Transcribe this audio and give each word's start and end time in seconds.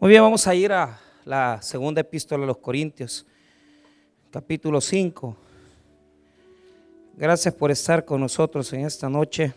Muy 0.00 0.10
bien, 0.10 0.22
vamos 0.22 0.46
a 0.46 0.54
ir 0.54 0.70
a 0.70 0.96
la 1.24 1.60
segunda 1.60 2.00
epístola 2.00 2.42
de 2.42 2.46
los 2.46 2.58
Corintios, 2.58 3.26
capítulo 4.30 4.80
5. 4.80 5.36
Gracias 7.16 7.52
por 7.52 7.72
estar 7.72 8.04
con 8.04 8.20
nosotros 8.20 8.72
en 8.72 8.82
esta 8.82 9.08
noche. 9.08 9.52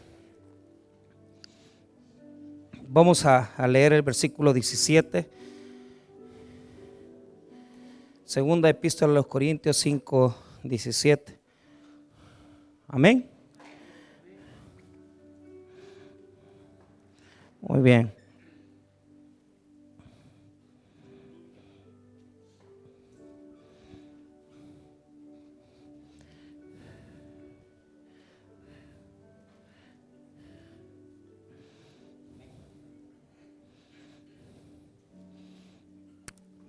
Vamos 2.87 3.23
a, 3.23 3.53
a 3.55 3.67
leer 3.67 3.93
el 3.93 4.01
versículo 4.01 4.51
17. 4.51 5.29
Segunda 8.25 8.67
epístola 8.67 9.09
de 9.09 9.15
los 9.17 9.27
Corintios 9.27 9.77
5, 9.77 10.35
17. 10.63 11.39
Amén. 12.87 13.29
Muy 17.61 17.79
bien. 17.81 18.20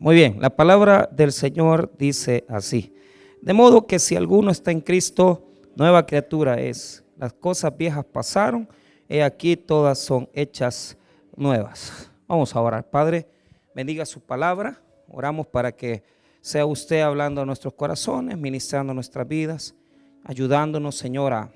Muy 0.02 0.16
bien, 0.16 0.38
la 0.41 0.51
palabra 0.51 1.09
del 1.12 1.30
Señor 1.30 1.92
dice 1.97 2.45
así. 2.48 2.93
De 3.41 3.52
modo 3.52 3.87
que 3.87 4.01
si 4.01 4.16
alguno 4.16 4.51
está 4.51 4.73
en 4.73 4.80
Cristo, 4.80 5.47
nueva 5.77 6.05
criatura 6.06 6.60
es. 6.60 7.05
Las 7.16 7.33
cosas 7.33 7.77
viejas 7.77 8.05
pasaron, 8.05 8.69
y 9.09 9.20
aquí 9.20 9.57
todas 9.57 10.01
son 10.01 10.29
hechas 10.33 10.98
nuevas. 11.37 12.10
Vamos 12.27 12.57
a 12.57 12.60
orar. 12.60 12.91
Padre, 12.91 13.29
bendiga 13.77 14.05
su 14.05 14.20
palabra. 14.20 14.83
Oramos 15.07 15.46
para 15.46 15.70
que 15.70 16.02
sea 16.41 16.66
usted 16.66 17.02
hablando 17.02 17.41
a 17.41 17.46
nuestros 17.46 17.74
corazones, 17.74 18.37
ministrando 18.37 18.93
nuestras 18.93 19.29
vidas, 19.29 19.77
ayudándonos, 20.24 20.96
Señora, 20.96 21.52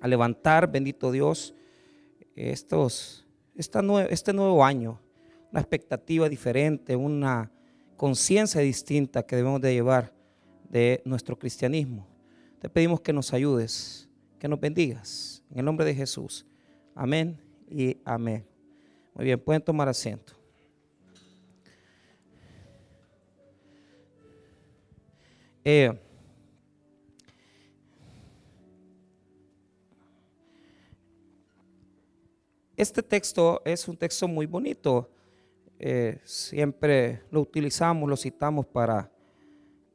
a 0.00 0.08
levantar, 0.08 0.68
bendito 0.68 1.12
Dios, 1.12 1.54
estos, 2.34 3.24
este 3.54 4.32
nuevo 4.32 4.64
año 4.64 4.98
una 5.52 5.60
expectativa 5.60 6.28
diferente, 6.28 6.96
una 6.96 7.51
conciencia 8.02 8.60
distinta 8.60 9.24
que 9.24 9.36
debemos 9.36 9.60
de 9.60 9.72
llevar 9.72 10.12
de 10.68 11.00
nuestro 11.04 11.38
cristianismo. 11.38 12.04
Te 12.58 12.68
pedimos 12.68 13.00
que 13.00 13.12
nos 13.12 13.32
ayudes, 13.32 14.08
que 14.40 14.48
nos 14.48 14.58
bendigas. 14.58 15.40
En 15.52 15.60
el 15.60 15.64
nombre 15.64 15.86
de 15.86 15.94
Jesús. 15.94 16.44
Amén 16.96 17.40
y 17.70 17.96
amén. 18.04 18.44
Muy 19.14 19.26
bien, 19.26 19.38
pueden 19.38 19.62
tomar 19.62 19.88
asiento. 19.88 20.32
Eh, 25.64 25.96
este 32.76 33.00
texto 33.00 33.62
es 33.64 33.86
un 33.86 33.96
texto 33.96 34.26
muy 34.26 34.46
bonito. 34.46 35.08
Eh, 35.84 36.20
siempre 36.22 37.24
lo 37.32 37.40
utilizamos, 37.40 38.08
lo 38.08 38.16
citamos 38.16 38.64
para, 38.66 39.10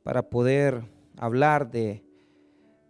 para 0.04 0.22
poder 0.22 0.84
hablar 1.16 1.72
de, 1.72 2.04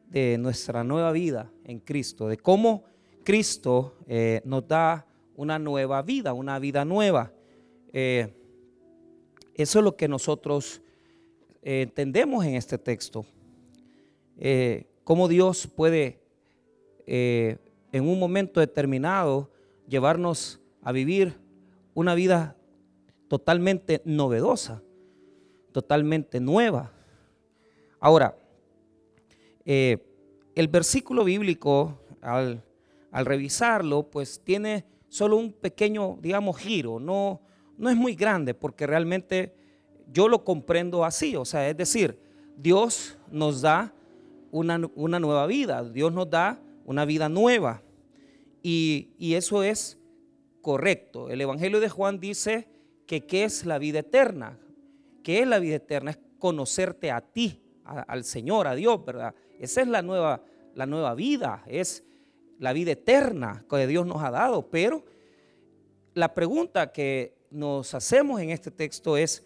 de, 0.09 0.39
nuestra 0.39 0.83
nueva 0.83 1.11
vida 1.11 1.51
en 1.63 1.79
Cristo, 1.79 2.27
de 2.27 2.37
cómo 2.37 2.85
Cristo 3.23 3.99
eh, 4.07 4.41
nos 4.45 4.67
da 4.67 5.05
una 5.35 5.59
nueva 5.59 6.01
vida, 6.01 6.33
una 6.33 6.57
vida 6.57 6.85
nueva. 6.85 7.31
Eh, 7.93 8.33
eso 9.53 9.77
es 9.77 9.85
lo 9.85 9.95
que 9.95 10.07
nosotros 10.07 10.81
entendemos 11.61 12.45
en 12.45 12.55
este 12.55 12.79
texto. 12.79 13.27
cómo 15.03 15.27
Dios 15.27 15.67
puede 15.67 16.19
en 17.05 18.09
un 18.09 18.17
momento 18.17 18.59
determinado 18.59 19.51
llevarnos 19.87 20.59
a 20.81 20.91
vivir 20.91 21.35
una 21.93 22.15
vida 22.15 22.56
totalmente 23.27 24.01
novedosa, 24.05 24.81
totalmente 25.71 26.39
nueva. 26.39 26.91
Ahora, 27.99 28.37
eh, 29.65 29.97
el 30.55 30.67
versículo 30.67 31.23
bíblico, 31.23 31.99
al, 32.21 32.63
revisarlo, 33.11 34.09
pues 34.09 34.41
tiene 34.43 34.85
solo 35.09 35.37
un 35.37 35.51
pequeño, 35.51 36.17
digamos, 36.21 36.57
giro, 36.57 36.99
no, 36.99 37.41
no 37.77 37.89
es 37.89 37.95
muy 37.95 38.15
grande, 38.15 38.53
porque 38.53 38.85
realmente 38.85 39.55
yo 40.11 40.27
lo 40.27 40.43
comprendo 40.43 41.03
así, 41.03 41.35
o 41.35 41.45
sea, 41.45 41.67
es 41.67 41.75
decir, 41.75 42.19
Dios 42.55 43.17
nos 43.31 43.61
da 43.61 43.93
una, 44.51 44.77
nueva 44.77 45.47
vida, 45.47 45.83
Dios 45.83 46.13
nos 46.13 46.29
da 46.29 46.59
una 46.85 47.05
vida 47.05 47.27
nueva, 47.27 47.81
y, 48.61 49.09
y 49.17 49.33
eso 49.33 49.63
es 49.63 49.97
correcto. 50.61 51.29
El 51.29 51.41
Evangelio 51.41 51.79
de 51.79 51.89
Juan 51.89 52.19
dice 52.19 52.67
que 53.07 53.25
qué 53.25 53.45
es 53.45 53.65
la 53.65 53.79
vida 53.79 53.99
eterna. 53.99 54.59
¿Qué 55.23 55.39
es 55.39 55.47
la 55.47 55.59
vida 55.59 55.77
eterna? 55.77 56.11
Es 56.11 56.19
conocerte 56.37 57.09
a 57.09 57.21
ti, 57.21 57.63
al 57.83 58.23
Señor, 58.23 58.67
a 58.67 58.75
Dios, 58.75 59.03
¿verdad? 59.03 59.33
Esa 59.59 59.81
es 59.81 59.87
la 59.87 60.01
nueva, 60.01 60.43
la 60.75 60.85
nueva 60.85 61.15
vida, 61.15 61.63
es 61.67 62.03
la 62.59 62.73
vida 62.73 62.91
eterna 62.91 63.65
que 63.69 63.87
Dios 63.87 64.05
nos 64.05 64.21
ha 64.21 64.29
dado. 64.29 64.69
Pero 64.69 65.03
la 66.13 66.33
pregunta 66.33 66.91
que 66.91 67.37
nos 67.49 67.93
hacemos 67.93 68.41
en 68.41 68.49
este 68.49 68.71
texto 68.71 69.15
es, 69.17 69.43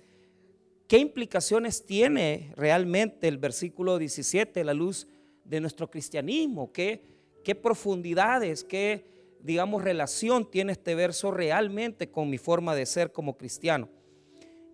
¿qué 0.87 0.97
implicaciones 0.97 1.85
tiene 1.85 2.51
realmente 2.57 3.27
el 3.27 3.37
versículo 3.37 3.97
17, 3.97 4.63
la 4.63 4.73
luz 4.73 5.07
de 5.45 5.61
nuestro 5.61 5.89
cristianismo? 5.89 6.71
¿Qué, 6.71 7.03
qué 7.43 7.53
profundidades, 7.53 8.63
qué 8.63 9.10
digamos, 9.43 9.83
relación 9.83 10.49
tiene 10.49 10.71
este 10.73 10.95
verso 10.95 11.31
realmente 11.31 12.09
con 12.09 12.29
mi 12.29 12.37
forma 12.37 12.75
de 12.75 12.85
ser 12.85 13.11
como 13.11 13.37
cristiano. 13.37 13.89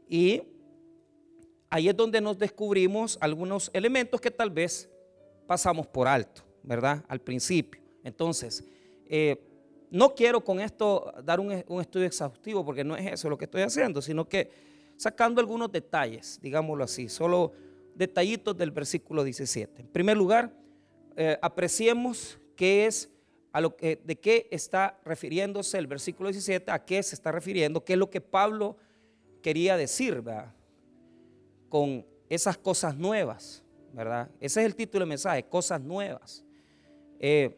Y 0.07 0.44
ahí 1.69 1.89
es 1.89 1.95
donde 1.95 2.22
nos 2.22 2.38
descubrimos 2.38 3.17
algunos 3.22 3.69
elementos 3.73 4.22
que 4.22 4.31
tal 4.31 4.50
vez 4.50 4.89
pasamos 5.45 5.88
por 5.88 6.07
alto, 6.07 6.44
¿verdad? 6.63 7.03
Al 7.07 7.19
principio. 7.19 7.81
Entonces, 8.03 8.63
eh, 9.05 9.44
no 9.89 10.13
quiero 10.13 10.44
con 10.44 10.59
esto 10.59 11.13
dar 11.23 11.39
un, 11.39 11.51
estudio 11.51 12.05
exhaustivo 12.05 12.66
porque 12.66 12.84
no 12.84 12.95
es 12.95 13.13
eso 13.13 13.29
lo 13.29 13.38
que 13.38 13.45
estoy 13.45 13.61
haciendo, 13.61 14.01
sino 14.01 14.28
que 14.28 14.51
sacando 14.97 15.39
algunos 15.39 15.72
detalles, 15.72 16.39
digámoslo 16.41 16.84
así, 16.84 17.07
solo 17.07 17.53
detallitos 17.95 18.57
del 18.57 18.72
versículo 18.72 19.23
17. 19.23 19.81
En 19.81 19.88
primer 19.88 20.17
lugar, 20.17 20.53
eh, 21.16 21.38
apreciemos 21.41 22.39
qué 22.55 22.85
es 22.85 23.09
de 23.62 24.19
qué 24.22 24.47
está 24.51 25.00
refiriéndose 25.03 25.78
el 25.78 25.88
versículo 25.88 26.29
17, 26.29 26.72
a 26.72 26.84
qué 26.84 27.01
se 27.01 27.16
está 27.16 27.31
refiriendo, 27.31 27.84
qué 27.84 27.94
es 27.94 28.00
lo 28.00 28.09
que 28.09 28.22
Pablo 28.22 28.78
quería 29.41 29.78
decir, 29.78 30.22
¿verdad? 30.22 30.53
Con 31.69 32.06
esas 32.29 32.57
cosas 32.57 32.97
nuevas, 32.97 33.63
¿verdad? 33.94 34.29
Ese 34.40 34.62
es 34.62 34.66
el 34.66 34.75
título 34.75 35.03
del 35.03 35.09
mensaje, 35.09 35.44
cosas 35.44 35.81
nuevas. 35.81 36.44
Eh, 37.19 37.57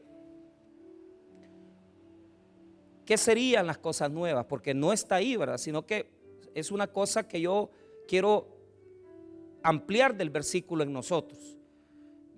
¿Qué 3.06 3.18
serían 3.18 3.66
las 3.66 3.80
cosas 3.80 4.12
nuevas? 4.12 4.46
Porque 4.46 4.74
no 4.74 4.94
está 4.94 5.16
ahí, 5.16 5.36
¿verdad? 5.36 5.58
Sino 5.58 5.86
que 5.86 6.12
es 6.54 6.72
una 6.72 6.88
cosa 6.88 7.28
que 7.28 7.42
yo 7.42 7.72
quiero 8.08 8.48
ampliar 9.64 10.16
del 10.16 10.30
versículo 10.30 10.84
en 10.84 10.94
nosotros, 10.94 11.58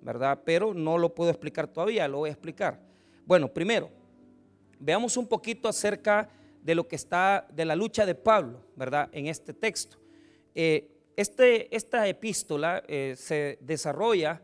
¿verdad? 0.00 0.40
Pero 0.44 0.74
no 0.74 0.98
lo 0.98 1.14
puedo 1.14 1.30
explicar 1.30 1.68
todavía, 1.68 2.08
lo 2.08 2.18
voy 2.18 2.30
a 2.30 2.32
explicar. 2.32 2.91
Bueno, 3.24 3.52
primero, 3.52 3.88
veamos 4.78 5.16
un 5.16 5.26
poquito 5.26 5.68
acerca 5.68 6.28
de 6.60 6.74
lo 6.74 6.86
que 6.86 6.96
está, 6.96 7.46
de 7.52 7.64
la 7.64 7.76
lucha 7.76 8.04
de 8.04 8.14
Pablo, 8.14 8.60
¿verdad? 8.76 9.08
En 9.12 9.26
este 9.26 9.52
texto. 9.52 9.98
Eh, 10.54 10.88
este, 11.16 11.74
esta 11.74 12.06
epístola 12.08 12.82
eh, 12.86 13.14
se 13.16 13.58
desarrolla 13.60 14.42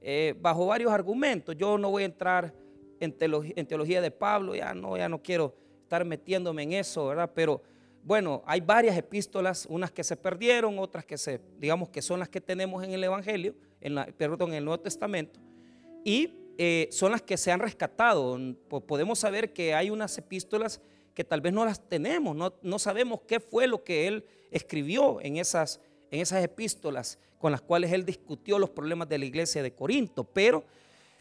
eh, 0.00 0.34
bajo 0.40 0.66
varios 0.66 0.92
argumentos. 0.92 1.56
Yo 1.56 1.78
no 1.78 1.90
voy 1.90 2.02
a 2.02 2.06
entrar 2.06 2.54
en 3.00 3.12
teología, 3.12 4.00
de 4.00 4.10
Pablo, 4.12 4.54
ya 4.54 4.72
no, 4.74 4.96
ya 4.96 5.08
no 5.08 5.20
quiero 5.20 5.56
estar 5.82 6.04
metiéndome 6.04 6.62
en 6.62 6.74
eso, 6.74 7.06
¿verdad? 7.06 7.30
Pero 7.34 7.60
bueno, 8.04 8.42
hay 8.46 8.60
varias 8.60 8.96
epístolas, 8.96 9.66
unas 9.68 9.90
que 9.90 10.04
se 10.04 10.16
perdieron, 10.16 10.78
otras 10.78 11.04
que 11.04 11.18
se, 11.18 11.40
digamos 11.58 11.88
que 11.88 12.00
son 12.00 12.20
las 12.20 12.28
que 12.28 12.40
tenemos 12.40 12.84
en 12.84 12.92
el 12.92 13.02
Evangelio, 13.02 13.56
en 13.80 13.96
perdón, 14.16 14.50
en 14.50 14.58
el 14.58 14.64
Nuevo 14.64 14.80
Testamento. 14.80 15.40
Y 16.04 16.41
eh, 16.58 16.88
son 16.90 17.12
las 17.12 17.22
que 17.22 17.36
se 17.36 17.50
han 17.50 17.60
rescatado. 17.60 18.38
Podemos 18.86 19.18
saber 19.18 19.52
que 19.52 19.74
hay 19.74 19.90
unas 19.90 20.16
epístolas 20.18 20.80
que 21.14 21.24
tal 21.24 21.40
vez 21.40 21.52
no 21.52 21.64
las 21.64 21.88
tenemos, 21.88 22.36
no, 22.62 22.78
sabemos 22.78 23.20
qué 23.26 23.38
fue 23.38 23.66
lo 23.66 23.84
que 23.84 24.06
él 24.06 24.24
escribió 24.50 25.20
en 25.20 25.36
esas, 25.36 25.80
en 26.10 26.20
esas 26.20 26.42
epístolas 26.42 27.18
con 27.38 27.52
las 27.52 27.60
cuales 27.60 27.92
él 27.92 28.04
discutió 28.04 28.58
los 28.58 28.70
problemas 28.70 29.08
de 29.08 29.18
la 29.18 29.24
iglesia 29.24 29.62
de 29.62 29.74
Corinto. 29.74 30.24
Pero, 30.24 30.64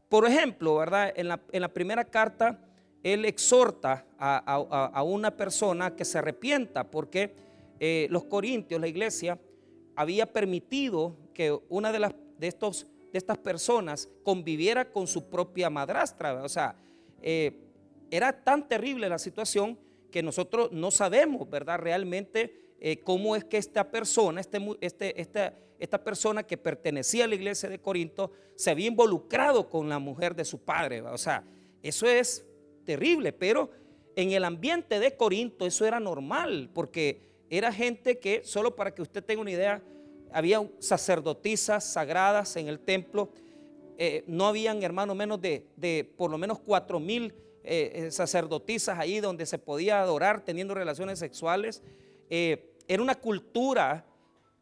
por 0.08 0.28
ejemplo, 0.28 0.76
¿verdad? 0.76 1.12
En 1.16 1.28
la, 1.28 1.74
primera 1.74 2.06
carta, 2.06 2.60
él 3.04 3.26
exhorta 3.26 4.06
a, 4.20 5.04
una 5.04 5.36
persona 5.36 5.96
que 5.96 6.06
se 6.06 6.20
arrepienta 6.20 6.90
porque 6.90 7.34
eh, 7.80 8.08
los 8.12 8.26
corintios, 8.26 8.80
la 8.80 8.88
iglesia, 8.88 9.40
había 9.96 10.32
permitido 10.32 11.16
que 11.34 11.58
una 11.70 11.92
de, 11.92 12.00
las, 12.00 12.14
de, 12.38 12.48
estos, 12.48 12.86
de 13.12 13.18
estas 13.18 13.38
personas 13.38 14.10
conviviera 14.24 14.92
con 14.92 15.08
su 15.08 15.30
propia 15.30 15.70
madrastra. 15.70 16.44
O 16.44 16.50
sea, 16.50 16.76
eh, 17.22 17.60
era 18.10 18.44
tan 18.44 18.68
terrible 18.68 19.10
la 19.10 19.20
situación 19.20 19.78
que 20.12 20.22
nosotros 20.24 20.72
no 20.72 20.92
sabemos, 20.92 21.50
¿verdad? 21.50 21.80
Realmente 21.80 22.76
eh, 22.80 23.00
cómo 23.02 23.36
es 23.36 23.46
que 23.46 23.58
esta 23.58 23.90
persona, 23.90 24.42
este, 24.42 24.60
este, 24.82 25.22
esta, 25.22 25.54
esta 25.80 26.04
persona 26.04 26.44
que 26.44 26.58
pertenecía 26.58 27.26
a 27.26 27.28
la 27.28 27.36
iglesia 27.36 27.70
de 27.70 27.80
Corinto, 27.80 28.32
se 28.56 28.72
había 28.72 28.88
involucrado 28.88 29.70
con 29.70 29.90
la 29.90 30.00
mujer 30.00 30.36
de 30.36 30.46
su 30.46 30.60
padre. 30.60 31.02
O 31.02 31.18
sea, 31.18 31.44
eso 31.82 32.08
es 32.08 32.46
terrible, 32.84 33.34
pero 33.34 33.70
en 34.16 34.32
el 34.32 34.44
ambiente 34.44 35.00
de 35.00 35.16
Corinto 35.16 35.66
eso 35.66 35.86
era 35.86 36.00
normal, 36.00 36.70
porque 36.74 37.32
era 37.50 37.72
gente 37.72 38.20
que, 38.20 38.44
solo 38.44 38.76
para 38.76 38.94
que 38.94 39.02
usted 39.02 39.24
tenga 39.24 39.42
una 39.42 39.52
idea, 39.52 39.84
había 40.34 40.68
sacerdotisas 40.80 41.84
sagradas 41.84 42.56
en 42.56 42.68
el 42.68 42.80
templo. 42.80 43.32
Eh, 43.98 44.24
no 44.28 44.48
habían, 44.48 44.82
hermano, 44.84 45.16
menos 45.16 45.42
de, 45.42 46.14
por 46.18 46.32
lo 46.32 46.38
menos 46.38 46.60
cuatro 46.60 47.00
mil 47.00 47.34
eh, 47.64 47.92
eh, 47.94 48.12
sacerdotisas 48.12 48.98
ahí 48.98 49.20
donde 49.20 49.46
se 49.46 49.58
podía 49.58 50.02
adorar 50.02 50.44
teniendo 50.44 50.74
relaciones 50.74 51.20
sexuales. 51.20 51.84
era 52.30 53.02
una 53.02 53.16
cultura 53.16 54.06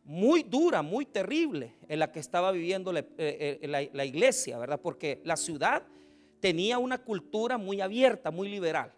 muy 0.04 0.44
dura, 0.44 0.82
muy 0.82 1.06
terrible 1.06 1.76
en 1.88 2.00
la 2.00 2.12
que 2.12 2.20
estaba 2.20 2.52
viviendo 2.52 2.92
la, 2.92 3.06
la 3.62 4.06
iglesia, 4.06 4.58
¿verdad? 4.58 4.80
Porque 4.82 5.22
la 5.24 5.38
ciudad 5.38 5.84
tenía 6.40 6.80
una 6.80 6.98
cultura 6.98 7.58
muy 7.58 7.80
abierta, 7.80 8.32
muy 8.32 8.50
liberal. 8.50 8.94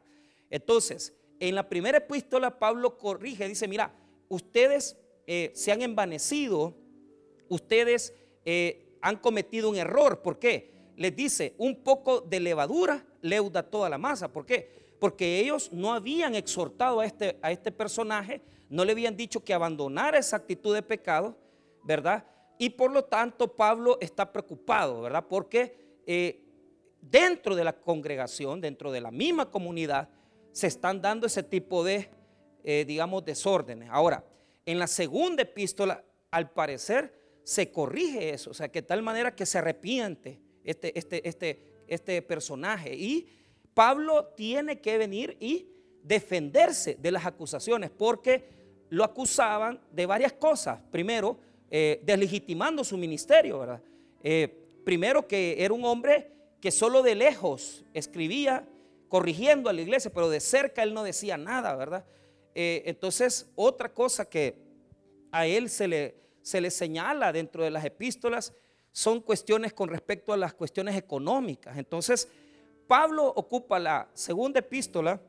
Entonces, 0.50 1.14
en 1.40 1.56
la 1.56 1.68
primera 1.68 1.98
epístola 1.98 2.60
Pablo 2.60 2.98
corrige, 2.98 3.48
dice, 3.48 3.68
mira, 3.68 3.94
ustedes 4.30 5.01
eh, 5.28 5.52
se 5.54 5.72
han 5.72 5.82
envanecido, 5.82 6.76
ustedes 7.50 8.14
eh, 8.46 8.98
han 9.02 9.18
cometido 9.18 9.70
un 9.70 9.78
error. 9.78 10.22
¿Por 10.22 10.40
qué? 10.40 10.72
Les 10.96 11.16
dice, 11.16 11.56
un 11.58 11.84
poco 11.84 12.22
de 12.22 12.40
levadura 12.40 13.06
leuda 13.22 13.64
toda 13.64 13.90
la 13.90 13.98
masa. 13.98 14.32
¿Por 14.32 14.46
qué? 14.46 14.96
Porque 15.00 15.40
ellos 15.40 15.72
no 15.72 15.94
habían 15.94 16.36
exhortado 16.36 17.00
a 17.00 17.06
este, 17.06 17.38
a 17.42 17.52
este 17.52 17.72
personaje, 17.72 18.42
no 18.70 18.86
le 18.86 18.92
habían 18.92 19.16
dicho 19.16 19.44
que 19.44 19.54
abandonara 19.54 20.18
esa 20.18 20.38
actitud 20.38 20.74
de 20.74 20.82
pecado, 20.82 21.38
¿verdad? 21.84 22.26
Y 22.58 22.70
por 22.70 22.92
lo 22.92 23.04
tanto 23.04 23.56
Pablo 23.56 23.98
está 24.00 24.32
preocupado, 24.32 25.02
¿verdad? 25.02 25.26
Porque 25.28 26.02
eh, 26.06 26.44
dentro 27.02 27.56
de 27.56 27.64
la 27.64 27.74
congregación, 27.74 28.62
dentro 28.62 28.92
de 28.92 29.02
la 29.02 29.12
misma 29.12 29.50
comunidad, 29.50 30.10
se 30.52 30.68
están 30.68 31.02
dando 31.02 31.26
ese 31.26 31.42
tipo 31.42 31.84
de, 31.84 32.10
digamos, 32.86 33.24
desórdenes. 33.24 33.90
Ahora, 33.90 34.24
en 34.66 34.80
la 34.80 34.88
segunda 34.88 35.44
epístola, 35.44 36.04
al 36.32 36.52
parecer, 36.52 37.14
se 37.44 37.72
corrige 37.72 38.30
eso, 38.30 38.52
o 38.52 38.54
sea, 38.54 38.70
que 38.70 38.82
tal 38.82 39.02
manera 39.02 39.36
que 39.36 39.46
se 39.46 39.58
arrepiente 39.58 40.40
este, 40.64 40.98
este, 40.98 41.28
este, 41.28 41.84
este 41.88 42.22
personaje. 42.22 42.96
Y 42.96 43.28
Pablo 43.74 44.34
tiene 44.36 44.80
que 44.80 44.98
venir 44.98 45.38
y 45.40 45.68
defenderse 46.04 46.96
de 46.96 47.12
las 47.12 47.26
acusaciones, 47.26 47.90
porque 47.90 48.46
lo 48.90 49.04
acusaban 49.04 49.80
de 49.92 50.06
varias 50.06 50.34
cosas. 50.34 50.80
Primero, 50.92 51.40
eh, 51.70 52.02
deslegitimando 52.04 52.84
su 52.84 52.98
ministerio, 52.98 53.60
¿verdad? 53.60 53.82
Eh, 54.24 54.82
primero 54.84 55.28
que 55.28 55.64
era 55.64 55.74
un 55.74 55.86
hombre 55.86 56.32
que 56.60 56.72
solo 56.72 57.02
de 57.02 57.16
lejos 57.16 57.84
escribía 57.94 58.68
corrigiendo 59.08 59.70
a 59.70 59.74
la 59.74 59.82
iglesia, 59.82 60.12
pero 60.14 60.30
de 60.30 60.40
cerca 60.40 60.84
él 60.84 60.94
no 60.94 61.04
decía 61.04 61.38
nada, 61.38 61.76
¿verdad? 61.76 62.06
Eh, 62.56 62.84
entonces, 62.86 63.50
otra 63.56 63.94
cosa 63.94 64.30
que 64.30 64.56
a 65.32 65.46
él 65.48 65.70
se 65.70 65.88
le, 65.88 66.16
se 66.42 66.62
le 66.62 66.72
señala 66.72 67.32
dentro 67.32 67.64
de 67.64 67.72
las 67.72 67.86
epístolas 67.86 68.54
son 68.92 69.22
cuestiones 69.22 69.74
con 69.74 69.90
respecto 69.90 70.34
a 70.34 70.38
las 70.38 70.54
cuestiones 70.54 70.96
económicas. 70.96 71.78
Entonces, 71.78 72.28
Pablo 72.88 73.28
ocupa 73.28 73.80
la 73.80 74.10
segunda 74.14 74.60
epístola 74.60 75.22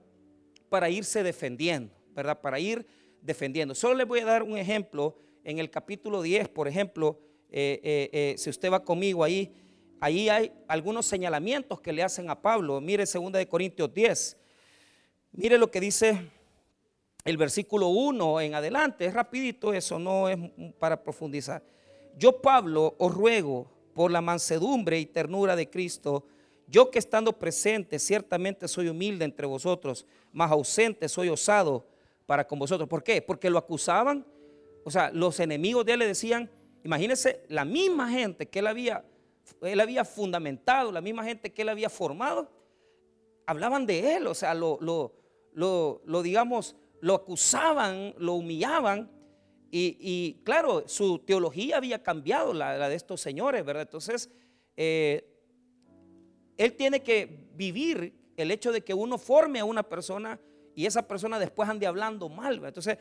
para 0.69 0.91
irse 0.91 1.23
defendiendo, 1.23 1.95
¿verdad? 2.11 2.41
Para 2.41 2.59
ir 2.59 2.85
defendiendo. 3.21 3.75
Solo 3.75 3.95
les 3.95 4.09
voy 4.09 4.21
a 4.21 4.25
dar 4.25 4.43
un 4.43 4.59
ejemplo 4.59 5.17
en 5.45 5.59
el 5.59 5.71
capítulo 5.71 6.23
10, 6.23 6.49
por 6.49 6.67
ejemplo, 6.67 7.21
eh, 7.51 8.11
eh, 8.13 8.35
si 8.39 8.51
usted 8.51 8.73
va 8.73 8.83
conmigo 8.83 9.23
ahí, 9.23 9.55
Ahí 10.03 10.29
hay 10.29 10.53
algunos 10.67 11.07
señalamientos 11.07 11.81
que 11.81 11.93
le 11.93 12.03
hacen 12.03 12.29
a 12.29 12.43
Pablo. 12.43 12.81
Mire 12.81 13.05
2 13.05 13.31
de 13.31 13.47
Corintios 13.47 13.95
10. 13.95 14.37
Mire 15.31 15.59
lo 15.59 15.71
que 15.71 15.79
dice 15.79 16.29
el 17.25 17.37
versículo 17.37 17.89
1 17.89 18.41
en 18.41 18.55
adelante. 18.55 19.05
Es 19.05 19.15
rapidito 19.15 19.73
eso, 19.73 19.99
no 19.99 20.29
es 20.29 20.39
para 20.79 21.03
profundizar. 21.03 21.63
Yo 22.17 22.41
Pablo 22.41 22.95
os 22.99 23.15
ruego 23.15 23.71
por 23.95 24.11
la 24.11 24.21
mansedumbre 24.21 24.99
y 24.99 25.07
ternura 25.07 25.57
de 25.57 25.69
Cristo, 25.69 26.25
yo 26.67 26.91
que 26.91 26.99
estando 26.99 27.39
presente 27.39 27.99
ciertamente 27.99 28.67
soy 28.69 28.89
humilde 28.89 29.25
entre 29.25 29.47
vosotros, 29.47 30.07
más 30.33 30.51
ausente 30.51 31.09
soy 31.09 31.29
osado 31.29 31.87
para 32.27 32.47
con 32.47 32.59
vosotros. 32.59 32.89
¿Por 32.89 33.03
qué? 33.03 33.21
Porque 33.21 33.51
lo 33.51 33.59
acusaban, 33.59 34.25
o 34.85 34.91
sea, 34.91 35.11
los 35.11 35.39
enemigos 35.41 35.85
de 35.85 35.93
él 35.93 35.99
le 35.99 36.07
decían, 36.07 36.51
imagínense, 36.83 37.45
la 37.49 37.65
misma 37.65 38.11
gente 38.11 38.49
que 38.49 38.61
él 38.61 38.67
había 38.67 39.05
él 39.61 39.81
había 39.81 40.05
fundamentado, 40.05 40.93
la 40.93 41.01
misma 41.01 41.25
gente 41.25 41.53
que 41.53 41.63
él 41.63 41.69
había 41.69 41.91
formado, 41.91 42.51
hablaban 43.47 43.87
de 43.87 44.17
él, 44.17 44.27
o 44.27 44.35
sea, 44.35 44.55
lo, 44.55 44.79
lo, 44.81 46.23
digamos, 46.23 46.77
lo 47.02 47.14
acusaban, 47.14 48.14
lo 48.19 48.34
humillaban. 48.34 49.10
Y, 49.75 50.40
claro, 50.44 50.84
su 50.87 51.19
teología 51.19 51.78
había 51.78 52.02
cambiado, 52.02 52.52
la, 52.52 52.88
de 52.88 52.94
estos 52.94 53.20
señores, 53.20 53.64
¿verdad? 53.64 53.82
Entonces, 53.82 54.31
eh, 54.76 55.26
él 56.58 56.75
tiene 56.75 57.02
que 57.02 57.49
vivir 57.54 58.14
el 58.37 58.50
hecho 58.50 58.70
de 58.70 58.82
que 58.82 58.93
uno 58.94 59.19
forme 59.19 59.60
a 59.60 59.64
una 59.64 59.82
persona 59.82 60.38
y 60.75 60.84
esa 60.84 61.08
persona 61.08 61.38
después 61.38 61.69
ande 61.69 61.87
hablando 61.87 62.28
mal. 62.28 62.60
¿verdad? 62.60 62.69
Entonces, 62.69 62.99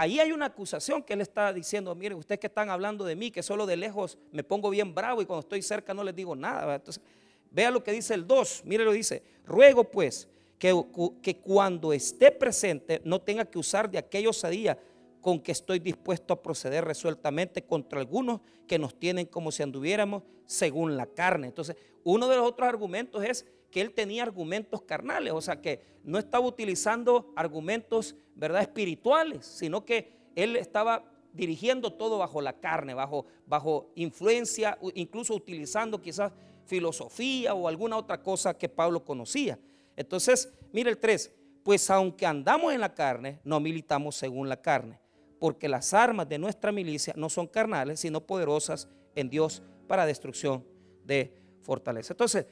Ahí 0.00 0.20
hay 0.20 0.30
una 0.30 0.46
acusación 0.46 1.02
que 1.02 1.14
él 1.14 1.20
está 1.20 1.52
diciendo, 1.52 1.92
mire, 1.92 2.14
ustedes 2.14 2.38
que 2.38 2.46
están 2.46 2.70
hablando 2.70 3.04
de 3.04 3.16
mí, 3.16 3.32
que 3.32 3.42
solo 3.42 3.66
de 3.66 3.76
lejos 3.76 4.16
me 4.30 4.44
pongo 4.44 4.70
bien 4.70 4.94
bravo 4.94 5.20
y 5.20 5.26
cuando 5.26 5.40
estoy 5.40 5.60
cerca 5.60 5.92
no 5.92 6.04
les 6.04 6.14
digo 6.14 6.36
nada. 6.36 6.76
Entonces, 6.76 7.02
vea 7.50 7.72
lo 7.72 7.82
que 7.82 7.90
dice 7.90 8.14
el 8.14 8.24
2, 8.24 8.62
mire 8.64 8.84
lo 8.84 8.92
dice, 8.92 9.24
ruego 9.44 9.82
pues 9.82 10.28
que, 10.58 11.40
cuando 11.42 11.92
esté 11.92 12.32
presente 12.32 13.00
no 13.04 13.20
tenga 13.20 13.44
que 13.44 13.58
usar 13.58 13.90
de 13.90 13.98
aquella 13.98 14.30
osadía 14.30 14.78
con 15.20 15.40
que 15.40 15.52
estoy 15.52 15.78
dispuesto 15.78 16.34
a 16.34 16.42
proceder 16.42 16.84
resueltamente 16.84 17.62
contra 17.62 18.00
algunos 18.00 18.40
que 18.66 18.78
nos 18.78 18.98
tienen 18.98 19.26
como 19.26 19.52
si 19.52 19.62
anduviéramos 19.62 20.22
según 20.46 20.96
la 20.96 21.06
carne. 21.06 21.48
Entonces, 21.48 21.76
uno 22.04 22.28
de 22.28 22.36
los 22.36 22.46
otros 22.46 22.68
argumentos 22.68 23.22
es 23.24 23.46
que 23.70 23.80
él 23.80 23.92
tenía 23.92 24.22
argumentos 24.22 24.82
carnales, 24.82 25.32
o 25.32 25.40
sea 25.40 25.60
que 25.60 25.82
no 26.02 26.18
estaba 26.18 26.46
utilizando 26.46 27.32
argumentos, 27.36 28.16
¿verdad?, 28.34 28.62
espirituales, 28.62 29.44
sino 29.44 29.84
que 29.84 30.10
él 30.34 30.56
estaba 30.56 31.04
dirigiendo 31.32 31.92
todo 31.92 32.18
bajo 32.18 32.40
la 32.40 32.54
carne, 32.54 32.94
bajo, 32.94 33.26
bajo 33.46 33.90
influencia, 33.94 34.78
incluso 34.94 35.34
utilizando 35.34 36.00
quizás 36.00 36.32
filosofía 36.64 37.54
o 37.54 37.68
alguna 37.68 37.96
otra 37.96 38.22
cosa 38.22 38.56
que 38.56 38.68
Pablo 38.68 39.04
conocía. 39.04 39.58
Entonces, 39.98 40.52
mire 40.72 40.90
el 40.90 40.98
3, 40.98 41.30
pues 41.62 41.90
aunque 41.90 42.24
andamos 42.24 42.72
en 42.72 42.80
la 42.80 42.94
carne, 42.94 43.40
no 43.44 43.60
militamos 43.60 44.16
según 44.16 44.48
la 44.48 44.62
carne, 44.62 44.98
porque 45.38 45.68
las 45.68 45.92
armas 45.92 46.28
de 46.28 46.38
nuestra 46.38 46.72
milicia 46.72 47.12
no 47.16 47.28
son 47.28 47.46
carnales, 47.46 48.00
sino 48.00 48.24
poderosas 48.26 48.88
en 49.14 49.28
Dios 49.28 49.62
para 49.86 50.06
destrucción 50.06 50.64
de 51.04 51.34
fortaleza. 51.62 52.12
Entonces, 52.12 52.46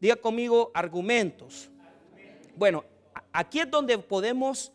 Diga 0.00 0.16
conmigo 0.16 0.70
argumentos. 0.74 1.70
Bueno, 2.54 2.84
aquí 3.32 3.60
es 3.60 3.70
donde 3.70 3.98
podemos 3.98 4.72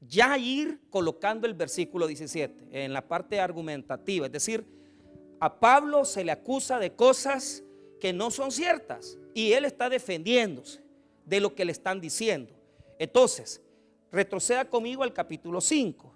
ya 0.00 0.38
ir 0.38 0.80
colocando 0.90 1.46
el 1.46 1.54
versículo 1.54 2.06
17 2.06 2.68
en 2.70 2.92
la 2.92 3.06
parte 3.06 3.40
argumentativa. 3.40 4.26
Es 4.26 4.32
decir, 4.32 4.64
a 5.40 5.58
Pablo 5.58 6.04
se 6.04 6.24
le 6.24 6.32
acusa 6.32 6.78
de 6.78 6.94
cosas 6.94 7.64
que 8.00 8.12
no 8.12 8.30
son 8.30 8.52
ciertas 8.52 9.18
y 9.34 9.52
él 9.52 9.64
está 9.64 9.88
defendiéndose 9.88 10.82
de 11.30 11.40
lo 11.40 11.54
que 11.54 11.64
le 11.64 11.70
están 11.70 12.00
diciendo. 12.00 12.52
Entonces, 12.98 13.62
retroceda 14.10 14.64
conmigo 14.64 15.04
al 15.04 15.12
capítulo 15.12 15.60
5. 15.60 16.12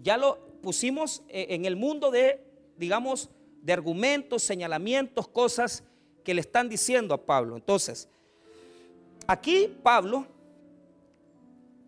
Ya 0.00 0.16
lo 0.16 0.38
pusimos 0.62 1.24
eh, 1.28 1.46
en 1.50 1.64
el 1.64 1.74
mundo 1.74 2.12
de, 2.12 2.40
digamos, 2.76 3.30
de 3.60 3.72
argumentos, 3.72 4.44
señalamientos, 4.44 5.26
cosas 5.26 5.82
que 6.22 6.34
le 6.34 6.40
están 6.40 6.68
diciendo 6.68 7.14
a 7.14 7.26
Pablo. 7.26 7.56
Entonces, 7.56 8.08
aquí 9.26 9.76
Pablo, 9.82 10.24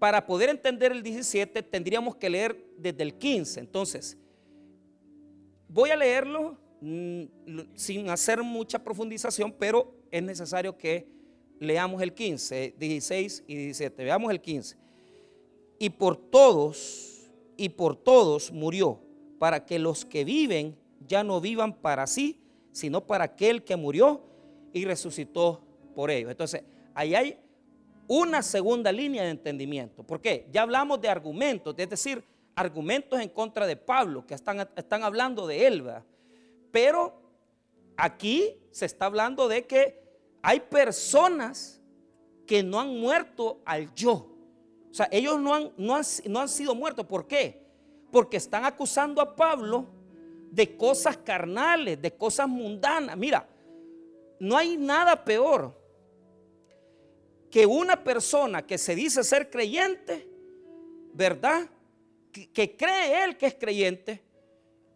para 0.00 0.26
poder 0.26 0.48
entender 0.48 0.90
el 0.90 1.04
17, 1.04 1.62
tendríamos 1.62 2.16
que 2.16 2.30
leer 2.30 2.60
desde 2.76 3.04
el 3.04 3.14
15. 3.14 3.60
Entonces, 3.60 4.18
voy 5.68 5.90
a 5.90 5.96
leerlo 5.96 6.58
mm, 6.80 7.22
sin 7.76 8.10
hacer 8.10 8.42
mucha 8.42 8.82
profundización, 8.82 9.54
pero 9.56 9.94
es 10.10 10.20
necesario 10.20 10.76
que 10.76 11.19
leamos 11.60 12.02
el 12.02 12.14
15, 12.14 12.74
16 12.76 13.44
y 13.46 13.54
17. 13.54 14.02
Veamos 14.02 14.30
el 14.32 14.40
15. 14.40 14.76
Y 15.78 15.90
por 15.90 16.16
todos 16.16 17.30
y 17.56 17.68
por 17.68 17.94
todos 17.94 18.50
murió, 18.50 19.00
para 19.38 19.64
que 19.66 19.78
los 19.78 20.04
que 20.04 20.24
viven 20.24 20.76
ya 21.06 21.22
no 21.22 21.40
vivan 21.40 21.74
para 21.74 22.06
sí, 22.06 22.40
sino 22.72 23.06
para 23.06 23.24
aquel 23.24 23.62
que 23.62 23.76
murió 23.76 24.22
y 24.72 24.84
resucitó 24.84 25.62
por 25.94 26.10
ellos. 26.10 26.30
Entonces, 26.30 26.62
ahí 26.94 27.14
hay 27.14 27.38
una 28.08 28.42
segunda 28.42 28.90
línea 28.90 29.24
de 29.24 29.30
entendimiento. 29.30 30.02
¿Por 30.02 30.20
qué? 30.20 30.48
Ya 30.50 30.62
hablamos 30.62 31.00
de 31.00 31.08
argumentos, 31.08 31.74
es 31.76 31.88
decir, 31.88 32.24
argumentos 32.54 33.20
en 33.20 33.28
contra 33.28 33.66
de 33.66 33.76
Pablo, 33.76 34.26
que 34.26 34.34
están, 34.34 34.60
están 34.76 35.02
hablando 35.02 35.46
de 35.46 35.66
él, 35.66 35.84
Pero 36.70 37.20
aquí 37.96 38.56
se 38.70 38.86
está 38.86 39.06
hablando 39.06 39.48
de 39.48 39.66
que 39.66 40.00
hay 40.42 40.60
personas 40.60 41.80
que 42.46 42.62
no 42.62 42.80
han 42.80 42.98
muerto 42.98 43.60
al 43.64 43.94
yo. 43.94 44.26
O 44.90 44.94
sea, 44.94 45.08
ellos 45.12 45.38
no 45.38 45.54
han, 45.54 45.72
no 45.76 45.94
han, 45.94 46.04
no 46.26 46.40
han 46.40 46.48
sido 46.48 46.74
muertos. 46.74 47.06
¿Por 47.06 47.26
qué? 47.26 47.64
Porque 48.10 48.36
están 48.36 48.64
acusando 48.64 49.20
a 49.20 49.36
Pablo 49.36 49.86
de 50.50 50.76
cosas 50.76 51.16
carnales, 51.16 52.00
de 52.02 52.12
cosas 52.12 52.48
mundanas. 52.48 53.16
Mira, 53.16 53.48
no 54.40 54.56
hay 54.56 54.76
nada 54.76 55.24
peor 55.24 55.78
que 57.50 57.66
una 57.66 58.02
persona 58.02 58.66
que 58.66 58.78
se 58.78 58.94
dice 58.94 59.22
ser 59.22 59.50
creyente, 59.50 60.28
¿verdad? 61.12 61.68
Que, 62.32 62.76
cree 62.76 63.24
él 63.24 63.36
que 63.36 63.46
es 63.46 63.54
creyente 63.54 64.22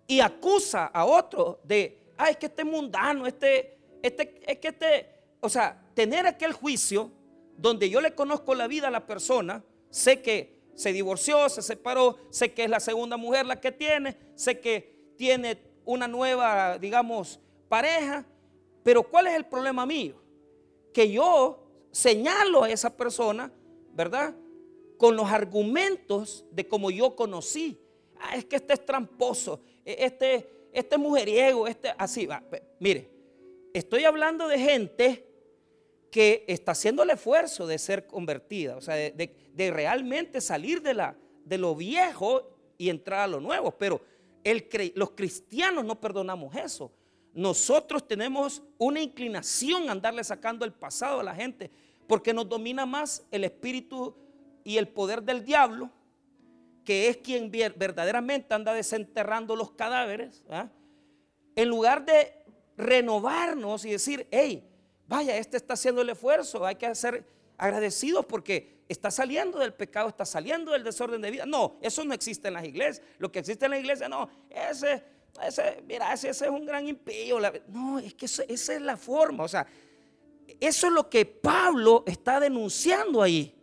y 0.06 0.20
acusa 0.20 0.86
a 0.86 1.04
otro 1.04 1.60
de, 1.64 2.12
ah, 2.16 2.30
es 2.30 2.36
que 2.36 2.46
este 2.46 2.62
es 2.62 2.68
mundano, 2.68 3.26
este, 3.26 3.78
este, 4.02 4.40
es 4.46 4.58
que 4.58 4.68
este, 4.68 5.13
o 5.44 5.48
sea, 5.50 5.78
tener 5.92 6.26
aquel 6.26 6.54
juicio 6.54 7.12
donde 7.58 7.90
yo 7.90 8.00
le 8.00 8.14
conozco 8.14 8.54
la 8.54 8.66
vida 8.66 8.88
a 8.88 8.90
la 8.90 9.06
persona, 9.06 9.62
sé 9.90 10.22
que 10.22 10.58
se 10.74 10.90
divorció, 10.90 11.50
se 11.50 11.60
separó, 11.60 12.16
sé 12.30 12.54
que 12.54 12.64
es 12.64 12.70
la 12.70 12.80
segunda 12.80 13.18
mujer 13.18 13.44
la 13.44 13.60
que 13.60 13.70
tiene, 13.70 14.16
sé 14.34 14.58
que 14.58 15.12
tiene 15.18 15.58
una 15.84 16.08
nueva, 16.08 16.78
digamos, 16.78 17.38
pareja, 17.68 18.24
pero 18.82 19.02
¿cuál 19.02 19.26
es 19.26 19.34
el 19.34 19.44
problema 19.44 19.84
mío? 19.84 20.16
Que 20.94 21.10
yo 21.10 21.68
señalo 21.90 22.64
a 22.64 22.70
esa 22.70 22.96
persona, 22.96 23.52
¿verdad? 23.92 24.34
Con 24.96 25.14
los 25.14 25.30
argumentos 25.30 26.46
de 26.52 26.66
cómo 26.66 26.90
yo 26.90 27.14
conocí. 27.14 27.78
Ah, 28.18 28.34
es 28.36 28.46
que 28.46 28.56
este 28.56 28.72
es 28.72 28.86
tramposo, 28.86 29.60
e, 29.84 29.96
este, 30.06 30.68
este 30.72 30.96
mujeriego, 30.96 31.66
este, 31.66 31.92
así 31.98 32.24
va. 32.24 32.42
Mire, 32.80 33.10
estoy 33.74 34.04
hablando 34.04 34.48
de 34.48 34.58
gente 34.58 35.33
que 36.14 36.44
está 36.46 36.70
haciendo 36.70 37.02
el 37.02 37.10
esfuerzo 37.10 37.66
de 37.66 37.76
ser 37.76 38.06
convertida, 38.06 38.76
o 38.76 38.80
sea, 38.80 38.94
de, 38.94 39.70
realmente 39.72 40.40
salir 40.40 40.80
de, 40.80 40.94
la, 40.94 41.16
de 41.44 41.58
lo 41.58 41.74
viejo 41.74 42.56
y 42.78 42.88
entrar 42.88 43.22
a 43.22 43.26
lo 43.26 43.40
nuevo. 43.40 43.72
Pero 43.72 44.00
los 44.94 45.10
cristianos 45.10 45.84
no 45.84 46.00
perdonamos 46.00 46.54
eso. 46.54 46.92
Nosotros 47.32 48.06
tenemos 48.06 48.62
una 48.78 49.00
inclinación 49.00 49.88
a 49.88 49.90
andarle 49.90 50.22
sacando 50.22 50.64
el 50.64 50.72
pasado 50.72 51.18
a 51.18 51.24
la 51.24 51.34
gente 51.34 51.72
porque 52.06 52.32
nos 52.32 52.48
domina 52.48 52.86
más 52.86 53.26
el 53.32 53.42
espíritu 53.42 54.16
y 54.62 54.76
el 54.76 54.86
poder 54.86 55.20
del 55.20 55.44
diablo, 55.44 55.90
que 56.84 57.08
es 57.08 57.16
quien 57.16 57.50
verdaderamente 57.50 58.54
anda 58.54 58.72
desenterrando 58.72 59.56
los 59.56 59.72
cadáveres, 59.72 60.44
¿ah? 60.48 60.68
en 61.56 61.68
lugar 61.68 62.06
de 62.06 62.32
renovarnos 62.76 63.84
y 63.84 63.90
decir, 63.90 64.28
hey, 64.30 64.70
vaya, 65.06 65.36
este 65.36 65.56
está 65.56 65.74
haciendo 65.74 66.02
el 66.02 66.10
esfuerzo, 66.10 66.64
hay 66.64 66.76
que 66.76 66.94
ser 66.94 67.24
agradecidos 67.56 68.26
porque 68.26 68.84
está 68.88 69.10
saliendo 69.10 69.58
del 69.58 69.72
pecado, 69.72 70.08
está 70.08 70.24
saliendo 70.24 70.72
del 70.72 70.84
desorden 70.84 71.20
de 71.20 71.30
vida. 71.30 71.46
No, 71.46 71.78
eso 71.80 72.04
no 72.04 72.14
existe 72.14 72.48
en 72.48 72.54
las 72.54 72.64
iglesias. 72.64 73.04
Lo 73.18 73.30
que 73.30 73.38
existe 73.40 73.64
en 73.64 73.72
la 73.72 73.78
iglesia, 73.78 74.08
no, 74.08 74.28
ese, 74.50 75.02
ese 75.42 75.82
mira, 75.86 76.12
ese, 76.12 76.30
es 76.30 76.42
un 76.42 76.66
gran 76.66 76.86
impío. 76.86 77.38
No, 77.68 77.98
es 77.98 78.14
que 78.14 78.26
esa 78.26 78.44
es 78.44 78.80
la 78.80 78.96
forma, 78.96 79.44
o 79.44 79.48
sea, 79.48 79.66
eso 80.60 80.86
es 80.86 80.92
lo 80.92 81.08
que 81.08 81.24
Pablo 81.24 82.04
está 82.06 82.38
denunciando 82.38 83.22
ahí. 83.22 83.54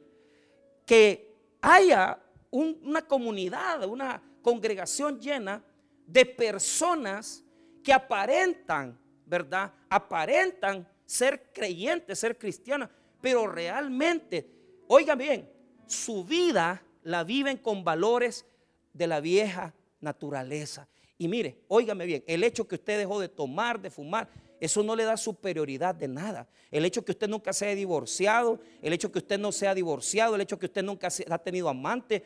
Que 0.86 1.31
haya 1.62 2.19
una 2.50 3.01
comunidad, 3.03 3.88
una 3.88 4.21
congregación 4.41 5.19
llena 5.19 5.63
de 6.05 6.25
personas 6.25 7.43
que 7.83 7.93
aparentan, 7.93 9.00
¿verdad? 9.25 9.71
Aparentan 9.89 10.88
ser 11.11 11.51
creyentes, 11.51 12.19
ser 12.19 12.37
cristianas, 12.37 12.89
pero 13.19 13.45
realmente, 13.45 14.47
oigan 14.87 15.17
bien, 15.17 15.49
su 15.85 16.23
vida 16.23 16.81
la 17.03 17.25
viven 17.25 17.57
con 17.57 17.83
valores 17.83 18.45
de 18.93 19.07
la 19.07 19.19
vieja 19.19 19.75
naturaleza. 19.99 20.87
Y 21.17 21.27
mire, 21.27 21.57
óigame 21.67 22.05
bien, 22.05 22.23
el 22.27 22.45
hecho 22.45 22.65
que 22.65 22.75
usted 22.75 22.97
dejó 22.97 23.19
de 23.19 23.27
tomar, 23.27 23.81
de 23.81 23.89
fumar, 23.89 24.29
eso 24.61 24.83
no 24.83 24.95
le 24.95 25.03
da 25.03 25.17
superioridad 25.17 25.93
de 25.93 26.07
nada. 26.07 26.47
El 26.71 26.85
hecho 26.85 27.03
que 27.03 27.11
usted 27.11 27.27
nunca 27.27 27.51
se 27.51 27.65
haya 27.65 27.75
divorciado, 27.75 28.61
el 28.81 28.93
hecho 28.93 29.11
que 29.11 29.19
usted 29.19 29.37
no 29.37 29.51
sea 29.51 29.75
divorciado, 29.75 30.35
el 30.35 30.41
hecho 30.41 30.57
que 30.57 30.67
usted 30.67 30.81
nunca 30.81 31.09
ha 31.29 31.37
tenido 31.39 31.67
amante, 31.67 32.23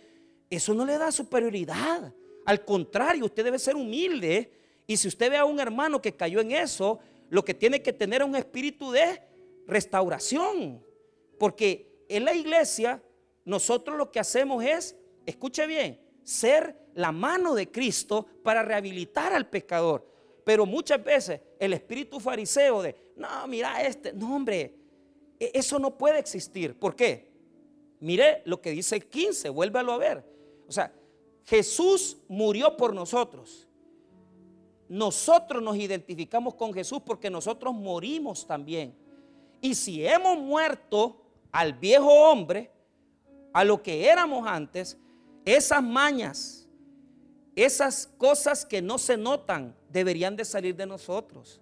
eso 0.47 0.75
no 0.75 0.85
le 0.85 0.99
da 0.99 1.11
superioridad. 1.11 2.13
Al 2.45 2.63
contrario, 2.63 3.25
usted 3.25 3.45
debe 3.45 3.57
ser 3.57 3.75
humilde. 3.75 4.51
Y 4.85 4.95
si 4.95 5.07
usted 5.07 5.31
ve 5.31 5.37
a 5.37 5.45
un 5.45 5.59
hermano 5.59 5.99
que 5.99 6.15
cayó 6.15 6.39
en 6.39 6.51
eso, 6.51 6.99
lo 7.29 7.44
que 7.44 7.53
tiene 7.53 7.82
que 7.82 7.94
tener 7.94 8.22
es 8.22 8.27
un 8.27 8.36
espíritu 8.36 8.91
de 8.91 9.22
restauración. 9.67 10.84
Porque 11.39 12.05
en 12.08 12.25
la 12.25 12.34
iglesia 12.34 13.03
nosotros 13.44 13.98
lo 13.98 14.12
que 14.12 14.20
hacemos 14.20 14.63
es, 14.63 14.96
escuche 15.25 15.67
bien, 15.67 16.01
ser 16.24 16.75
la 16.94 17.12
mano 17.12 17.53
de 17.53 17.70
Cristo 17.72 18.25
para 18.44 18.63
rehabilitar 18.63 19.34
al 19.34 19.50
pecador. 19.50 20.10
Pero 20.44 20.65
muchas 20.65 21.03
veces 21.03 21.41
el 21.60 21.74
espíritu 21.74 22.20
fariseo 22.20 22.82
de, 22.82 22.96
no, 23.15 23.48
mira 23.48 23.82
este, 23.82 24.13
no 24.13 24.36
hombre, 24.36 24.75
e-, 25.39 25.51
eso 25.53 25.79
no 25.79 25.98
puede 25.98 26.20
existir. 26.20 26.77
¿Por 26.77 26.96
qué? 26.96 27.32
Mire 28.00 28.41
lo 28.46 28.62
que 28.62 28.72
dice 28.72 28.96
el 28.96 29.08
15, 29.08 29.50
vuélvalo 29.50 29.94
a 29.94 29.98
ver. 29.98 30.24
O 30.67 30.72
sea, 30.72 30.94
Jesús 31.46 32.17
murió 32.27 32.75
por 32.77 32.94
nosotros. 32.94 33.67
Nosotros 34.87 35.61
nos 35.61 35.77
identificamos 35.77 36.55
con 36.55 36.73
Jesús 36.73 36.99
porque 37.05 37.29
nosotros 37.29 37.73
morimos 37.73 38.45
también. 38.45 38.95
Y 39.61 39.73
si 39.73 40.05
hemos 40.05 40.37
muerto 40.37 41.21
al 41.51 41.73
viejo 41.73 42.11
hombre, 42.11 42.71
a 43.53 43.63
lo 43.63 43.81
que 43.81 44.07
éramos 44.07 44.45
antes, 44.47 44.97
esas 45.45 45.81
mañas, 45.81 46.67
esas 47.55 48.07
cosas 48.17 48.65
que 48.65 48.81
no 48.81 48.97
se 48.97 49.17
notan 49.17 49.75
deberían 49.89 50.35
de 50.35 50.45
salir 50.45 50.75
de 50.75 50.85
nosotros. 50.85 51.61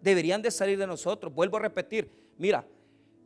Deberían 0.00 0.40
de 0.40 0.50
salir 0.50 0.78
de 0.78 0.86
nosotros. 0.86 1.34
Vuelvo 1.34 1.56
a 1.56 1.60
repetir, 1.60 2.10
mira, 2.38 2.64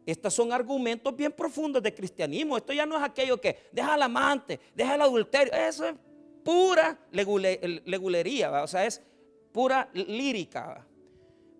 estos 0.07 0.33
son 0.33 0.53
argumentos 0.53 1.15
bien 1.15 1.33
profundos 1.33 1.83
de 1.83 1.93
cristianismo. 1.95 2.57
Esto 2.57 2.73
ya 2.73 2.87
no 2.87 2.97
es 2.97 3.03
aquello 3.03 3.41
que 3.41 3.69
deja 3.73 3.95
al 3.95 4.03
amante, 4.03 4.61
deja 4.75 4.95
el 4.95 5.03
adulterio. 5.03 5.53
Eso 5.53 5.87
es 5.87 5.95
pura 6.43 6.99
legulería, 7.11 8.63
o 8.63 8.67
sea, 8.69 8.87
es 8.87 9.03
pura 9.57 9.89
lírica. 9.95 10.87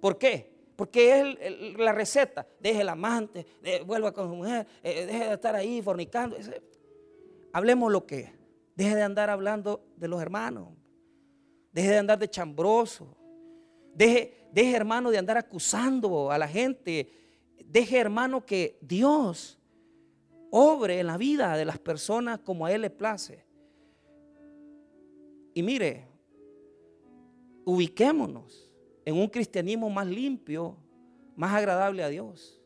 ¿Por 0.03 0.19
qué? 0.19 0.53
Porque 0.77 1.39
es 1.41 1.79
la 1.79 1.93
receta. 1.93 2.47
Deje 2.61 2.83
el 2.83 2.91
amante, 2.91 3.47
vuelva 3.87 4.13
con 4.13 4.29
su 4.29 4.37
mujer, 4.37 4.67
eh, 4.83 5.07
deje 5.07 5.25
de 5.25 5.33
estar 5.33 5.57
ahí 5.57 5.81
fornicando. 5.81 6.37
Hablemos 7.55 7.91
lo 7.91 8.05
que 8.05 8.37
Deje 8.77 8.95
de 8.95 9.03
andar 9.03 9.31
hablando 9.31 9.87
de 9.97 10.07
los 10.07 10.21
hermanos. 10.21 10.69
Deje 11.73 11.89
de 11.89 11.97
andar 11.97 12.19
de 12.19 12.29
chambroso. 12.29 13.17
Deje, 13.95 14.51
deje, 14.53 14.77
hermano, 14.77 15.11
de 15.11 15.17
andar 15.17 15.39
acusando 15.39 16.31
a 16.31 16.37
la 16.37 16.47
gente. 16.47 17.11
Deje, 17.65 17.97
hermano, 17.97 18.45
que 18.45 18.79
Dios 18.83 19.59
obre 20.51 21.01
en 21.01 21.07
la 21.07 21.17
vida 21.17 21.57
de 21.57 21.65
las 21.65 21.79
personas 21.79 22.41
como 22.41 22.67
a 22.67 22.73
Él 22.73 22.83
le 22.83 22.91
place. 22.91 23.47
Y 25.55 25.63
mire, 25.63 26.06
ubiquémonos 27.67 28.71
en 29.05 29.17
un 29.17 29.27
cristianismo 29.27 29.91
más 29.91 30.07
limpio, 30.07 30.77
más 31.35 31.53
agradable 31.53 32.03
a 32.03 32.09
Dios. 32.09 32.63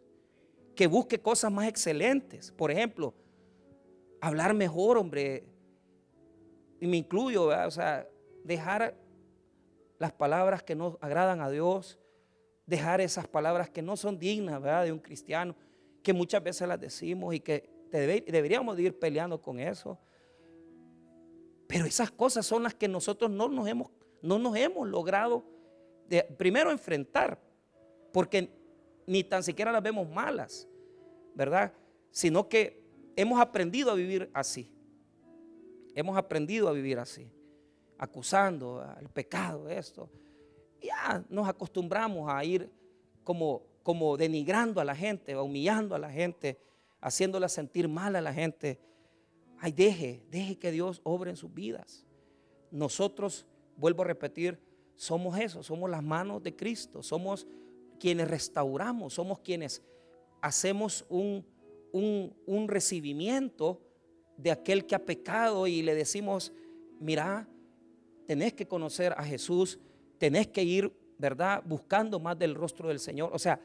Que 0.76 0.86
busque 0.86 1.18
cosas 1.18 1.50
más 1.50 1.66
excelentes. 1.66 2.52
Por 2.52 2.70
ejemplo, 2.70 3.14
hablar 4.20 4.54
mejor, 4.54 4.98
hombre, 4.98 5.44
y 6.80 6.86
me 6.86 6.98
incluyo, 6.98 7.46
o 7.46 7.70
sea, 7.70 8.06
dejar 8.44 8.94
las 9.98 10.12
palabras 10.12 10.62
que 10.62 10.74
no 10.74 10.98
agradan 11.00 11.40
a 11.40 11.50
Dios, 11.50 11.98
dejar 12.66 13.00
esas 13.00 13.26
palabras 13.26 13.70
que 13.70 13.82
no 13.82 13.96
son 13.96 14.18
dignas 14.18 14.60
¿verdad? 14.60 14.84
de 14.84 14.92
un 14.92 14.98
cristiano, 14.98 15.56
que 16.02 16.12
muchas 16.12 16.42
veces 16.42 16.68
las 16.68 16.80
decimos 16.80 17.34
y 17.34 17.40
que 17.40 17.70
deberíamos 17.90 18.76
de 18.76 18.84
ir 18.84 18.98
peleando 18.98 19.40
con 19.40 19.60
eso. 19.60 19.98
Pero 21.66 21.86
esas 21.86 22.10
cosas 22.10 22.44
son 22.44 22.62
las 22.62 22.74
que 22.74 22.88
nosotros 22.88 23.30
no 23.30 23.48
nos 23.48 23.66
hemos, 23.66 23.90
no 24.22 24.38
nos 24.38 24.56
hemos 24.56 24.88
logrado 24.88 25.44
de, 26.08 26.22
primero 26.22 26.70
enfrentar, 26.70 27.40
porque 28.12 28.50
ni 29.06 29.24
tan 29.24 29.42
siquiera 29.42 29.72
las 29.72 29.82
vemos 29.82 30.08
malas, 30.08 30.68
¿verdad? 31.34 31.72
Sino 32.10 32.48
que 32.48 32.84
hemos 33.16 33.40
aprendido 33.40 33.90
a 33.90 33.94
vivir 33.94 34.30
así. 34.32 34.72
Hemos 35.94 36.16
aprendido 36.16 36.68
a 36.68 36.72
vivir 36.72 36.98
así, 36.98 37.30
acusando 37.98 38.80
al 38.80 39.08
pecado, 39.08 39.68
esto. 39.68 40.08
Ya 40.80 41.24
nos 41.28 41.48
acostumbramos 41.48 42.30
a 42.32 42.44
ir 42.44 42.70
como, 43.24 43.62
como 43.82 44.16
denigrando 44.16 44.80
a 44.80 44.84
la 44.84 44.94
gente, 44.94 45.36
humillando 45.36 45.94
a 45.94 45.98
la 45.98 46.10
gente, 46.10 46.58
haciéndola 47.00 47.48
sentir 47.48 47.88
mal 47.88 48.16
a 48.16 48.20
la 48.20 48.32
gente. 48.32 48.78
Ay, 49.58 49.72
deje, 49.72 50.24
deje 50.30 50.58
que 50.58 50.70
Dios 50.70 51.00
obre 51.04 51.30
en 51.30 51.36
sus 51.36 51.52
vidas. 51.52 52.06
Nosotros, 52.70 53.46
vuelvo 53.80 54.02
a 54.02 54.06
repetir, 54.06 54.60
somos 54.94 55.38
eso, 55.38 55.62
somos 55.62 55.88
las 55.88 56.02
manos 56.02 56.42
de 56.42 56.54
Cristo, 56.54 57.02
somos 57.02 57.46
quienes 57.98 58.28
restauramos, 58.28 59.14
somos 59.14 59.40
quienes 59.40 59.82
hacemos 60.42 61.06
un, 61.08 61.44
un, 61.92 62.68
recibimiento 62.68 63.80
de 64.36 64.50
aquel 64.50 64.86
que 64.86 64.94
ha 64.94 65.04
pecado 65.04 65.66
y 65.66 65.82
le 65.82 65.94
decimos, 65.94 66.52
mira, 66.98 67.48
tenés 68.26 68.52
que 68.52 68.68
conocer 68.68 69.14
a 69.16 69.24
Jesús, 69.24 69.78
tenés 70.18 70.48
que 70.48 70.62
ir, 70.62 70.92
¿verdad? 71.18 71.62
Buscando 71.64 72.20
más 72.20 72.38
del 72.38 72.54
rostro 72.54 72.88
del 72.88 73.00
Señor. 73.00 73.30
O 73.32 73.38
sea, 73.38 73.60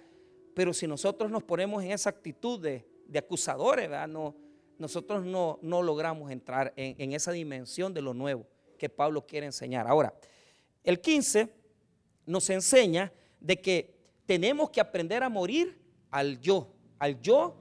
pero 0.54 0.74
si 0.74 0.88
nosotros 0.88 1.30
nos 1.30 1.44
ponemos 1.44 1.84
en 1.84 1.92
esa 1.92 2.10
actitud 2.10 2.62
de, 2.62 2.86
acusadores, 3.18 3.90
¿verdad? 3.90 4.08
No, 4.08 4.36
nosotros 4.78 5.26
no, 5.26 5.60
no 5.62 5.82
logramos 5.82 6.32
entrar 6.32 6.74
en, 6.78 6.96
en, 6.98 7.14
esa 7.14 7.32
dimensión 7.34 7.94
de 7.94 8.02
lo 8.02 8.14
nuevo 8.14 8.48
que 8.76 8.90
Pablo 8.90 9.26
quiere 9.26 9.46
enseñar. 9.46 9.88
Ahora, 9.88 10.14
el 10.84 11.02
15 11.02 11.50
nos 12.26 12.50
enseña 12.50 13.12
de 13.40 13.62
que 13.62 13.96
tenemos 14.26 14.70
que 14.70 14.82
aprender 14.82 15.24
a 15.24 15.30
morir 15.30 15.78
al 16.12 16.40
yo, 16.40 16.74
al 17.00 17.20
yo 17.22 17.56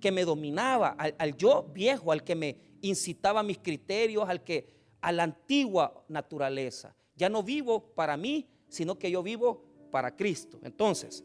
que 0.00 0.12
me 0.12 0.24
dominaba, 0.24 0.90
al, 0.90 1.36
yo 1.36 1.64
viejo, 1.72 2.12
al 2.12 2.22
que 2.24 2.34
me 2.34 2.56
incitaba 2.82 3.40
a 3.40 3.42
mis 3.42 3.58
criterios, 3.58 4.28
al 4.28 4.44
que 4.44 4.68
a 5.00 5.12
la 5.12 5.22
antigua 5.22 6.04
naturaleza. 6.08 6.94
Ya 7.16 7.28
no 7.28 7.42
vivo 7.42 7.94
para 7.94 8.16
mí, 8.16 8.46
sino 8.68 8.98
que 8.98 9.10
yo 9.10 9.22
vivo 9.22 9.64
para 9.90 10.14
Cristo. 10.14 10.58
Entonces, 10.62 11.24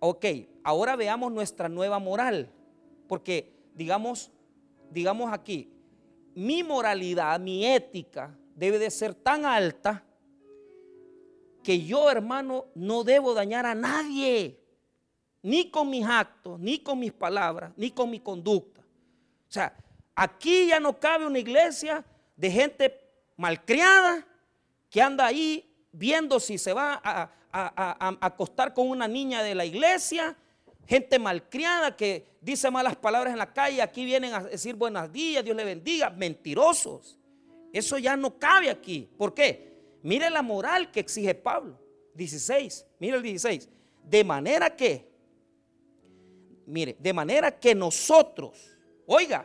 ok, 0.00 0.26
ahora 0.64 0.96
veamos 0.96 1.32
nuestra 1.32 1.68
nueva 1.68 1.98
moral, 1.98 2.52
porque 3.06 3.54
digamos, 3.74 4.30
digamos 4.90 5.32
aquí, 5.32 5.72
mi 6.34 6.62
moralidad, 6.62 7.38
mi 7.40 7.64
ética 7.64 8.36
debe 8.60 8.78
de 8.78 8.90
ser 8.90 9.14
tan 9.14 9.46
alta 9.46 10.04
que 11.64 11.82
yo, 11.82 12.10
hermano, 12.10 12.66
no 12.74 13.04
debo 13.04 13.32
dañar 13.32 13.64
a 13.64 13.74
nadie 13.74 14.60
ni 15.42 15.70
con 15.70 15.88
mis 15.88 16.04
actos, 16.04 16.60
ni 16.60 16.78
con 16.78 16.98
mis 16.98 17.10
palabras, 17.10 17.72
ni 17.76 17.90
con 17.90 18.10
mi 18.10 18.20
conducta. 18.20 18.82
O 18.82 19.52
sea, 19.52 19.74
aquí 20.14 20.66
ya 20.68 20.78
no 20.78 21.00
cabe 21.00 21.26
una 21.26 21.38
iglesia 21.38 22.04
de 22.36 22.50
gente 22.50 23.00
malcriada 23.38 24.26
que 24.90 25.00
anda 25.00 25.24
ahí 25.24 25.66
viendo 25.90 26.38
si 26.38 26.58
se 26.58 26.74
va 26.74 27.00
a, 27.02 27.30
acostar 28.20 28.74
con 28.74 28.90
una 28.90 29.08
niña 29.08 29.42
de 29.42 29.54
la 29.54 29.64
iglesia, 29.64 30.36
gente 30.86 31.18
malcriada 31.18 31.96
que 31.96 32.36
dice 32.42 32.70
malas 32.70 32.94
palabras 32.94 33.32
en 33.32 33.38
la 33.38 33.52
calle, 33.54 33.80
aquí 33.80 34.04
vienen 34.04 34.34
a 34.34 34.40
decir 34.44 34.74
buenos 34.74 35.10
días, 35.10 35.42
Dios 35.42 35.56
le 35.56 35.64
bendiga, 35.64 36.10
mentirosos. 36.10 37.19
Eso 37.72 37.98
ya 37.98 38.16
no 38.16 38.38
cabe 38.38 38.70
aquí. 38.70 39.08
¿Por 39.16 39.34
qué? 39.34 39.70
Mire 40.02 40.30
la 40.30 40.42
moral 40.42 40.90
que 40.90 41.00
exige 41.00 41.34
Pablo. 41.34 41.78
16, 42.14 42.86
mire 42.98 43.16
el 43.16 43.22
16. 43.22 43.68
De 44.04 44.24
manera 44.24 44.74
que 44.74 45.10
Mire, 46.70 46.96
de 47.00 47.12
manera 47.12 47.58
que 47.58 47.74
nosotros, 47.74 48.70
oiga, 49.06 49.44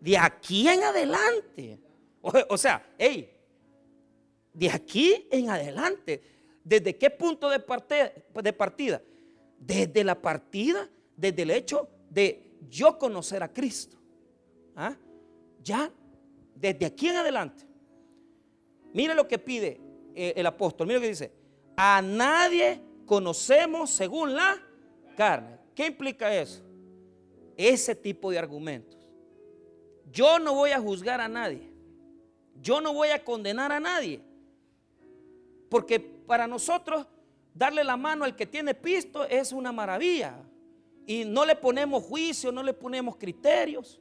de 0.00 0.16
aquí 0.16 0.66
en 0.66 0.82
adelante, 0.82 1.78
o, 2.22 2.56
sea, 2.56 2.94
hey, 2.96 3.30
de 4.50 4.70
aquí 4.70 5.28
en 5.30 5.50
adelante, 5.50 6.22
¿desde 6.64 6.96
qué 6.96 7.10
punto 7.10 7.50
de, 7.50 7.62
de 8.42 8.52
partida? 8.54 9.02
Desde 9.58 10.04
la 10.04 10.20
partida, 10.20 10.88
desde 11.14 11.42
el 11.42 11.50
hecho 11.50 11.86
de 12.08 12.56
yo 12.70 12.98
conocer 12.98 13.42
a 13.42 13.52
Cristo. 13.52 13.98
¿Ah? 14.74 14.96
Ya, 15.62 15.92
desde 16.54 16.86
aquí 16.86 17.08
en 17.08 17.16
adelante. 17.16 17.66
Mire 18.92 19.14
lo 19.14 19.26
que 19.26 19.38
pide 19.38 19.80
eh, 20.14 20.34
el 20.36 20.46
apóstol, 20.46 20.86
mire 20.86 20.98
lo 20.98 21.02
que 21.02 21.08
dice. 21.08 21.32
A 21.76 22.00
nadie 22.00 22.80
conocemos 23.06 23.90
según 23.90 24.34
la 24.34 24.56
carne. 25.16 25.58
¿Qué 25.74 25.86
implica 25.86 26.34
eso? 26.34 26.62
Ese 27.56 27.94
tipo 27.94 28.30
de 28.30 28.38
argumentos. 28.38 29.00
Yo 30.10 30.38
no 30.38 30.54
voy 30.54 30.70
a 30.70 30.80
juzgar 30.80 31.20
a 31.20 31.28
nadie. 31.28 31.68
Yo 32.60 32.80
no 32.80 32.94
voy 32.94 33.08
a 33.08 33.24
condenar 33.24 33.72
a 33.72 33.80
nadie. 33.80 34.20
Porque 35.68 35.98
para 35.98 36.46
nosotros 36.46 37.06
darle 37.52 37.82
la 37.82 37.96
mano 37.96 38.24
al 38.24 38.36
que 38.36 38.46
tiene 38.46 38.74
pisto 38.74 39.24
es 39.24 39.52
una 39.52 39.72
maravilla. 39.72 40.40
Y 41.06 41.24
no 41.24 41.44
le 41.44 41.56
ponemos 41.56 42.04
juicio, 42.04 42.52
no 42.52 42.62
le 42.62 42.72
ponemos 42.72 43.16
criterios. 43.16 44.00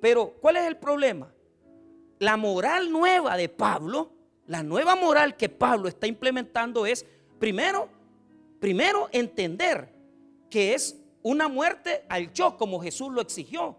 Pero 0.00 0.34
¿cuál 0.40 0.56
es 0.58 0.66
el 0.66 0.76
problema? 0.76 1.32
La 2.22 2.36
moral 2.36 2.92
nueva 2.92 3.36
de 3.36 3.48
Pablo, 3.48 4.12
la 4.46 4.62
nueva 4.62 4.94
moral 4.94 5.36
que 5.36 5.48
Pablo 5.48 5.88
está 5.88 6.06
implementando 6.06 6.86
es, 6.86 7.04
primero, 7.40 7.88
primero 8.60 9.08
entender 9.10 9.92
que 10.48 10.72
es 10.72 11.02
una 11.22 11.48
muerte 11.48 12.04
al 12.08 12.32
yo 12.32 12.56
como 12.56 12.80
Jesús 12.80 13.12
lo 13.12 13.20
exigió. 13.20 13.76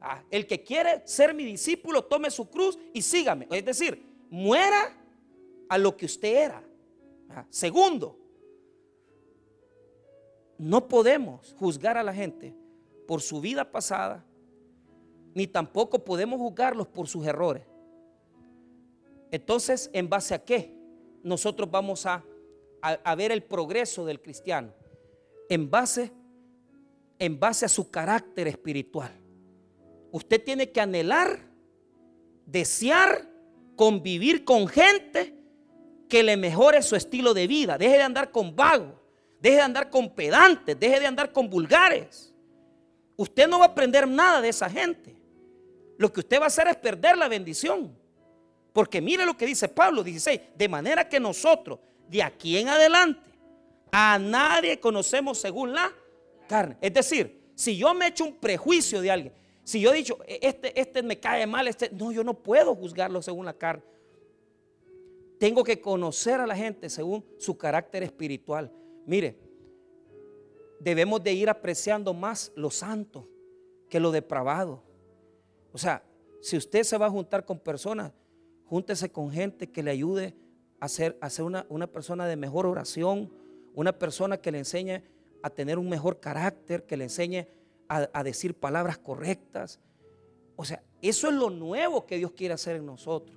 Ah, 0.00 0.22
el 0.30 0.46
que 0.46 0.62
quiere 0.62 1.02
ser 1.06 1.34
mi 1.34 1.44
discípulo, 1.44 2.04
tome 2.04 2.30
su 2.30 2.48
cruz 2.48 2.78
y 2.92 3.02
sígame. 3.02 3.48
Es 3.50 3.64
decir, 3.64 4.00
muera 4.30 4.96
a 5.68 5.76
lo 5.76 5.96
que 5.96 6.06
usted 6.06 6.36
era. 6.36 6.62
Ah, 7.30 7.44
segundo, 7.50 8.16
no 10.56 10.86
podemos 10.86 11.52
juzgar 11.58 11.98
a 11.98 12.04
la 12.04 12.14
gente 12.14 12.54
por 13.08 13.20
su 13.20 13.40
vida 13.40 13.72
pasada, 13.72 14.24
ni 15.34 15.48
tampoco 15.48 16.04
podemos 16.04 16.38
juzgarlos 16.38 16.86
por 16.86 17.08
sus 17.08 17.26
errores. 17.26 17.71
Entonces, 19.32 19.90
¿en 19.92 20.08
base 20.08 20.34
a 20.34 20.44
qué? 20.44 20.72
Nosotros 21.24 21.68
vamos 21.68 22.06
a, 22.06 22.24
a 22.80 23.14
ver 23.16 23.32
el 23.32 23.42
progreso 23.42 24.04
del 24.04 24.20
cristiano 24.20 24.72
en 25.48 25.70
base, 25.70 26.10
en 27.18 27.38
base 27.38 27.66
a 27.66 27.68
su 27.68 27.90
carácter 27.90 28.48
espiritual. 28.48 29.12
Usted 30.10 30.42
tiene 30.42 30.70
que 30.70 30.80
anhelar, 30.80 31.40
desear, 32.46 33.28
convivir 33.76 34.44
con 34.44 34.66
gente 34.66 35.34
que 36.08 36.22
le 36.22 36.36
mejore 36.36 36.82
su 36.82 36.96
estilo 36.96 37.34
de 37.34 37.46
vida. 37.46 37.76
Deje 37.76 37.96
de 37.96 38.02
andar 38.02 38.30
con 38.30 38.56
vagos, 38.56 38.94
deje 39.40 39.56
de 39.56 39.62
andar 39.62 39.90
con 39.90 40.14
pedantes, 40.14 40.78
deje 40.78 41.00
de 41.00 41.06
andar 41.06 41.32
con 41.32 41.50
vulgares. 41.50 42.34
Usted 43.16 43.46
no 43.46 43.58
va 43.58 43.66
a 43.66 43.68
aprender 43.68 44.08
nada 44.08 44.40
de 44.40 44.48
esa 44.48 44.70
gente. 44.70 45.14
Lo 45.98 46.10
que 46.12 46.20
usted 46.20 46.40
va 46.40 46.44
a 46.44 46.48
hacer 46.48 46.66
es 46.68 46.76
perder 46.76 47.18
la 47.18 47.28
bendición. 47.28 47.94
Porque 48.72 49.00
mire 49.00 49.26
lo 49.26 49.36
que 49.36 49.46
dice 49.46 49.68
Pablo 49.68 50.02
16, 50.02 50.40
de 50.54 50.68
manera 50.68 51.08
que 51.08 51.20
nosotros 51.20 51.78
de 52.08 52.22
aquí 52.22 52.56
en 52.56 52.68
adelante 52.68 53.30
a 53.90 54.18
nadie 54.18 54.80
conocemos 54.80 55.38
según 55.38 55.72
la 55.72 55.92
carne. 56.48 56.76
Es 56.80 56.94
decir, 56.94 57.52
si 57.54 57.76
yo 57.76 57.92
me 57.94 58.08
echo 58.08 58.24
un 58.24 58.34
prejuicio 58.36 59.00
de 59.02 59.10
alguien, 59.10 59.34
si 59.64 59.80
yo 59.80 59.92
he 59.92 59.96
dicho, 59.96 60.18
e, 60.26 60.38
este, 60.42 60.78
este 60.80 61.02
me 61.02 61.20
cae 61.20 61.46
mal, 61.46 61.68
este, 61.68 61.90
no, 61.90 62.10
yo 62.10 62.24
no 62.24 62.34
puedo 62.34 62.74
juzgarlo 62.74 63.20
según 63.22 63.46
la 63.46 63.52
carne. 63.52 63.82
Tengo 65.38 65.62
que 65.64 65.80
conocer 65.80 66.40
a 66.40 66.46
la 66.46 66.56
gente 66.56 66.88
según 66.88 67.24
su 67.38 67.56
carácter 67.58 68.02
espiritual. 68.02 68.72
Mire, 69.06 69.38
debemos 70.80 71.22
de 71.22 71.32
ir 71.32 71.50
apreciando 71.50 72.14
más 72.14 72.52
lo 72.54 72.70
santo 72.70 73.28
que 73.88 74.00
lo 74.00 74.10
depravado. 74.10 74.82
O 75.72 75.78
sea, 75.78 76.02
si 76.40 76.56
usted 76.56 76.82
se 76.82 76.96
va 76.96 77.06
a 77.06 77.10
juntar 77.10 77.44
con 77.44 77.58
personas, 77.58 78.12
júntese 78.72 79.12
con 79.12 79.30
gente 79.30 79.70
que 79.70 79.82
le 79.82 79.90
ayude 79.90 80.34
a 80.80 80.88
ser, 80.88 81.18
una, 81.68 81.86
persona 81.88 82.26
de 82.26 82.36
mejor 82.36 82.64
oración, 82.64 83.30
una 83.74 83.98
persona 83.98 84.38
que 84.38 84.50
le 84.50 84.56
enseñe 84.56 85.02
a 85.42 85.50
tener 85.50 85.78
un 85.78 85.90
mejor 85.90 86.20
carácter, 86.20 86.86
que 86.86 86.96
le 86.96 87.04
enseñe 87.04 87.46
a, 87.86 88.24
decir 88.24 88.54
palabras 88.54 88.96
correctas. 88.96 89.78
O 90.56 90.64
sea, 90.64 90.82
eso 91.02 91.28
es 91.28 91.34
lo 91.34 91.50
nuevo 91.50 92.06
que 92.06 92.16
Dios 92.16 92.32
quiere 92.32 92.54
hacer 92.54 92.76
en 92.76 92.86
nosotros. 92.86 93.36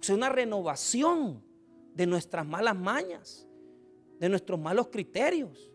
Es 0.00 0.10
una 0.10 0.28
renovación 0.28 1.40
de 1.94 2.04
nuestras 2.04 2.44
malas 2.44 2.76
mañas, 2.76 3.46
de 4.18 4.28
nuestros 4.28 4.58
malos 4.58 4.88
criterios. 4.88 5.70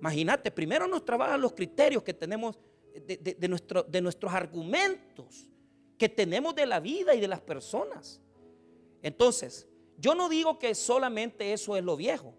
Imagínate, 0.00 0.50
primero 0.50 0.88
nos 0.88 1.04
trabajan 1.04 1.40
los 1.40 1.52
criterios 1.52 2.02
que 2.02 2.14
tenemos 2.14 2.58
de 3.06 4.02
nuestros 4.02 4.34
argumentos 4.34 5.51
que 6.02 6.08
tenemos 6.08 6.56
de 6.56 6.66
la 6.66 6.80
vida 6.80 7.14
y 7.14 7.20
de 7.20 7.28
las 7.28 7.40
personas. 7.40 8.20
Entonces, 9.02 9.68
yo 9.98 10.16
no 10.16 10.28
digo 10.28 10.58
que 10.58 10.74
solamente 10.74 11.52
eso 11.52 11.76
es 11.76 11.84
lo 11.84 11.96
viejo. 11.96 12.34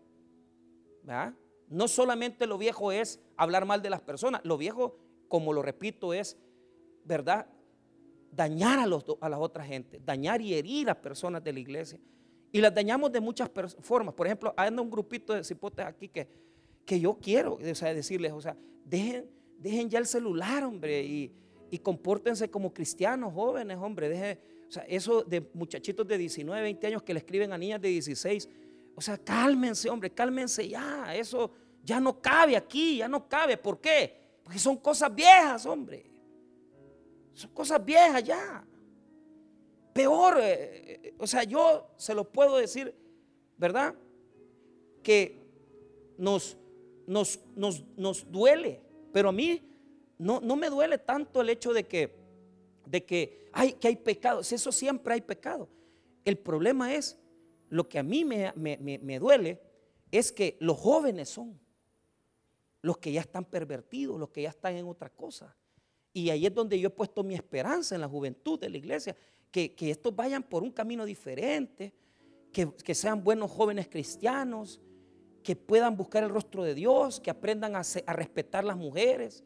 No 1.70 1.88
solamente 1.88 2.46
lo 2.46 2.58
viejo 2.58 2.92
es 2.92 3.22
hablar 3.38 3.64
mal 3.66 3.82
de 3.82 3.90
las 3.90 4.02
personas, 4.02 4.42
lo 4.44 4.58
viejo, 4.58 4.98
como 5.30 5.54
lo 5.54 5.62
repito, 5.62 6.14
es, 6.14 6.36
¿verdad? 7.06 7.48
dañar 8.34 8.80
a, 8.80 8.86
los, 8.86 9.06
a 9.22 9.30
las 9.30 9.40
otras 9.40 9.66
gente, 9.66 10.02
dañar 10.04 10.42
y 10.42 10.56
herir 10.56 10.90
a 10.90 11.02
personas 11.02 11.42
de 11.42 11.54
la 11.54 11.60
iglesia. 11.62 12.02
Y 12.52 12.60
las 12.60 12.76
dañamos 12.76 13.14
de 13.14 13.22
muchas 13.22 13.50
formas. 13.80 14.14
Por 14.14 14.28
ejemplo, 14.28 14.54
hay 14.58 14.74
un 14.74 14.92
grupito 14.92 15.32
de 15.32 15.42
cipotes 15.42 15.86
aquí 15.86 16.10
que, 16.10 16.28
que 16.84 17.00
yo 17.00 17.18
quiero 17.18 17.54
o 17.54 17.76
sea, 17.76 17.94
decirles, 17.94 18.34
o 18.34 18.42
sea, 18.42 18.58
dejen, 18.84 19.32
dejen 19.58 19.90
ya 19.90 20.00
el 20.00 20.06
celular, 20.06 20.66
hombre, 20.66 21.02
y, 21.02 21.43
y 21.72 21.80
compórtense 21.80 22.50
como 22.50 22.74
cristianos 22.74 23.34
jóvenes, 23.34 23.78
hombre. 23.78 24.10
Dejen, 24.10 24.40
o 24.68 24.72
sea, 24.72 24.84
eso 24.84 25.24
de 25.24 25.50
muchachitos 25.54 26.08
de 26.08 26.18
19, 26.18 26.62
20 26.62 26.88
años 26.88 27.04
que 27.04 27.14
le 27.14 27.20
escriben 27.20 27.52
a 27.52 27.58
niñas 27.58 27.82
de 27.82 27.90
16. 27.90 28.50
O 28.96 29.02
sea, 29.02 29.18
cálmense, 29.18 29.90
hombre, 29.90 30.10
cálmense 30.10 30.68
ya. 30.68 31.16
Eso 31.16 31.52
ya 31.84 32.00
no 32.00 32.22
cabe 32.22 32.56
aquí, 32.56 32.98
ya 32.98 33.08
no 33.08 33.28
cabe. 33.28 33.58
¿Por 33.58 33.80
qué? 33.80 34.14
Porque 34.44 34.60
son 34.60 34.78
cosas 34.78 35.14
viejas, 35.14 35.66
hombre. 35.66 36.06
Son 37.34 37.52
cosas 37.52 37.84
viejas 37.84 38.24
ya. 38.24 38.66
Peor, 39.94 40.40
eh, 40.42 41.00
eh, 41.04 41.16
o 41.18 41.28
sea, 41.28 41.44
yo 41.44 41.88
se 41.98 42.14
lo 42.14 42.32
puedo 42.32 42.58
decir, 42.58 42.96
¿verdad? 43.58 43.96
Que 45.02 45.44
nos, 46.18 46.58
nos, 47.06 47.40
nos, 47.56 47.84
nos 47.96 48.32
duele, 48.32 48.82
pero 49.12 49.30
a 49.30 49.32
mí 49.32 49.62
no, 50.24 50.40
no, 50.42 50.56
me 50.56 50.70
duele 50.70 50.98
tanto 50.98 51.42
el 51.42 51.50
hecho 51.50 51.74
de 51.74 51.86
que, 51.86 52.16
de 52.86 53.04
que, 53.04 53.50
hay, 53.52 53.74
que 53.74 53.90
hay 53.90 53.96
pecado. 53.96 54.42
Eso 54.42 54.72
siempre 54.72 55.14
hay 55.14 55.22
pecado. 55.22 55.68
El 56.26 56.38
problema 56.38 56.94
es, 56.94 57.20
lo 57.70 57.90
que 57.90 58.00
a 58.00 58.04
mí 58.04 58.24
me, 58.24 58.54
me, 58.56 58.78
me 58.78 59.20
duele 59.20 59.60
es 60.12 60.32
que 60.32 60.58
los 60.60 60.78
jóvenes 60.78 61.30
son 61.30 61.60
los 62.84 62.98
que 62.98 63.12
ya 63.12 63.22
están 63.22 63.46
pervertidos, 63.46 64.20
los 64.20 64.30
que 64.30 64.44
ya 64.44 64.50
están 64.50 64.76
en 64.76 64.88
otra 64.88 65.10
cosa. 65.10 65.56
Y 66.14 66.30
ahí 66.30 66.46
es 66.46 66.54
donde 66.54 66.80
yo 66.80 66.88
he 66.88 66.92
puesto 66.92 67.24
mi 67.24 67.34
esperanza 67.34 67.96
en 67.96 68.02
la 68.02 68.08
juventud 68.08 68.60
de 68.60 68.70
la 68.70 68.78
iglesia, 68.78 69.16
que, 69.50 69.74
estos 69.80 70.16
vayan 70.16 70.44
por 70.44 70.64
un 70.64 70.72
camino 70.72 71.06
diferente, 71.06 71.94
que, 72.52 72.96
sean 72.96 73.24
buenos 73.24 73.50
jóvenes 73.52 73.88
cristianos, 73.88 74.80
que 75.42 75.56
puedan 75.56 75.98
buscar 75.98 76.24
el 76.24 76.30
rostro 76.30 76.64
de 76.64 76.76
Dios, 76.76 77.20
que 77.20 77.32
aprendan 77.32 77.76
a, 77.76 77.82
a 78.06 78.14
respetar 78.14 78.64
las 78.64 78.78
mujeres, 78.78 79.44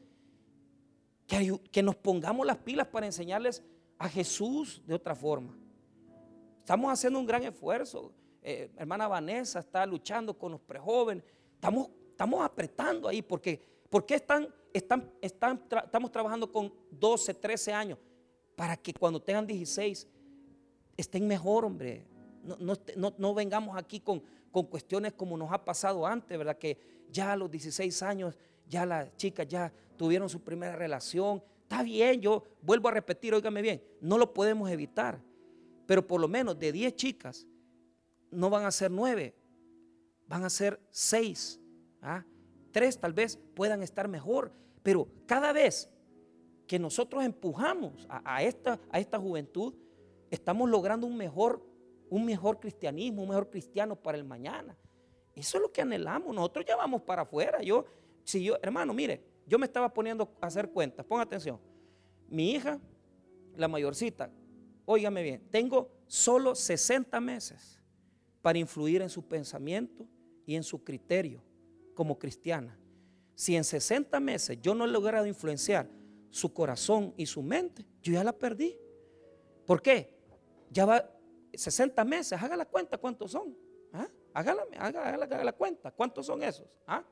que, 1.27 1.83
nos 1.83 1.95
pongamos 1.95 2.45
las 2.47 2.57
pilas 2.57 2.87
para 2.87 3.05
enseñarles 3.05 3.61
a 3.99 4.09
Jesús 4.09 4.81
de 4.87 4.95
otra 4.95 5.13
forma. 5.13 5.55
Estamos 6.59 6.91
haciendo 6.91 7.19
un 7.19 7.25
gran 7.25 7.43
esfuerzo. 7.43 8.11
Eh, 8.41 8.71
hermana 8.77 9.07
Vanessa 9.07 9.59
está 9.59 9.85
luchando 9.85 10.37
con 10.37 10.53
los 10.53 10.61
prejóvenes. 10.61 11.23
Estamos 11.53 11.89
estamos 12.17 12.43
apretando 12.43 13.07
ahí 13.07 13.21
porque, 13.21 13.61
porque 13.91 14.15
están, 14.15 14.47
están, 14.73 15.13
estamos 15.21 16.11
trabajando 16.11 16.51
con 16.51 16.73
12, 16.89 17.35
13 17.35 17.73
años 17.73 17.99
para 18.55 18.75
que 18.75 18.91
cuando 18.91 19.21
tengan 19.21 19.45
16 19.45 20.07
estén 20.97 21.27
mejor, 21.27 21.63
hombre. 21.63 22.07
No, 22.59 22.75
no, 23.17 23.33
vengamos 23.35 23.77
aquí 23.77 23.99
con, 23.99 24.23
con 24.51 24.65
cuestiones 24.65 25.13
como 25.13 25.37
nos 25.37 25.51
ha 25.51 25.63
pasado 25.63 26.07
antes, 26.07 26.35
¿verdad? 26.35 26.57
Que 26.57 27.05
ya 27.11 27.33
a 27.33 27.35
los 27.35 27.51
16 27.51 28.01
años, 28.01 28.35
ya 28.67 28.86
las 28.86 29.15
chicas 29.17 29.47
ya 29.47 29.71
tuvieron 29.95 30.30
su 30.30 30.43
primera 30.43 30.75
relación. 30.75 31.43
Está 31.63 31.84
bien, 31.84 32.21
yo 32.21 32.43
vuelvo 32.62 32.88
a 32.88 32.91
repetir, 32.91 33.34
óigame 33.34 33.62
bien, 33.62 33.84
no 34.01 34.17
lo 34.17 34.34
podemos 34.34 34.69
evitar. 34.69 35.21
Pero 35.86 36.06
por 36.06 36.19
lo 36.19 36.27
menos 36.27 36.58
de 36.60 36.71
10 36.71 36.95
chicas, 36.95 37.47
no 38.32 38.49
van 38.49 38.65
a 38.65 38.71
ser 38.71 38.91
9, 38.91 39.34
van 40.27 40.43
a 40.43 40.49
ser 40.49 40.80
6 40.91 41.62
¿ah? 42.01 42.25
tres 42.71 42.99
tal 42.99 43.13
vez 43.13 43.39
puedan 43.56 43.82
estar 43.84 44.08
mejor, 44.08 44.51
pero 44.84 45.08
cada 45.25 45.51
vez 45.51 45.89
que 46.67 46.77
nosotros 46.77 47.23
empujamos 47.23 48.06
a, 48.10 48.43
esta, 48.43 48.80
a 48.91 48.99
esta 48.99 49.17
juventud, 49.17 49.73
estamos 50.30 50.69
logrando 50.69 51.08
un 51.08 51.15
mejor, 51.15 51.65
un 52.10 52.25
mejor 52.25 52.60
cristianismo, 52.60 53.23
un 53.23 53.30
mejor 53.30 53.49
cristiano 53.49 53.95
para 53.95 54.17
el 54.17 54.25
mañana. 54.25 54.77
Eso 55.34 55.58
es 55.58 55.62
lo 55.62 55.71
que 55.71 55.82
anhelamos. 55.82 56.36
Nosotros 56.36 56.65
ya 56.65 56.75
vamos 56.75 57.01
para 57.03 57.21
afuera. 57.21 57.62
Yo, 57.62 57.86
si 58.27 58.43
yo, 58.43 58.57
hermano, 58.61 58.93
mire, 58.93 59.23
yo 59.45 59.57
me 59.57 59.65
estaba 59.65 59.93
poniendo 59.93 60.29
a 60.41 60.47
hacer 60.47 60.69
cuentas. 60.69 61.05
Ponga 61.05 61.23
atención. 61.23 61.57
Mi 62.27 62.51
hija, 62.51 62.77
la 63.55 63.69
mayorcita, 63.69 64.29
óigame 64.83 65.23
bien, 65.23 65.47
tengo 65.49 65.89
solo 66.07 66.53
60 66.53 67.21
meses 67.21 67.81
para 68.41 68.59
influir 68.59 69.01
en 69.01 69.09
su 69.09 69.25
pensamiento 69.25 70.05
y 70.45 70.55
en 70.55 70.63
su 70.63 70.83
criterio 70.83 71.41
como 71.93 72.19
cristiana. 72.19 72.77
Si 73.33 73.55
en 73.55 73.63
60 73.63 74.19
meses 74.19 74.59
yo 74.61 74.75
no 74.75 74.83
he 74.83 74.89
logrado 74.89 75.25
influenciar 75.25 75.89
su 76.29 76.53
corazón 76.53 77.13
y 77.15 77.27
su 77.27 77.41
mente, 77.41 77.85
yo 78.01 78.11
ya 78.11 78.25
la 78.25 78.33
perdí. 78.33 78.77
¿Por 79.65 79.81
qué? 79.81 80.13
Ya 80.69 80.85
va 80.85 81.09
60 81.53 82.03
meses, 82.03 82.33
haga 82.33 82.57
la 82.57 82.65
cuenta 82.65 82.97
cuántos 82.97 83.31
son. 83.31 83.55
¿Ah? 83.93 84.09
Hágala, 84.33 84.63
haga, 84.77 85.43
la 85.45 85.53
cuenta, 85.53 85.91
¿cuántos 85.91 86.25
son 86.25 86.43
esos? 86.43 86.67
¿Ah? 86.85 87.05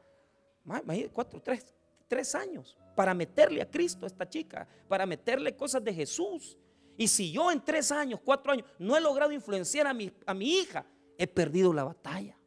Cuatro, 1.13 1.41
tres, 1.41 1.65
tres 2.07 2.35
años 2.35 2.77
para 2.95 3.13
meterle 3.13 3.61
a 3.61 3.69
Cristo 3.69 4.05
a 4.05 4.07
esta 4.07 4.27
chica, 4.27 4.67
para 4.87 5.05
meterle 5.05 5.55
cosas 5.55 5.83
de 5.83 5.93
Jesús. 5.93 6.57
Y 6.97 7.07
si 7.07 7.31
yo 7.31 7.51
en 7.51 7.63
tres 7.63 7.91
años, 7.91 8.21
cuatro 8.23 8.53
años, 8.53 8.65
no 8.79 8.95
he 8.95 9.01
logrado 9.01 9.31
influenciar 9.31 9.85
a 9.85 9.93
mi, 9.93 10.11
a 10.25 10.33
mi 10.33 10.59
hija, 10.59 10.85
he 11.17 11.27
perdido 11.27 11.73
la 11.73 11.83
batalla. 11.83 12.37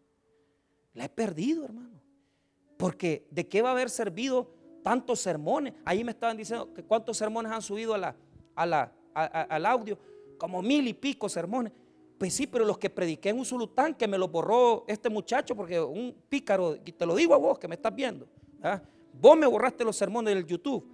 La 0.94 1.04
he 1.04 1.08
perdido, 1.08 1.64
hermano. 1.64 2.00
Porque 2.76 3.26
de 3.30 3.46
qué 3.46 3.60
va 3.60 3.70
a 3.70 3.72
haber 3.72 3.90
servido 3.90 4.50
tantos 4.82 5.20
sermones. 5.20 5.74
Ahí 5.84 6.02
me 6.02 6.12
estaban 6.12 6.36
diciendo 6.36 6.72
que 6.72 6.82
cuántos 6.82 7.16
sermones 7.16 7.52
han 7.52 7.62
subido 7.62 7.94
a 7.94 7.98
la, 8.66 8.92
al 9.14 9.66
audio. 9.66 9.98
Como 10.38 10.62
mil 10.62 10.88
y 10.88 10.94
pico 10.94 11.28
sermones. 11.28 11.72
Pues 12.18 12.34
sí, 12.34 12.48
pero 12.48 12.64
los 12.64 12.78
que 12.78 12.90
prediqué 12.90 13.28
en 13.28 13.38
Usulután, 13.38 13.94
que 13.94 14.08
me 14.08 14.18
lo 14.18 14.26
borró 14.26 14.84
este 14.88 15.08
muchacho, 15.08 15.54
porque 15.54 15.80
un 15.80 16.14
pícaro, 16.28 16.76
y 16.84 16.92
te 16.92 17.06
lo 17.06 17.14
digo 17.14 17.32
a 17.32 17.38
vos 17.38 17.58
que 17.58 17.68
me 17.68 17.76
estás 17.76 17.94
viendo, 17.94 18.26
vos 19.12 19.38
me 19.38 19.46
borraste 19.46 19.84
los 19.84 19.96
sermones 19.96 20.34
del 20.34 20.44
YouTube. 20.44 20.84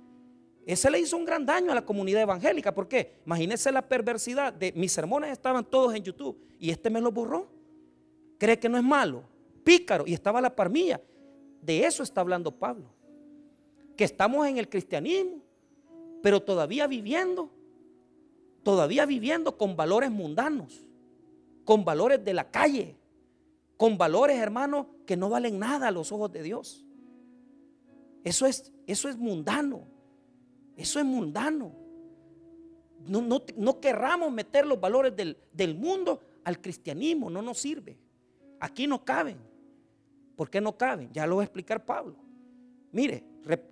Ese 0.66 0.90
le 0.90 0.98
hizo 0.98 1.16
un 1.16 1.24
gran 1.24 1.44
daño 1.44 1.72
a 1.72 1.74
la 1.74 1.84
comunidad 1.84 2.22
evangélica. 2.22 2.74
¿Por 2.74 2.88
qué? 2.88 3.16
Imagínese 3.26 3.70
la 3.72 3.82
perversidad 3.82 4.52
de 4.52 4.72
mis 4.72 4.92
sermones 4.92 5.30
estaban 5.30 5.64
todos 5.64 5.94
en 5.94 6.02
YouTube 6.02 6.38
y 6.58 6.70
este 6.70 6.88
me 6.88 7.00
los 7.00 7.12
borró. 7.12 7.48
¿Cree 8.38 8.58
que 8.58 8.68
no 8.68 8.78
es 8.78 8.84
malo? 8.84 9.22
Pícaro. 9.62 10.04
Y 10.06 10.14
estaba 10.14 10.40
la 10.40 10.54
parmilla. 10.54 11.00
De 11.60 11.84
eso 11.84 12.02
está 12.02 12.20
hablando 12.20 12.50
Pablo. 12.50 12.86
Que 13.96 14.04
estamos 14.04 14.46
en 14.46 14.58
el 14.58 14.68
cristianismo, 14.68 15.42
pero 16.22 16.42
todavía 16.42 16.86
viviendo, 16.86 17.50
todavía 18.62 19.06
viviendo 19.06 19.56
con 19.56 19.76
valores 19.76 20.10
mundanos, 20.10 20.83
con 21.64 21.84
valores 21.84 22.24
de 22.24 22.34
la 22.34 22.50
calle, 22.50 22.96
con 23.76 23.98
valores, 23.98 24.38
hermanos, 24.38 24.86
que 25.06 25.16
no 25.16 25.28
valen 25.28 25.58
nada 25.58 25.88
a 25.88 25.90
los 25.90 26.12
ojos 26.12 26.30
de 26.32 26.42
Dios. 26.42 26.84
Eso 28.22 28.46
es, 28.46 28.72
eso 28.86 29.08
es 29.08 29.16
mundano. 29.16 29.86
Eso 30.76 30.98
es 30.98 31.04
mundano. 31.04 31.72
No, 33.06 33.20
no, 33.56 33.80
querramos 33.80 34.32
meter 34.32 34.66
los 34.66 34.80
valores 34.80 35.14
del, 35.14 35.36
del 35.52 35.74
mundo 35.74 36.20
al 36.42 36.60
cristianismo, 36.60 37.28
no 37.28 37.42
nos 37.42 37.58
sirve. 37.58 37.98
Aquí 38.60 38.86
no 38.86 39.04
caben. 39.04 39.38
¿Por 40.36 40.50
qué 40.50 40.60
no 40.60 40.76
caben? 40.76 41.12
Ya 41.12 41.26
lo 41.26 41.36
va 41.36 41.42
a 41.42 41.44
explicar 41.44 41.84
Pablo. 41.84 42.16
Mire, 42.92 43.24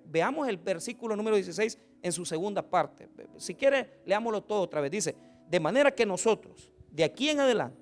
veamos 0.06 0.48
el 0.48 0.58
versículo 0.58 1.16
número 1.16 1.36
16 1.36 1.78
en 2.02 2.12
su 2.12 2.24
segunda 2.24 2.62
parte. 2.62 3.08
Si 3.38 3.54
quiere, 3.54 4.02
leámoslo 4.04 4.42
todo 4.42 4.62
otra 4.62 4.80
vez. 4.80 4.90
Dice, 4.90 5.16
de 5.48 5.60
manera 5.60 5.94
que 5.94 6.04
nosotros, 6.04 6.70
de 6.90 7.04
aquí 7.04 7.30
en 7.30 7.40
adelante, 7.40 7.81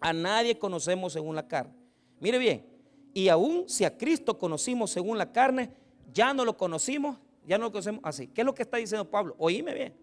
a 0.00 0.12
nadie 0.12 0.58
conocemos 0.58 1.12
según 1.12 1.34
la 1.34 1.46
carne. 1.46 1.74
Mire 2.20 2.38
bien, 2.38 2.66
y 3.12 3.28
aún 3.28 3.68
si 3.68 3.84
a 3.84 3.96
Cristo 3.96 4.38
conocimos 4.38 4.90
según 4.90 5.18
la 5.18 5.32
carne, 5.32 5.70
ya 6.12 6.34
no 6.34 6.44
lo 6.44 6.56
conocimos, 6.56 7.18
ya 7.46 7.58
no 7.58 7.64
lo 7.64 7.72
conocemos 7.72 8.00
así. 8.04 8.28
¿Qué 8.28 8.42
es 8.42 8.44
lo 8.44 8.54
que 8.54 8.62
está 8.62 8.76
diciendo 8.76 9.10
Pablo? 9.10 9.34
Oíme 9.38 9.74
bien. 9.74 9.94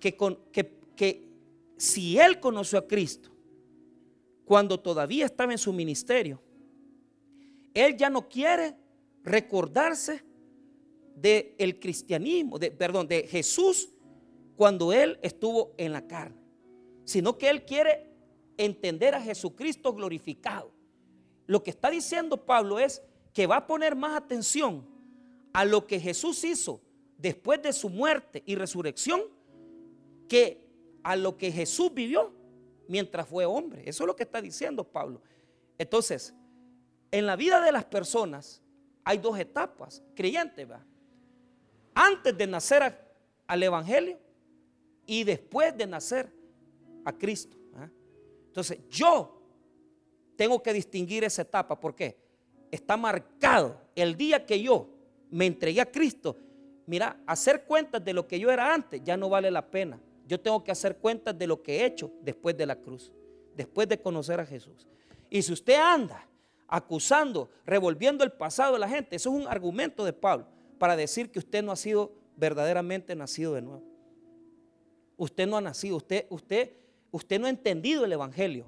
Que, 0.00 1.28
si 1.76 2.18
él 2.18 2.40
conoció 2.40 2.78
a 2.78 2.86
Cristo 2.86 3.30
cuando 4.44 4.80
todavía 4.80 5.26
estaba 5.26 5.52
en 5.52 5.58
su 5.58 5.72
ministerio, 5.72 6.40
él 7.72 7.96
ya 7.96 8.10
no 8.10 8.28
quiere 8.28 8.74
recordarse 9.22 10.24
del 11.14 11.54
el 11.58 11.78
cristianismo, 11.78 12.58
de, 12.58 12.70
perdón, 12.70 13.06
de 13.06 13.26
Jesús 13.26 13.90
cuando 14.56 14.92
Él 14.92 15.18
estuvo 15.22 15.72
en 15.76 15.92
la 15.92 16.06
carne, 16.06 16.40
sino 17.04 17.38
que 17.38 17.48
Él 17.48 17.64
quiere 17.64 18.07
entender 18.58 19.14
a 19.14 19.22
Jesucristo 19.22 19.94
glorificado. 19.94 20.70
Lo 21.46 21.62
que 21.62 21.70
está 21.70 21.88
diciendo 21.88 22.44
Pablo 22.44 22.78
es 22.78 23.02
que 23.32 23.46
va 23.46 23.56
a 23.56 23.66
poner 23.66 23.96
más 23.96 24.14
atención 24.14 24.86
a 25.54 25.64
lo 25.64 25.86
que 25.86 25.98
Jesús 25.98 26.44
hizo 26.44 26.82
después 27.16 27.62
de 27.62 27.72
su 27.72 27.88
muerte 27.88 28.42
y 28.44 28.54
resurrección 28.54 29.22
que 30.28 30.68
a 31.02 31.16
lo 31.16 31.38
que 31.38 31.50
Jesús 31.50 31.94
vivió 31.94 32.32
mientras 32.86 33.26
fue 33.26 33.46
hombre. 33.46 33.82
Eso 33.86 34.04
es 34.04 34.06
lo 34.06 34.16
que 34.16 34.24
está 34.24 34.42
diciendo 34.42 34.84
Pablo. 34.84 35.22
Entonces, 35.78 36.34
en 37.10 37.24
la 37.24 37.36
vida 37.36 37.62
de 37.62 37.72
las 37.72 37.86
personas 37.86 38.60
hay 39.04 39.16
dos 39.16 39.38
etapas. 39.38 40.02
Creyente, 40.14 40.66
va. 40.66 40.84
Antes 41.94 42.36
de 42.36 42.46
nacer 42.46 43.08
al 43.46 43.62
Evangelio, 43.62 44.18
y 45.08 45.24
después 45.24 45.76
de 45.76 45.86
nacer 45.86 46.30
a 47.02 47.12
Cristo. 47.12 47.56
Entonces, 48.58 48.80
yo 48.90 49.40
tengo 50.34 50.60
que 50.60 50.72
distinguir 50.72 51.22
esa 51.22 51.42
etapa. 51.42 51.78
¿Por 51.78 51.94
qué? 51.94 52.18
Está 52.72 52.96
marcado 52.96 53.80
el 53.94 54.16
día 54.16 54.44
que 54.44 54.60
yo 54.60 54.88
me 55.30 55.46
entregué 55.46 55.80
a 55.80 55.86
Cristo. 55.86 56.36
Mira, 56.84 57.22
hacer 57.24 57.66
cuentas 57.66 58.04
de 58.04 58.12
lo 58.12 58.26
que 58.26 58.40
yo 58.40 58.50
era 58.50 58.74
antes 58.74 59.00
ya 59.04 59.16
no 59.16 59.28
vale 59.28 59.48
la 59.52 59.70
pena. 59.70 60.00
Yo 60.26 60.40
tengo 60.40 60.64
que 60.64 60.72
hacer 60.72 60.96
cuentas 60.96 61.38
de 61.38 61.46
lo 61.46 61.62
que 61.62 61.76
he 61.76 61.86
hecho 61.86 62.10
después 62.20 62.56
de 62.56 62.66
la 62.66 62.74
cruz, 62.74 63.12
después 63.54 63.88
de 63.88 64.00
conocer 64.00 64.40
a 64.40 64.44
Jesús. 64.46 64.88
Y 65.30 65.40
si 65.42 65.52
usted 65.52 65.76
anda 65.76 66.26
acusando, 66.66 67.50
revolviendo 67.64 68.24
el 68.24 68.32
pasado 68.32 68.72
de 68.72 68.80
la 68.80 68.88
gente, 68.88 69.14
eso 69.14 69.30
es 69.30 69.40
un 69.40 69.46
argumento 69.46 70.04
de 70.04 70.12
Pablo 70.12 70.48
para 70.80 70.96
decir 70.96 71.30
que 71.30 71.38
usted 71.38 71.62
no 71.62 71.70
ha 71.70 71.76
sido 71.76 72.12
verdaderamente 72.36 73.14
nacido 73.14 73.54
de 73.54 73.62
nuevo. 73.62 73.84
Usted 75.16 75.46
no 75.46 75.56
ha 75.56 75.60
nacido, 75.60 75.96
usted, 75.96 76.26
usted, 76.28 76.72
usted 77.10 77.40
no 77.40 77.46
ha 77.46 77.50
entendido 77.50 78.04
el 78.04 78.12
Evangelio. 78.12 78.66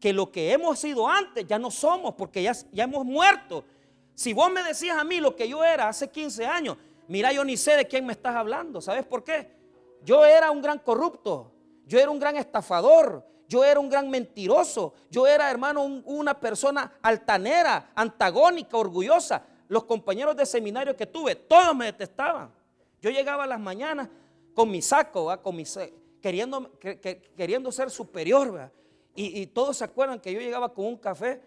Que 0.00 0.12
lo 0.12 0.32
que 0.32 0.52
hemos 0.52 0.78
sido 0.78 1.08
antes 1.08 1.46
ya 1.46 1.58
no 1.58 1.70
somos 1.70 2.14
porque 2.14 2.42
ya, 2.42 2.52
ya 2.72 2.84
hemos 2.84 3.04
muerto. 3.04 3.64
Si 4.14 4.32
vos 4.32 4.50
me 4.50 4.62
decías 4.62 4.98
a 4.98 5.04
mí 5.04 5.20
lo 5.20 5.34
que 5.36 5.48
yo 5.48 5.64
era 5.64 5.88
hace 5.88 6.10
15 6.10 6.44
años, 6.44 6.76
mira, 7.08 7.32
yo 7.32 7.44
ni 7.44 7.56
sé 7.56 7.76
de 7.76 7.86
quién 7.86 8.04
me 8.04 8.12
estás 8.12 8.34
hablando. 8.34 8.80
¿Sabes 8.80 9.04
por 9.06 9.22
qué? 9.22 9.50
Yo 10.04 10.24
era 10.24 10.50
un 10.50 10.60
gran 10.60 10.78
corrupto, 10.80 11.52
yo 11.86 11.98
era 11.98 12.10
un 12.10 12.18
gran 12.18 12.36
estafador, 12.36 13.24
yo 13.48 13.64
era 13.64 13.78
un 13.78 13.88
gran 13.88 14.10
mentiroso, 14.10 14.94
yo 15.10 15.26
era, 15.26 15.50
hermano, 15.50 15.84
una 15.84 16.38
persona 16.38 16.94
altanera, 17.02 17.92
antagónica, 17.94 18.76
orgullosa. 18.76 19.44
Los 19.68 19.84
compañeros 19.84 20.36
de 20.36 20.44
seminario 20.44 20.96
que 20.96 21.06
tuve, 21.06 21.34
todos 21.34 21.74
me 21.76 21.86
detestaban. 21.86 22.52
Yo 23.00 23.10
llegaba 23.10 23.44
a 23.44 23.46
las 23.46 23.60
mañanas 23.60 24.08
con 24.54 24.70
mi 24.70 24.82
saco, 24.82 25.38
con 25.42 25.56
mi, 25.56 25.64
queriendo, 26.22 26.70
queriendo 27.36 27.70
ser 27.70 27.90
superior. 27.90 28.72
Y, 29.14 29.46
todos 29.48 29.76
se 29.76 29.84
acuerdan 29.84 30.18
que 30.18 30.32
yo 30.32 30.40
llegaba 30.40 30.72
con 30.72 30.86
un 30.86 30.96
café. 30.96 31.42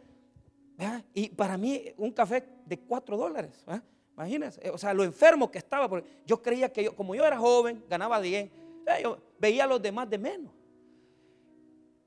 Y 1.14 1.30
para 1.30 1.58
mí 1.58 1.82
un 1.98 2.12
café 2.12 2.46
de 2.66 2.80
cuatro 2.80 3.18
dólares. 3.18 3.66
Imagínense, 4.14 4.70
o 4.70 4.78
sea, 4.78 4.94
lo 4.94 5.04
enfermo 5.04 5.50
que 5.50 5.58
estaba. 5.58 5.90
Porque 5.90 6.08
yo 6.26 6.42
creía 6.42 6.72
que 6.72 6.84
yo, 6.84 6.96
como 6.96 7.16
yo 7.16 7.26
era 7.26 7.38
joven, 7.38 7.84
ganaba 7.90 8.20
bien, 8.20 8.52
yo 9.02 9.18
veía 9.40 9.64
a 9.64 9.68
los 9.68 9.82
demás 9.82 10.08
de 10.10 10.18
menos. 10.18 10.52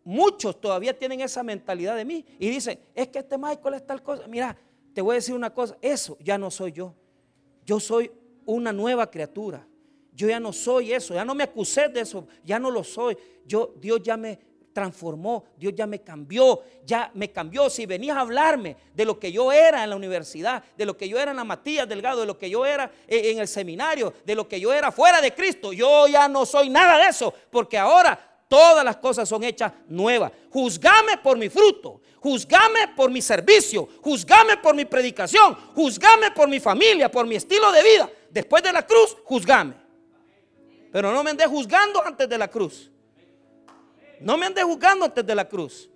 Muchos 0.04 0.58
todavía 0.58 0.96
tienen 0.96 1.20
esa 1.20 1.42
mentalidad 1.42 1.96
de 1.96 2.04
mí 2.04 2.24
y 2.38 2.48
dicen, 2.48 2.78
es 2.94 3.08
que 3.08 3.18
este 3.18 3.36
Michael 3.36 3.74
es 3.74 3.86
tal 3.86 4.02
cosa. 4.02 4.26
Mira, 4.26 4.56
te 4.94 5.02
voy 5.02 5.14
a 5.14 5.16
decir 5.16 5.34
una 5.34 5.52
cosa, 5.52 5.76
eso 5.82 6.16
ya 6.20 6.38
no 6.38 6.50
soy 6.50 6.72
yo. 6.72 6.94
Yo 7.66 7.78
soy 7.78 8.10
una 8.46 8.72
nueva 8.72 9.10
criatura. 9.10 9.66
Yo 10.18 10.28
ya 10.28 10.40
no 10.40 10.52
soy 10.52 10.92
eso, 10.92 11.14
ya 11.14 11.24
no 11.24 11.32
me 11.32 11.44
acusé 11.44 11.88
de 11.88 12.00
eso, 12.00 12.26
ya 12.42 12.58
no 12.58 12.72
lo 12.72 12.82
soy. 12.82 13.16
Yo, 13.46 13.72
Dios 13.76 14.02
ya 14.02 14.16
me 14.16 14.36
transformó, 14.72 15.44
Dios 15.56 15.74
ya 15.76 15.86
me 15.86 16.00
cambió, 16.00 16.60
ya 16.84 17.12
me 17.14 17.30
cambió. 17.30 17.70
Si 17.70 17.86
venías 17.86 18.16
a 18.16 18.22
hablarme 18.22 18.76
de 18.92 19.04
lo 19.04 19.16
que 19.16 19.30
yo 19.30 19.52
era 19.52 19.84
en 19.84 19.90
la 19.90 19.94
universidad, 19.94 20.64
de 20.76 20.86
lo 20.86 20.96
que 20.96 21.08
yo 21.08 21.20
era 21.20 21.30
en 21.30 21.36
la 21.36 21.44
Matías 21.44 21.88
Delgado, 21.88 22.22
de 22.22 22.26
lo 22.26 22.36
que 22.36 22.50
yo 22.50 22.66
era 22.66 22.90
en 23.06 23.38
el 23.38 23.46
seminario, 23.46 24.12
de 24.24 24.34
lo 24.34 24.48
que 24.48 24.58
yo 24.58 24.72
era 24.72 24.90
fuera 24.90 25.20
de 25.20 25.32
Cristo, 25.32 25.72
yo 25.72 26.08
ya 26.08 26.26
no 26.26 26.44
soy 26.44 26.68
nada 26.68 26.98
de 26.98 27.10
eso, 27.10 27.32
porque 27.48 27.78
ahora 27.78 28.18
todas 28.48 28.84
las 28.84 28.96
cosas 28.96 29.28
son 29.28 29.44
hechas 29.44 29.72
nuevas. 29.86 30.32
Juzgame 30.50 31.18
por 31.18 31.38
mi 31.38 31.48
fruto, 31.48 32.00
juzgame 32.18 32.88
por 32.96 33.08
mi 33.08 33.22
servicio, 33.22 33.88
juzgame 34.02 34.56
por 34.56 34.74
mi 34.74 34.84
predicación, 34.84 35.54
juzgame 35.76 36.32
por 36.32 36.48
mi 36.48 36.58
familia, 36.58 37.08
por 37.08 37.24
mi 37.24 37.36
estilo 37.36 37.70
de 37.70 37.84
vida. 37.84 38.10
Después 38.30 38.64
de 38.64 38.72
la 38.72 38.84
cruz, 38.84 39.16
juzgame. 39.22 39.86
Pero 40.90 41.12
no 41.12 41.22
me 41.22 41.30
andé 41.30 41.46
juzgando 41.46 42.04
antes 42.04 42.28
de 42.28 42.38
la 42.38 42.48
cruz. 42.48 42.90
No 44.20 44.36
me 44.36 44.46
andé 44.46 44.62
juzgando 44.62 45.04
antes 45.04 45.24
de 45.24 45.34
la 45.34 45.48
cruz. 45.48 45.90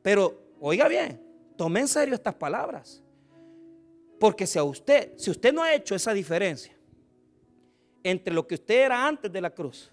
Pero 0.00 0.40
oiga 0.60 0.88
bien, 0.88 1.20
tome 1.56 1.80
en 1.80 1.88
serio 1.88 2.14
estas 2.14 2.34
palabras. 2.34 3.02
Porque 4.18 4.46
si 4.46 4.58
a 4.58 4.64
usted, 4.64 5.16
si 5.16 5.30
usted 5.30 5.52
no 5.52 5.62
ha 5.62 5.74
hecho 5.74 5.94
esa 5.94 6.12
diferencia 6.12 6.76
entre 8.02 8.32
lo 8.32 8.46
que 8.46 8.54
usted 8.54 8.84
era 8.84 9.06
antes 9.06 9.32
de 9.32 9.40
la 9.40 9.50
cruz 9.50 9.90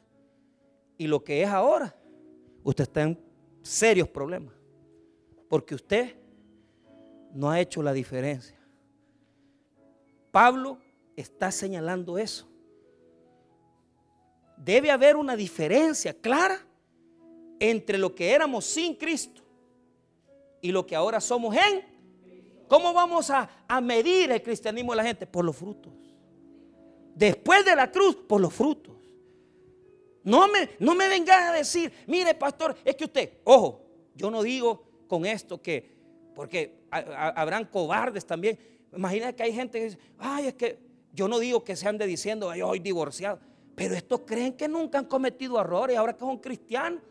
y 0.97 1.07
lo 1.07 1.23
que 1.23 1.41
es 1.41 1.49
ahora, 1.49 1.95
usted 2.63 2.83
está 2.83 3.01
en 3.01 3.19
serios 3.61 4.07
problemas. 4.07 4.53
Porque 5.47 5.73
usted 5.73 6.15
no 7.33 7.49
ha 7.49 7.59
hecho 7.59 7.81
la 7.81 7.93
diferencia. 7.93 8.57
Pablo 10.31 10.77
está 11.15 11.51
señalando 11.51 12.17
eso 12.19 12.47
debe 14.59 14.91
haber 14.91 15.15
una 15.15 15.35
diferencia 15.35 16.13
clara 16.13 16.59
entre 17.59 17.97
lo 17.97 18.13
que 18.13 18.31
éramos 18.31 18.65
sin 18.65 18.93
Cristo 18.95 19.41
y 20.61 20.71
lo 20.71 20.85
que 20.85 20.95
ahora 20.95 21.19
somos 21.19 21.55
en. 21.55 21.83
¿Cómo 22.67 22.93
vamos 22.93 23.31
a, 23.31 23.49
medir 23.81 24.31
el 24.31 24.43
cristianismo 24.43 24.91
de 24.91 24.97
la 24.97 25.03
gente? 25.03 25.25
Por 25.25 25.43
los 25.43 25.55
frutos. 25.55 25.91
Después 27.15 27.65
de 27.65 27.75
la 27.75 27.91
cruz, 27.91 28.15
por 28.15 28.39
los 28.39 28.53
frutos. 28.53 28.95
No 30.23 30.47
me, 30.47 30.69
no 30.79 30.93
me 30.93 31.07
vengas 31.07 31.49
a 31.49 31.53
decir, 31.53 31.91
mire 32.05 32.35
pastor, 32.35 32.75
es 32.85 32.95
que 32.95 33.05
usted, 33.05 33.33
ojo, 33.45 33.81
yo 34.13 34.29
no 34.29 34.43
digo 34.43 34.83
con 35.07 35.25
esto 35.25 35.61
que, 35.61 35.97
porque 36.35 36.83
habrán 36.91 37.65
cobardes 37.65 38.25
también. 38.25 38.59
Imagina 38.95 39.33
que 39.33 39.43
hay 39.43 39.53
gente 39.53 39.79
que 39.79 39.85
dice, 39.85 39.97
ay, 40.17 40.47
es 40.47 40.53
que 40.53 40.77
yo 41.13 41.27
no 41.27 41.39
digo 41.39 41.63
que 41.63 41.75
se 41.75 41.87
ande 41.87 42.05
diciendo, 42.05 42.49
ay, 42.49 42.61
hoy 42.61 42.79
divorciado. 42.79 43.39
Pero 43.79 43.95
estos 43.95 44.19
creen 44.25 44.57
que 44.57 44.67
nunca 44.67 44.99
han 44.99 45.05
cometido 45.05 45.57
errores, 45.57 45.95
ahora 45.95 46.11
que 46.11 46.19
son 46.19 46.37
cristianos. 46.39 47.01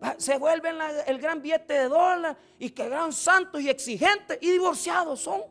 Ah, 0.00 0.16
se 0.18 0.36
vuelven 0.36 0.74
el 1.06 1.20
gran 1.20 1.40
billete 1.40 1.72
de 1.72 1.88
dólar 1.88 2.36
y 2.58 2.70
que 2.70 2.88
gran 2.88 3.12
santos 3.12 3.62
y 3.62 3.70
exigentes 3.70 4.36
y 4.40 4.50
divorciados 4.50 5.20
son. 5.20 5.42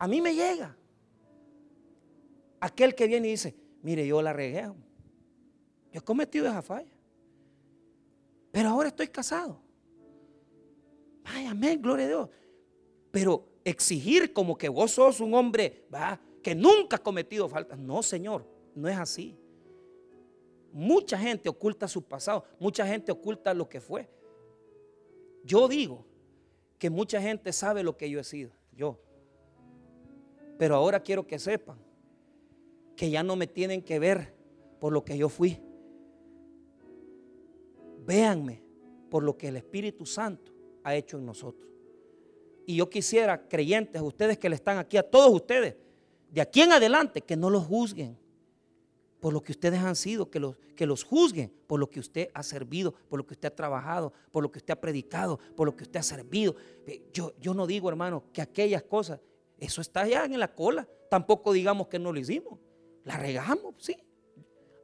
A 0.00 0.08
mí 0.08 0.20
me 0.20 0.34
llega 0.34 0.76
aquel 2.58 2.92
que 2.96 3.06
viene 3.06 3.28
y 3.28 3.30
dice, 3.30 3.54
mire, 3.82 4.04
yo 4.04 4.20
la 4.20 4.32
regué. 4.32 4.62
Yo 4.62 4.74
he 5.92 6.00
cometido 6.00 6.48
esa 6.48 6.62
falla. 6.62 6.90
Pero 8.50 8.68
ahora 8.68 8.88
estoy 8.88 9.06
casado. 9.06 9.62
Ay, 11.22 11.46
amén, 11.46 11.80
gloria 11.80 12.06
a 12.06 12.08
Dios. 12.08 12.28
Pero 13.12 13.46
exigir 13.62 14.32
como 14.32 14.58
que 14.58 14.68
vos 14.68 14.90
sos 14.90 15.20
un 15.20 15.34
hombre, 15.34 15.86
va, 15.94 16.20
que 16.42 16.54
nunca 16.54 16.96
ha 16.96 17.02
cometido 17.02 17.48
faltas. 17.48 17.78
No, 17.78 18.02
Señor, 18.02 18.46
no 18.74 18.88
es 18.88 18.98
así. 18.98 19.36
Mucha 20.72 21.18
gente 21.18 21.48
oculta 21.48 21.88
su 21.88 22.02
pasado, 22.02 22.44
mucha 22.58 22.86
gente 22.86 23.10
oculta 23.10 23.52
lo 23.52 23.68
que 23.68 23.80
fue. 23.80 24.08
Yo 25.44 25.68
digo 25.68 26.04
que 26.78 26.90
mucha 26.90 27.20
gente 27.20 27.52
sabe 27.52 27.82
lo 27.82 27.96
que 27.96 28.08
yo 28.08 28.20
he 28.20 28.24
sido, 28.24 28.52
yo. 28.72 28.98
Pero 30.58 30.76
ahora 30.76 31.02
quiero 31.02 31.26
que 31.26 31.38
sepan 31.38 31.78
que 32.96 33.10
ya 33.10 33.22
no 33.22 33.34
me 33.34 33.46
tienen 33.46 33.82
que 33.82 33.98
ver 33.98 34.34
por 34.78 34.92
lo 34.92 35.04
que 35.04 35.16
yo 35.16 35.28
fui. 35.28 35.58
Véanme 38.06 38.62
por 39.10 39.22
lo 39.22 39.36
que 39.36 39.48
el 39.48 39.56
Espíritu 39.56 40.06
Santo 40.06 40.52
ha 40.84 40.94
hecho 40.94 41.18
en 41.18 41.26
nosotros. 41.26 41.68
Y 42.66 42.76
yo 42.76 42.88
quisiera, 42.88 43.48
creyentes, 43.48 44.00
ustedes 44.00 44.38
que 44.38 44.48
le 44.48 44.54
están 44.54 44.78
aquí, 44.78 44.96
a 44.96 45.02
todos 45.02 45.34
ustedes, 45.34 45.76
de 46.30 46.40
aquí 46.40 46.60
en 46.60 46.72
adelante, 46.72 47.22
que 47.22 47.36
no 47.36 47.50
los 47.50 47.64
juzguen 47.64 48.16
por 49.20 49.32
lo 49.32 49.42
que 49.42 49.52
ustedes 49.52 49.80
han 49.80 49.96
sido, 49.96 50.30
que 50.30 50.40
los, 50.40 50.56
que 50.76 50.86
los 50.86 51.04
juzguen 51.04 51.52
por 51.66 51.78
lo 51.78 51.90
que 51.90 52.00
usted 52.00 52.30
ha 52.32 52.42
servido, 52.42 52.94
por 53.08 53.18
lo 53.18 53.26
que 53.26 53.34
usted 53.34 53.48
ha 53.48 53.54
trabajado, 53.54 54.12
por 54.30 54.42
lo 54.42 54.50
que 54.50 54.58
usted 54.58 54.72
ha 54.72 54.80
predicado, 54.80 55.38
por 55.56 55.66
lo 55.66 55.76
que 55.76 55.84
usted 55.84 56.00
ha 56.00 56.04
servido. 56.04 56.54
Yo, 57.12 57.34
yo 57.40 57.52
no 57.52 57.66
digo, 57.66 57.88
hermano, 57.88 58.24
que 58.32 58.40
aquellas 58.40 58.82
cosas, 58.84 59.20
eso 59.58 59.80
está 59.80 60.06
ya 60.06 60.24
en 60.24 60.38
la 60.38 60.54
cola. 60.54 60.88
Tampoco 61.10 61.52
digamos 61.52 61.88
que 61.88 61.98
no 61.98 62.12
lo 62.12 62.18
hicimos. 62.18 62.58
La 63.04 63.16
regamos, 63.16 63.74
sí. 63.78 63.96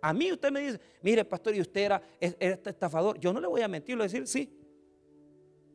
A 0.03 0.13
mí 0.13 0.31
usted 0.31 0.51
me 0.51 0.61
dice, 0.61 0.81
mire, 1.01 1.25
pastor, 1.25 1.55
y 1.55 1.61
usted 1.61 1.81
era, 1.81 2.03
era 2.21 2.61
estafador. 2.65 3.19
Yo 3.19 3.33
no 3.33 3.41
le 3.41 3.47
voy 3.47 3.63
a 3.63 3.69
mentir, 3.69 3.95
le 3.97 4.05
voy 4.05 4.05
a 4.05 4.13
decir, 4.13 4.27
sí. 4.27 4.53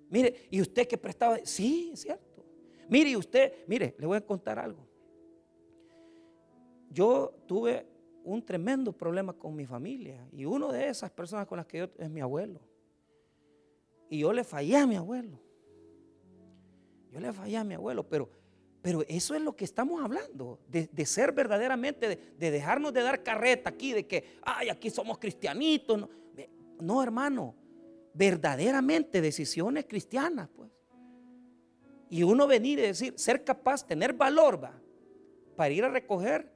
Mire, 0.09 0.47
y 0.51 0.61
usted 0.61 0.87
que 0.87 0.97
prestaba, 0.97 1.39
sí, 1.43 1.91
es 1.93 2.01
cierto. 2.01 2.45
Mire, 2.89 3.09
y 3.11 3.15
usted, 3.15 3.65
mire, 3.67 3.95
le 3.97 4.05
voy 4.05 4.17
a 4.17 4.21
contar 4.21 4.59
algo 4.59 4.90
yo 6.91 7.33
tuve 7.47 7.85
un 8.23 8.43
tremendo 8.43 8.91
problema 8.91 9.33
con 9.33 9.55
mi 9.55 9.65
familia 9.65 10.27
y 10.31 10.45
una 10.45 10.71
de 10.71 10.89
esas 10.89 11.09
personas 11.09 11.47
con 11.47 11.57
las 11.57 11.65
que 11.65 11.79
yo 11.79 11.89
es 11.97 12.09
mi 12.09 12.21
abuelo. 12.21 12.59
Y 14.09 14.19
yo 14.19 14.33
le 14.33 14.43
fallé 14.43 14.77
a 14.77 14.85
mi 14.85 14.97
abuelo. 14.97 15.39
Yo 17.11 17.19
le 17.19 17.31
fallé 17.31 17.57
a 17.57 17.63
mi 17.63 17.73
abuelo, 17.73 18.07
pero, 18.07 18.29
pero 18.81 19.03
eso 19.07 19.33
es 19.35 19.41
lo 19.41 19.55
que 19.55 19.65
estamos 19.65 20.03
hablando, 20.03 20.59
de, 20.67 21.05
ser 21.05 21.31
verdaderamente, 21.31 22.33
de, 22.37 22.51
dejarnos 22.51 22.93
de 22.93 23.01
dar 23.01 23.23
carreta 23.23 23.69
aquí, 23.69 23.93
de 23.93 24.05
que, 24.05 24.37
ay, 24.43 24.69
aquí 24.69 24.89
somos 24.89 25.17
cristianitos. 25.17 25.97
No, 25.97 26.09
no 26.81 27.03
hermano, 27.03 27.55
verdaderamente 28.13 29.21
decisiones 29.21 29.85
cristianas, 29.85 30.49
pues. 30.55 30.69
Y 32.09 32.23
uno 32.23 32.45
venir 32.45 32.79
y 32.79 32.81
decir, 32.81 33.13
ser 33.17 33.45
capaz, 33.45 33.87
tener 33.87 34.13
valor, 34.13 34.61
va, 34.61 34.73
para 35.55 35.73
ir 35.73 35.85
a 35.85 35.89
recoger 35.89 36.51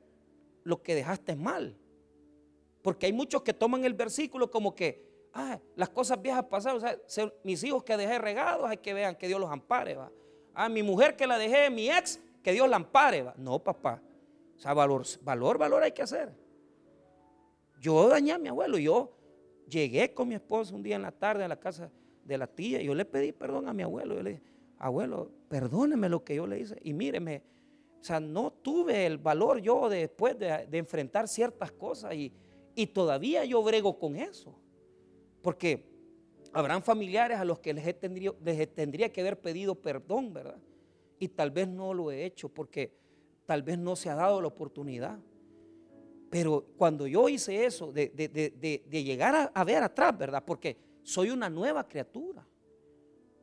lo 0.65 0.81
que 0.81 0.93
dejaste 0.93 1.37
mal. 1.37 1.77
Porque 2.81 3.05
hay 3.05 3.13
muchos 3.13 3.41
que 3.41 3.53
toman 3.53 3.85
el 3.85 3.93
versículo 3.93 4.51
como 4.51 4.75
que, 4.75 5.07
ah, 5.33 5.57
las 5.75 5.89
cosas 5.89 6.21
viejas 6.21 6.43
pasaron. 6.45 6.83
O 6.83 6.99
sea, 7.07 7.31
mis 7.43 7.63
hijos 7.63 7.83
que 7.83 7.95
dejé 7.95 8.19
regados, 8.19 8.69
hay 8.69 8.77
que 8.77 8.93
vean 8.93 9.15
que 9.15 9.27
Dios 9.27 9.39
los 9.39 9.49
ampare. 9.49 9.95
¿va? 9.95 10.11
Ah, 10.53 10.67
mi 10.67 10.83
mujer 10.83 11.15
que 11.15 11.25
la 11.25 11.37
dejé, 11.37 11.69
mi 11.69 11.89
ex, 11.89 12.19
que 12.43 12.51
Dios 12.51 12.69
la 12.69 12.75
ampare. 12.75 13.23
¿va? 13.23 13.33
No, 13.37 13.63
papá. 13.63 14.01
O 14.55 14.59
sea, 14.59 14.73
valor, 14.73 15.03
valor, 15.21 15.57
valor 15.57 15.83
hay 15.83 15.91
que 15.93 16.01
hacer. 16.01 16.33
Yo 17.79 18.09
dañé 18.09 18.33
a 18.33 18.37
mi 18.37 18.49
abuelo. 18.49 18.77
Yo 18.77 19.15
llegué 19.69 20.13
con 20.13 20.27
mi 20.27 20.35
esposa 20.35 20.75
un 20.75 20.83
día 20.83 20.95
en 20.95 21.03
la 21.03 21.11
tarde 21.11 21.43
a 21.43 21.47
la 21.47 21.59
casa 21.59 21.91
de 22.23 22.37
la 22.37 22.47
tía 22.47 22.81
y 22.81 22.85
yo 22.85 22.95
le 22.95 23.05
pedí 23.05 23.31
perdón 23.31 23.67
a 23.67 23.73
mi 23.73 23.83
abuelo. 23.83 24.15
Yo 24.15 24.23
le 24.23 24.29
dije, 24.31 24.43
abuelo, 24.79 25.31
perdóneme 25.47 26.09
lo 26.09 26.23
que 26.23 26.35
yo 26.35 26.47
le 26.47 26.59
hice. 26.59 26.77
Y 26.81 26.93
míreme, 26.93 27.43
o 28.05 28.07
sea, 28.07 28.19
no 28.19 28.51
tuve 28.51 29.07
el 29.07 29.17
valor 29.17 29.59
yo 29.59 29.89
después 29.89 30.37
de, 30.37 30.67
enfrentar 30.73 31.27
ciertas 31.27 31.71
cosas 31.71 32.13
y, 32.13 32.31
y 32.75 32.85
todavía 32.85 33.43
yo 33.45 33.63
brego 33.63 33.97
con 33.97 34.15
eso. 34.15 34.53
Porque 35.41 35.87
habrán 36.53 36.83
familiares 36.83 37.39
a 37.39 37.45
los 37.45 37.57
que 37.57 37.73
les, 37.73 37.99
tendría, 37.99 38.31
tendría 38.75 39.11
que 39.11 39.21
haber 39.21 39.41
pedido 39.41 39.73
perdón, 39.73 40.35
¿verdad? 40.35 40.61
Y 41.17 41.29
tal 41.29 41.49
vez 41.49 41.67
no 41.67 41.95
lo 41.95 42.11
he 42.11 42.25
hecho 42.25 42.47
porque 42.47 42.95
tal 43.47 43.63
vez 43.63 43.79
no 43.79 43.95
se 43.95 44.11
ha 44.11 44.13
dado 44.13 44.39
la 44.39 44.49
oportunidad. 44.49 45.17
Pero 46.29 46.63
cuando 46.77 47.07
yo 47.07 47.27
hice 47.27 47.65
eso, 47.65 47.91
de, 47.91 48.11
llegar 48.91 49.51
a, 49.51 49.63
ver 49.63 49.81
atrás, 49.81 50.15
¿verdad? 50.15 50.43
Porque 50.45 50.77
soy 51.01 51.31
una 51.31 51.49
nueva 51.49 51.87
criatura. 51.87 52.45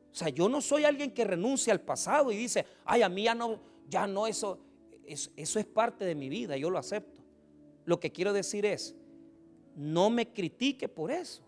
O 0.09 0.15
sea, 0.15 0.29
yo 0.29 0.47
no 0.47 0.61
soy 0.61 0.85
alguien 0.85 1.13
que 1.13 1.25
renuncia 1.25 1.73
al 1.73 1.81
pasado 1.81 2.31
y 2.31 2.37
dice, 2.37 2.65
ay, 2.85 3.01
a 3.01 3.09
mí 3.09 3.23
ya 3.23 3.35
no, 3.35 3.72
ya 3.87 4.07
no, 4.07 4.27
eso, 4.27 4.59
eso, 5.05 5.31
eso 5.35 5.59
es 5.59 5.65
parte 5.65 6.05
de 6.05 6.15
mi 6.15 6.29
vida, 6.29 6.57
yo 6.57 6.69
lo 6.69 6.77
acepto. 6.77 7.21
Lo 7.85 7.99
que 7.99 8.11
quiero 8.11 8.33
decir 8.33 8.65
es, 8.65 8.95
no 9.75 10.09
me 10.09 10.31
critique 10.31 10.87
por 10.87 11.11
eso. 11.11 11.43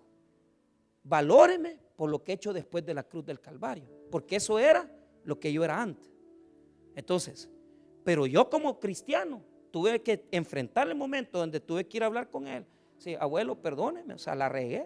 Valóreme 1.03 1.79
por 1.95 2.09
lo 2.09 2.23
que 2.23 2.31
he 2.31 2.35
hecho 2.35 2.53
después 2.53 2.85
de 2.85 2.93
la 2.93 3.03
cruz 3.03 3.25
del 3.25 3.39
Calvario. 3.39 3.85
Porque 4.11 4.37
eso 4.37 4.59
era 4.59 4.91
lo 5.23 5.39
que 5.39 5.51
yo 5.51 5.63
era 5.63 5.81
antes. 5.81 6.11
Entonces, 6.95 7.49
pero 8.03 8.25
yo 8.25 8.49
como 8.49 8.79
cristiano 8.79 9.43
tuve 9.71 10.01
que 10.01 10.27
enfrentar 10.31 10.87
el 10.87 10.95
momento 10.95 11.39
donde 11.39 11.59
tuve 11.59 11.87
que 11.87 11.97
ir 11.97 12.03
a 12.03 12.07
hablar 12.07 12.29
con 12.29 12.47
él. 12.47 12.65
Sí, 12.97 13.15
abuelo, 13.19 13.61
perdóneme, 13.61 14.13
o 14.13 14.17
sea, 14.17 14.35
la 14.35 14.49
regué. 14.49 14.85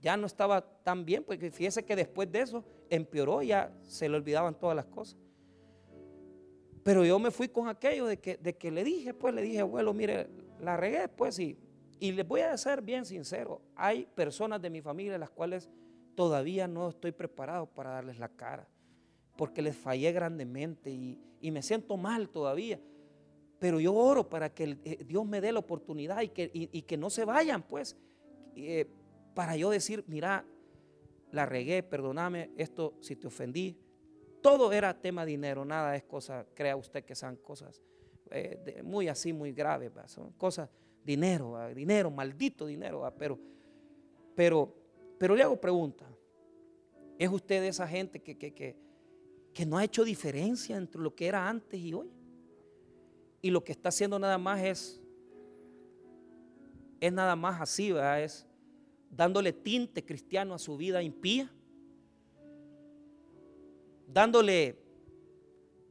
Ya 0.00 0.16
no 0.16 0.26
estaba 0.26 0.62
tan 0.82 1.04
bien, 1.04 1.24
porque 1.24 1.50
fíjese 1.50 1.84
que 1.84 1.96
después 1.96 2.30
de 2.30 2.40
eso 2.40 2.64
empeoró, 2.90 3.42
ya 3.42 3.76
se 3.82 4.08
le 4.08 4.16
olvidaban 4.16 4.58
todas 4.58 4.76
las 4.76 4.86
cosas. 4.86 5.18
Pero 6.86 7.04
yo 7.04 7.18
me 7.18 7.32
fui 7.32 7.48
con 7.48 7.66
aquello 7.66 8.06
de 8.06 8.20
que, 8.20 8.36
de 8.36 8.56
que 8.56 8.70
le 8.70 8.84
dije, 8.84 9.12
pues 9.12 9.34
le 9.34 9.42
dije, 9.42 9.58
abuelo, 9.58 9.92
mire, 9.92 10.28
la 10.60 10.76
regué, 10.76 11.08
pues, 11.08 11.36
y, 11.40 11.58
y 11.98 12.12
les 12.12 12.24
voy 12.24 12.42
a 12.42 12.56
ser 12.56 12.80
bien 12.80 13.04
sincero, 13.04 13.60
hay 13.74 14.06
personas 14.14 14.62
de 14.62 14.70
mi 14.70 14.80
familia 14.80 15.18
las 15.18 15.30
cuales 15.30 15.68
todavía 16.14 16.68
no 16.68 16.88
estoy 16.90 17.10
preparado 17.10 17.66
para 17.66 17.90
darles 17.90 18.20
la 18.20 18.28
cara, 18.28 18.68
porque 19.34 19.62
les 19.62 19.74
fallé 19.74 20.12
grandemente 20.12 20.92
y, 20.92 21.18
y 21.40 21.50
me 21.50 21.60
siento 21.60 21.96
mal 21.96 22.28
todavía. 22.28 22.78
Pero 23.58 23.80
yo 23.80 23.92
oro 23.92 24.28
para 24.28 24.54
que 24.54 24.78
eh, 24.84 25.04
Dios 25.04 25.26
me 25.26 25.40
dé 25.40 25.50
la 25.50 25.58
oportunidad 25.58 26.22
y 26.22 26.28
que, 26.28 26.84
que 26.86 26.96
no 26.96 27.10
se 27.10 27.24
vayan, 27.24 27.64
pues, 27.64 27.96
eh, 28.54 28.86
para 29.34 29.56
yo 29.56 29.70
decir, 29.70 30.04
mira, 30.06 30.44
la 31.32 31.46
regué, 31.46 31.82
perdóname, 31.82 32.52
esto 32.56 32.94
si 33.00 33.16
te 33.16 33.26
ofendí. 33.26 33.76
Todo 34.46 34.72
era 34.72 34.94
tema 34.94 35.24
dinero, 35.24 35.64
nada 35.64 35.96
es 35.96 36.04
cosa, 36.04 36.46
crea 36.54 36.76
usted 36.76 37.04
que 37.04 37.16
sean 37.16 37.34
cosas 37.36 37.82
eh, 38.30 38.80
muy 38.84 39.08
así, 39.08 39.32
muy 39.32 39.52
graves, 39.52 39.92
son 40.06 40.30
cosas, 40.32 40.68
dinero, 41.04 41.56
dinero, 41.74 42.10
maldito 42.10 42.66
dinero, 42.66 43.12
pero, 43.18 43.38
pero, 44.36 44.72
pero 45.18 45.34
le 45.34 45.42
hago 45.42 45.60
pregunta, 45.60 46.06
¿es 47.18 47.28
usted 47.28 47.64
esa 47.64 47.88
gente 47.88 48.22
que, 48.22 48.38
que, 48.38 48.54
que, 48.54 48.76
que 49.52 49.66
no 49.66 49.78
ha 49.78 49.84
hecho 49.84 50.04
diferencia 50.04 50.76
entre 50.76 51.00
lo 51.00 51.12
que 51.12 51.26
era 51.26 51.48
antes 51.48 51.80
y 51.80 51.92
hoy? 51.92 52.10
y 53.46 53.50
lo 53.50 53.62
que 53.62 53.72
está 53.72 53.90
haciendo 53.90 54.18
nada 54.18 54.38
más 54.38 54.60
es, 54.60 55.00
es 57.00 57.12
nada 57.12 57.36
más 57.36 57.60
así. 57.60 57.92
Es 58.18 58.44
dándole 59.10 59.52
tinte 59.52 60.04
cristiano 60.04 60.54
a 60.54 60.58
su 60.58 60.76
vida 60.76 61.00
impía, 61.02 61.52
dándole 64.06 64.76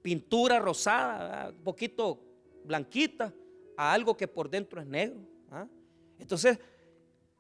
pintura 0.02 0.60
rosada, 0.60 1.50
un 1.50 1.64
poquito 1.64 2.22
blanquita, 2.64 3.34
a 3.78 3.94
algo 3.94 4.16
que 4.16 4.28
por 4.28 4.50
dentro 4.50 4.80
es 4.80 4.88
negro. 4.88 5.20
¿ah? 5.52 5.68
Entonces, 6.20 6.58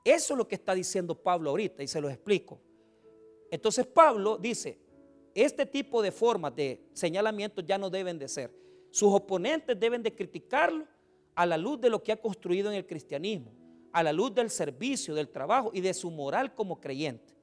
eso 0.03 0.33
es 0.33 0.37
lo 0.37 0.47
que 0.47 0.55
está 0.55 0.73
diciendo 0.73 1.15
Pablo 1.15 1.49
ahorita 1.49 1.81
y 1.81 1.87
se 1.87 2.01
lo 2.01 2.09
explico. 2.09 2.59
Entonces 3.49 3.85
Pablo 3.87 4.37
dice, 4.37 4.79
este 5.33 5.65
tipo 5.65 6.01
de 6.01 6.11
formas 6.11 6.55
de 6.55 6.87
señalamiento 6.93 7.61
ya 7.61 7.77
no 7.77 7.89
deben 7.89 8.19
de 8.19 8.27
ser. 8.27 8.51
Sus 8.91 9.13
oponentes 9.13 9.79
deben 9.79 10.03
de 10.03 10.13
criticarlo 10.13 10.85
a 11.33 11.45
la 11.45 11.57
luz 11.57 11.79
de 11.81 11.89
lo 11.89 12.01
que 12.03 12.11
ha 12.11 12.21
construido 12.21 12.69
en 12.69 12.77
el 12.77 12.85
cristianismo, 12.85 13.51
a 13.91 14.03
la 14.03 14.13
luz 14.13 14.33
del 14.33 14.49
servicio, 14.49 15.15
del 15.15 15.29
trabajo 15.29 15.71
y 15.73 15.81
de 15.81 15.93
su 15.93 16.11
moral 16.11 16.53
como 16.53 16.79
creyente. 16.79 17.33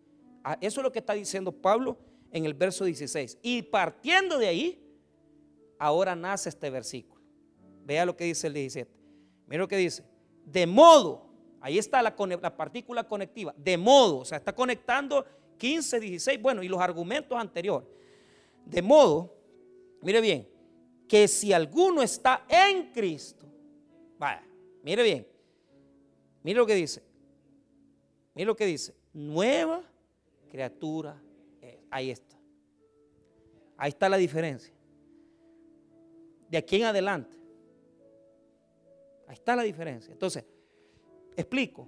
Ah, 0.44 0.56
eso 0.60 0.80
es 0.80 0.84
lo 0.84 0.92
que 0.92 0.98
está 1.00 1.12
diciendo 1.12 1.52
Pablo 1.52 1.98
en 2.32 2.46
el 2.46 2.54
verso 2.54 2.84
16. 2.84 3.38
Y 3.42 3.62
partiendo 3.62 4.38
de 4.38 4.48
ahí, 4.48 4.82
ahora 5.78 6.16
nace 6.16 6.48
este 6.48 6.70
versículo. 6.70 7.22
Vea 7.84 8.06
lo 8.06 8.16
que 8.16 8.24
dice 8.24 8.46
el 8.46 8.54
17. 8.54 8.90
Mira 9.46 9.62
lo 9.62 9.68
que 9.68 9.76
dice. 9.76 10.04
De 10.44 10.66
modo, 10.66 11.32
ahí 11.60 11.78
está 11.78 12.02
la, 12.02 12.14
la 12.40 12.56
partícula 12.56 13.04
conectiva, 13.04 13.54
de 13.56 13.76
modo, 13.76 14.18
o 14.18 14.24
sea, 14.24 14.38
está 14.38 14.54
conectando 14.54 15.24
15, 15.58 16.00
16, 16.00 16.42
bueno, 16.42 16.62
y 16.62 16.68
los 16.68 16.80
argumentos 16.80 17.38
anteriores. 17.38 17.88
De 18.64 18.82
modo, 18.82 19.36
mire 20.00 20.20
bien, 20.20 20.48
que 21.08 21.28
si 21.28 21.52
alguno 21.52 22.02
está 22.02 22.44
en 22.48 22.92
Cristo, 22.92 23.46
vaya, 24.18 24.44
mire 24.82 25.02
bien, 25.02 25.26
mire 26.42 26.58
lo 26.58 26.66
que 26.66 26.74
dice, 26.74 27.02
mire 28.34 28.46
lo 28.46 28.56
que 28.56 28.66
dice, 28.66 28.94
nueva 29.12 29.82
criatura, 30.50 31.20
ahí 31.92 32.10
está, 32.10 32.36
ahí 33.76 33.90
está 33.90 34.08
la 34.08 34.16
diferencia. 34.16 34.74
De 36.48 36.58
aquí 36.58 36.76
en 36.76 36.84
adelante, 36.84 37.36
ahí 39.28 39.34
está 39.34 39.54
la 39.54 39.62
diferencia. 39.62 40.12
Entonces, 40.12 40.44
explico, 41.36 41.86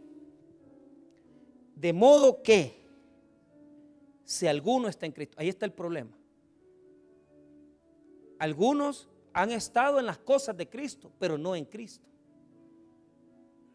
de 1.75 1.93
modo 1.93 2.43
que 2.43 2.85
si 4.25 4.47
alguno 4.47 4.89
está 4.89 5.07
en 5.07 5.13
Cristo, 5.13 5.37
ahí 5.39 5.49
está 5.49 5.67
el 5.67 5.73
problema. 5.73 6.17
Algunos 8.39 9.09
han 9.33 9.51
estado 9.51 9.99
en 9.99 10.07
las 10.07 10.19
cosas 10.19 10.57
de 10.57 10.69
Cristo, 10.69 11.11
pero 11.19 11.37
no 11.39 11.57
en 11.57 11.65
Cristo. 11.65 12.07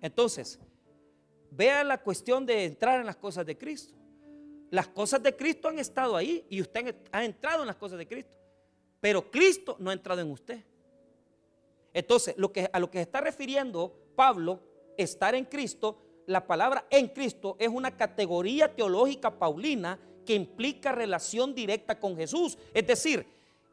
Entonces, 0.01 0.59
vea 1.51 1.83
la 1.83 2.01
cuestión 2.01 2.45
de 2.45 2.65
entrar 2.65 2.99
en 2.99 3.05
las 3.05 3.17
cosas 3.17 3.45
de 3.45 3.57
Cristo. 3.57 3.98
Las 4.71 4.88
cosas 4.88 5.21
de 5.23 5.36
Cristo 5.36 5.67
han 5.67 5.79
estado 5.79 6.15
ahí 6.15 6.45
y 6.49 6.62
usted 6.62 6.95
ha 7.12 7.23
entrado 7.23 7.62
en 7.62 7.67
las 7.67 7.75
cosas 7.75 7.97
de 7.97 8.08
Cristo, 8.08 8.36
pero 8.99 9.29
Cristo 9.32 9.75
no 9.79 9.89
ha 9.89 9.93
entrado 9.93 10.21
en 10.21 10.32
usted. 10.32 10.63
Entonces, 11.93 12.36
lo 12.38 12.51
que, 12.51 12.69
a 12.71 12.79
lo 12.79 12.89
que 12.91 12.99
se 12.99 13.03
está 13.03 13.21
refiriendo 13.21 13.93
Pablo, 14.15 14.62
estar 14.97 15.34
en 15.34 15.45
Cristo, 15.45 15.97
la 16.27 16.45
palabra 16.45 16.86
en 16.89 17.08
Cristo 17.08 17.55
es 17.60 17.69
una 17.69 17.97
categoría 17.97 18.75
teológica 18.75 19.39
paulina 19.39 19.99
que 20.25 20.36
implica 20.36 20.91
relación 20.91 21.55
directa 21.55 21.99
con 21.99 22.15
Jesús. 22.15 22.58
Es 22.73 22.86
decir, 22.86 23.25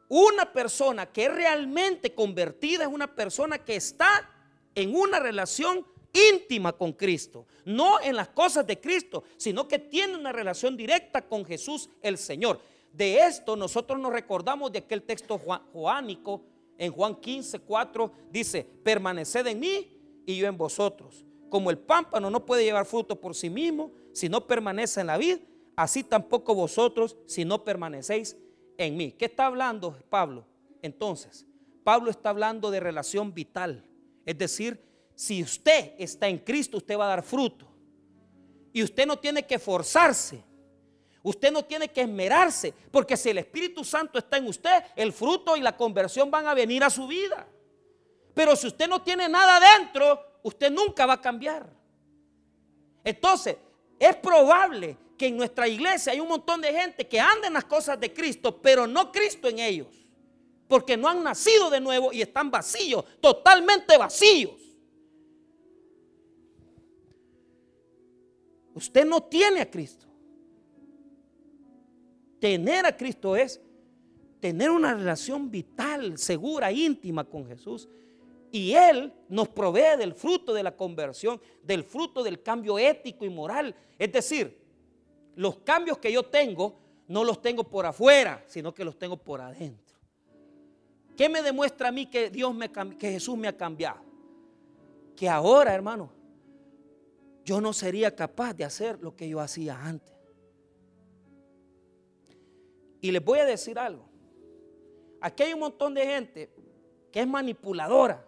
una 0.09 0.51
persona 0.51 1.05
que 1.05 1.25
es 1.25 1.33
realmente 1.33 2.15
convertida 2.15 2.83
es 2.85 2.89
una 2.89 3.13
persona 3.13 3.63
que 3.63 3.75
está 3.75 4.29
en 4.73 4.95
una 4.95 5.19
relación 5.19 5.85
íntima 6.13 6.73
con 6.73 6.93
Cristo, 6.93 7.45
no 7.65 7.99
en 8.01 8.15
las 8.15 8.29
cosas 8.29 8.65
de 8.65 8.79
Cristo, 8.79 9.23
sino 9.37 9.67
que 9.67 9.79
tiene 9.79 10.15
una 10.15 10.31
relación 10.31 10.75
directa 10.77 11.21
con 11.27 11.45
Jesús 11.45 11.89
el 12.01 12.17
Señor. 12.17 12.59
De 12.91 13.19
esto 13.19 13.55
nosotros 13.55 13.99
nos 13.99 14.11
recordamos 14.11 14.71
de 14.71 14.79
aquel 14.79 15.03
texto 15.03 15.37
joánico 15.37 16.43
en 16.77 16.91
Juan 16.91 17.15
15, 17.15 17.59
4, 17.59 18.11
dice, 18.31 18.67
permaneced 18.83 19.45
en 19.47 19.59
mí 19.59 19.97
y 20.25 20.37
yo 20.37 20.47
en 20.47 20.57
vosotros. 20.57 21.25
Como 21.49 21.69
el 21.69 21.77
pámpano 21.77 22.29
no 22.29 22.45
puede 22.45 22.63
llevar 22.63 22.85
fruto 22.85 23.19
por 23.19 23.35
sí 23.35 23.49
mismo 23.49 23.91
si 24.13 24.29
no 24.29 24.45
permanece 24.47 25.01
en 25.01 25.07
la 25.07 25.17
vid, 25.17 25.37
así 25.75 26.03
tampoco 26.03 26.53
vosotros 26.55 27.17
si 27.25 27.45
no 27.45 27.63
permanecéis 27.63 28.35
en 28.77 28.97
mí. 28.97 29.11
¿Qué 29.11 29.25
está 29.25 29.45
hablando 29.45 29.97
Pablo? 30.09 30.45
Entonces, 30.81 31.45
Pablo 31.83 32.11
está 32.11 32.31
hablando 32.31 32.69
de 32.69 32.79
relación 32.79 33.33
vital. 33.33 33.83
Es 34.25 34.37
decir, 34.37 34.86
si 35.17 35.41
usted 35.41 35.93
está 35.97 36.27
en 36.27 36.37
Cristo, 36.37 36.77
usted 36.77 36.95
va 36.95 37.05
a 37.05 37.15
dar 37.15 37.23
fruto. 37.23 37.67
Y 38.71 38.83
usted 38.83 39.07
no 39.07 39.17
tiene 39.17 39.47
que 39.47 39.57
forzarse. 39.57 40.43
Usted 41.23 41.51
no 41.51 41.65
tiene 41.65 41.87
que 41.87 42.01
esmerarse. 42.01 42.71
Porque 42.91 43.17
si 43.17 43.31
el 43.31 43.39
Espíritu 43.39 43.83
Santo 43.83 44.19
está 44.19 44.37
en 44.37 44.45
usted, 44.45 44.83
el 44.95 45.11
fruto 45.11 45.57
y 45.57 45.61
la 45.61 45.75
conversión 45.75 46.29
van 46.29 46.45
a 46.45 46.53
venir 46.53 46.83
a 46.83 46.91
su 46.91 47.07
vida. 47.07 47.47
Pero 48.35 48.55
si 48.55 48.67
usted 48.67 48.87
no 48.87 49.01
tiene 49.01 49.27
nada 49.27 49.59
dentro, 49.79 50.21
usted 50.43 50.69
nunca 50.69 51.07
va 51.07 51.13
a 51.13 51.21
cambiar. 51.21 51.67
Entonces, 53.03 53.57
es 53.97 54.15
probable 54.17 54.95
que 55.17 55.25
en 55.25 55.37
nuestra 55.37 55.67
iglesia 55.67 56.13
hay 56.13 56.19
un 56.19 56.27
montón 56.27 56.61
de 56.61 56.71
gente 56.71 57.07
que 57.07 57.19
anda 57.19 57.47
en 57.47 57.53
las 57.53 57.65
cosas 57.65 57.99
de 57.99 58.13
Cristo, 58.13 58.61
pero 58.61 58.85
no 58.85 59.11
Cristo 59.11 59.47
en 59.47 59.57
ellos. 59.57 59.87
Porque 60.67 60.95
no 60.95 61.09
han 61.09 61.23
nacido 61.23 61.71
de 61.71 61.81
nuevo 61.81 62.13
y 62.13 62.21
están 62.21 62.51
vacíos, 62.51 63.03
totalmente 63.19 63.97
vacíos. 63.97 64.66
Usted 68.77 69.07
no 69.07 69.23
tiene 69.23 69.61
a 69.61 69.71
Cristo. 69.71 70.05
Tener 72.39 72.85
a 72.85 72.95
Cristo 72.95 73.35
es 73.35 73.59
tener 74.39 74.69
una 74.69 74.93
relación 74.93 75.49
vital, 75.49 76.19
segura, 76.19 76.71
íntima 76.71 77.23
con 77.23 77.47
Jesús. 77.47 77.89
Y 78.51 78.73
Él 78.73 79.11
nos 79.29 79.49
provee 79.49 79.97
del 79.97 80.13
fruto 80.13 80.53
de 80.53 80.61
la 80.61 80.77
conversión, 80.77 81.41
del 81.63 81.83
fruto 81.83 82.21
del 82.21 82.43
cambio 82.43 82.77
ético 82.77 83.25
y 83.25 83.31
moral. 83.31 83.73
Es 83.97 84.11
decir, 84.11 84.55
los 85.35 85.57
cambios 85.57 85.97
que 85.97 86.11
yo 86.11 86.21
tengo 86.21 86.77
no 87.07 87.23
los 87.23 87.41
tengo 87.41 87.63
por 87.63 87.87
afuera, 87.87 88.43
sino 88.45 88.75
que 88.75 88.85
los 88.85 88.99
tengo 88.99 89.17
por 89.17 89.41
adentro. 89.41 89.97
¿Qué 91.17 91.29
me 91.29 91.41
demuestra 91.41 91.87
a 91.87 91.91
mí 91.91 92.05
que 92.05 92.29
Dios 92.29 92.53
me 92.53 92.71
que 92.71 93.11
Jesús 93.11 93.35
me 93.35 93.47
ha 93.47 93.57
cambiado? 93.57 94.01
Que 95.15 95.27
ahora, 95.27 95.73
hermano, 95.73 96.11
yo 97.47 97.61
no 97.61 97.71
sería 97.71 98.13
capaz 98.13 98.53
de 98.53 98.65
hacer 98.65 98.99
lo 99.01 99.15
que 99.15 99.29
yo 99.29 99.39
hacía 99.39 99.81
antes. 99.81 100.13
Y 102.99 103.09
les 103.09 103.23
voy 103.23 103.39
a 103.39 103.45
decir 103.45 103.79
algo. 103.79 104.05
Aquí 105.21 105.43
hay 105.43 105.53
un 105.53 105.61
montón 105.61 105.93
de 105.93 106.05
gente 106.05 106.53
que 107.09 107.21
es 107.21 107.27
manipuladora, 107.27 108.27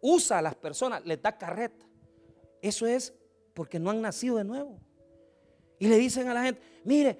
usa 0.00 0.38
a 0.38 0.42
las 0.42 0.54
personas, 0.54 1.04
les 1.04 1.20
da 1.20 1.36
carreta. 1.36 1.84
Eso 2.62 2.86
es 2.86 3.12
porque 3.52 3.78
no 3.78 3.90
han 3.90 4.00
nacido 4.00 4.36
de 4.36 4.44
nuevo. 4.44 4.80
Y 5.78 5.86
le 5.86 5.98
dicen 5.98 6.26
a 6.28 6.32
la 6.32 6.42
gente, 6.44 6.62
mire, 6.84 7.18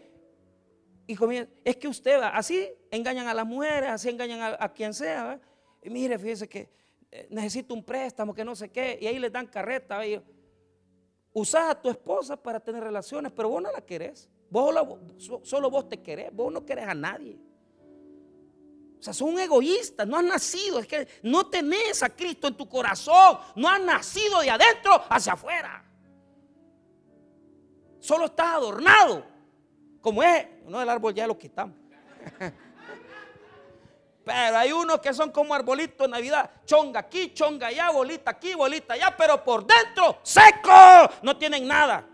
hijo 1.07 1.27
mío, 1.27 1.47
es 1.63 1.77
que 1.77 1.89
usted 1.89 2.19
va, 2.19 2.29
así 2.29 2.71
engañan 2.91 3.29
a 3.29 3.35
las 3.35 3.45
mujeres, 3.45 3.91
así 3.91 4.09
engañan 4.09 4.57
a, 4.59 4.73
quien 4.73 4.95
sea. 4.95 5.39
Y 5.83 5.91
mire, 5.91 6.19
fíjese 6.19 6.49
que 6.49 6.71
eh, 7.11 7.27
necesito 7.29 7.75
un 7.75 7.85
préstamo, 7.85 8.33
que 8.33 8.47
no 8.47 8.57
sé 8.57 8.71
qué, 8.71 8.99
y 8.99 9.07
ahí 9.07 9.19
les 9.19 9.31
dan 9.31 9.47
carreta. 9.47 10.01
Usas 11.39 11.71
a 11.71 11.81
tu 11.81 11.89
esposa 11.89 12.37
para 12.37 12.59
tener 12.59 12.83
relaciones, 12.83 13.31
pero 13.31 13.49
vos 13.49 13.63
no 13.63 13.71
la 13.71 13.81
querés. 13.81 14.29
Vos 14.51 14.75
solo 15.45 15.71
vos 15.71 15.89
te 15.89 16.03
querés, 16.03 16.35
vos 16.35 16.53
no 16.53 16.67
querés 16.67 16.89
a 16.89 16.95
nadie. 16.95 17.39
O 18.99 19.03
sea, 19.03 19.13
son 19.13 19.39
egoístas, 19.39 20.09
no 20.09 20.17
has 20.17 20.25
nacido, 20.25 20.81
es 20.81 20.89
que 20.89 21.07
no 21.23 21.47
tenés 21.47 22.03
a 22.03 22.09
Cristo 22.09 22.49
en 22.49 22.57
tu 22.57 22.69
corazón, 22.69 23.39
no 23.55 23.69
has 23.69 23.81
nacido 23.81 24.41
de 24.41 24.51
adentro 24.51 25.01
hacia 25.09 25.35
afuera. 25.35 25.85
Solo 28.01 28.25
estás 28.25 28.57
adornado, 28.57 29.25
como 30.01 30.25
es, 30.25 30.45
no 30.65 30.83
el 30.83 30.89
árbol 30.89 31.15
ya 31.15 31.29
lo 31.29 31.39
quitamos. 31.39 31.77
Pero 34.29 34.59
hay 34.59 34.73
unos 34.73 35.01
que 35.01 35.13
son 35.15 35.31
como 35.33 35.55
arbolitos 35.55 36.07
de 36.07 36.09
Navidad, 36.09 36.51
chonga 36.65 37.01
aquí, 37.01 37.33
chonga 37.33 37.69
allá, 37.69 37.91
bolita 37.91 38.31
aquí, 38.31 38.55
bolita 38.55 38.95
allá, 38.95 39.15
pero 39.17 39.43
por 39.43 39.67
dentro 39.67 40.19
seco, 40.23 40.71
no 41.23 41.37
tienen 41.37 41.67
nada. 41.67 42.07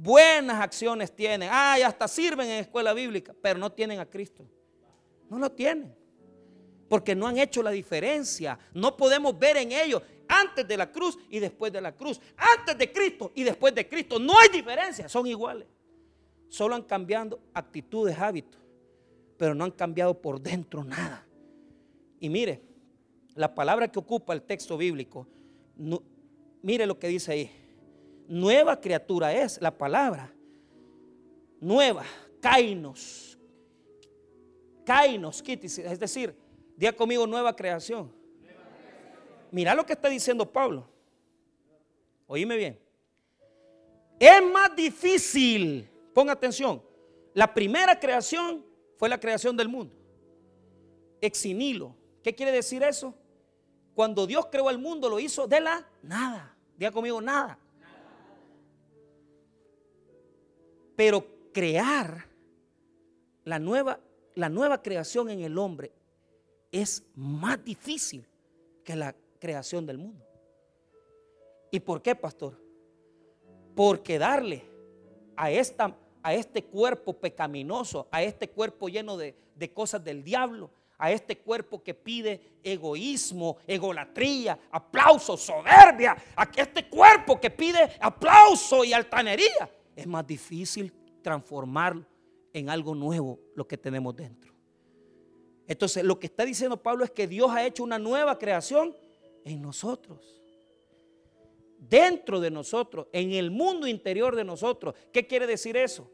buenas 0.00 0.60
acciones 0.60 1.10
tienen, 1.12 1.48
ay, 1.52 1.82
hasta 1.82 2.06
sirven 2.06 2.48
en 2.48 2.60
escuela 2.60 2.94
bíblica, 2.94 3.34
pero 3.42 3.58
no 3.58 3.70
tienen 3.72 3.98
a 3.98 4.06
Cristo. 4.06 4.44
No 5.28 5.38
lo 5.38 5.50
tienen. 5.50 5.94
Porque 6.88 7.14
no 7.14 7.26
han 7.26 7.36
hecho 7.36 7.62
la 7.62 7.70
diferencia. 7.70 8.58
No 8.72 8.96
podemos 8.96 9.38
ver 9.38 9.58
en 9.58 9.72
ellos 9.72 10.02
antes 10.28 10.66
de 10.66 10.76
la 10.76 10.90
cruz 10.90 11.18
y 11.28 11.38
después 11.38 11.72
de 11.72 11.80
la 11.80 11.94
cruz. 11.94 12.20
Antes 12.36 12.78
de 12.78 12.90
Cristo 12.92 13.32
y 13.34 13.42
después 13.42 13.74
de 13.74 13.86
Cristo. 13.86 14.18
No 14.18 14.38
hay 14.38 14.48
diferencia, 14.48 15.08
son 15.08 15.26
iguales. 15.26 15.66
Solo 16.48 16.76
han 16.76 16.82
cambiado 16.82 17.40
actitudes, 17.52 18.16
hábitos, 18.18 18.58
pero 19.38 19.54
no 19.54 19.64
han 19.64 19.70
cambiado 19.70 20.20
por 20.20 20.40
dentro 20.40 20.84
nada. 20.84 21.26
Y 22.20 22.28
mire, 22.28 22.60
la 23.34 23.54
palabra 23.54 23.88
que 23.88 23.98
ocupa 23.98 24.34
el 24.34 24.42
texto 24.42 24.76
bíblico, 24.76 25.26
mire 26.60 26.86
lo 26.86 26.98
que 26.98 27.08
dice 27.08 27.32
ahí 27.32 27.50
nueva 28.28 28.78
criatura 28.80 29.32
es 29.32 29.60
la 29.60 29.76
palabra. 29.76 30.32
Nueva, 31.60 32.04
kainos. 32.40 33.36
Kainos, 34.84 35.42
es 35.46 35.98
decir, 35.98 36.34
día 36.76 36.94
conmigo 36.94 37.26
nueva 37.26 37.56
creación. 37.56 38.12
Mira 39.50 39.74
lo 39.74 39.84
que 39.84 39.94
está 39.94 40.08
diciendo 40.08 40.50
Pablo. 40.50 40.86
Oíme 42.26 42.56
bien. 42.56 42.78
Es 44.18 44.42
más 44.42 44.74
difícil, 44.76 45.88
ponga 46.12 46.32
atención, 46.32 46.82
la 47.34 47.52
primera 47.52 47.98
creación 47.98 48.64
fue 48.98 49.08
la 49.08 49.18
creación 49.18 49.56
del 49.56 49.68
mundo. 49.68 49.94
Exinilo. 51.20 51.94
¿Qué 52.22 52.34
quiere 52.34 52.52
decir 52.52 52.82
eso? 52.82 53.14
Cuando 53.94 54.26
Dios 54.26 54.46
creó 54.50 54.68
el 54.70 54.78
mundo 54.78 55.08
lo 55.08 55.18
hizo 55.18 55.46
de 55.46 55.60
la 55.60 55.88
nada. 56.02 56.54
Día 56.76 56.92
conmigo 56.92 57.20
nada. 57.20 57.58
Pero 60.96 61.24
crear 61.52 62.26
la 63.44 63.58
nueva, 63.58 64.00
la 64.34 64.48
nueva 64.48 64.82
creación 64.82 65.30
en 65.30 65.40
el 65.40 65.56
hombre 65.56 65.92
es 66.72 67.04
más 67.14 67.64
difícil 67.64 68.26
que 68.84 68.96
la 68.96 69.14
creación 69.38 69.86
del 69.86 69.98
mundo. 69.98 70.24
¿Y 71.70 71.80
por 71.80 72.02
qué, 72.02 72.16
pastor? 72.16 72.60
Porque 73.76 74.18
darle 74.18 74.64
a, 75.36 75.50
esta, 75.52 75.96
a 76.28 76.34
este 76.34 76.62
cuerpo 76.62 77.14
pecaminoso, 77.14 78.06
a 78.10 78.22
este 78.22 78.50
cuerpo 78.50 78.90
lleno 78.90 79.16
de, 79.16 79.34
de 79.54 79.72
cosas 79.72 80.04
del 80.04 80.22
diablo, 80.22 80.70
a 80.98 81.10
este 81.10 81.38
cuerpo 81.38 81.82
que 81.82 81.94
pide 81.94 82.58
egoísmo, 82.62 83.56
egolatría, 83.66 84.58
aplauso, 84.70 85.38
soberbia, 85.38 86.14
a 86.36 86.50
este 86.54 86.86
cuerpo 86.86 87.40
que 87.40 87.48
pide 87.48 87.78
aplauso 87.98 88.84
y 88.84 88.92
altanería, 88.92 89.70
es 89.96 90.06
más 90.06 90.26
difícil 90.26 90.92
transformar 91.22 91.96
en 92.52 92.68
algo 92.68 92.94
nuevo 92.94 93.40
lo 93.54 93.66
que 93.66 93.78
tenemos 93.78 94.14
dentro. 94.14 94.52
Entonces, 95.66 96.04
lo 96.04 96.20
que 96.20 96.26
está 96.26 96.44
diciendo 96.44 96.76
Pablo 96.76 97.04
es 97.04 97.10
que 97.10 97.26
Dios 97.26 97.50
ha 97.50 97.64
hecho 97.64 97.82
una 97.82 97.98
nueva 97.98 98.38
creación 98.38 98.94
en 99.46 99.62
nosotros. 99.62 100.42
Dentro 101.78 102.38
de 102.38 102.50
nosotros, 102.50 103.06
en 103.12 103.32
el 103.32 103.50
mundo 103.50 103.86
interior 103.86 104.36
de 104.36 104.44
nosotros. 104.44 104.94
¿Qué 105.10 105.26
quiere 105.26 105.46
decir 105.46 105.74
eso? 105.74 106.10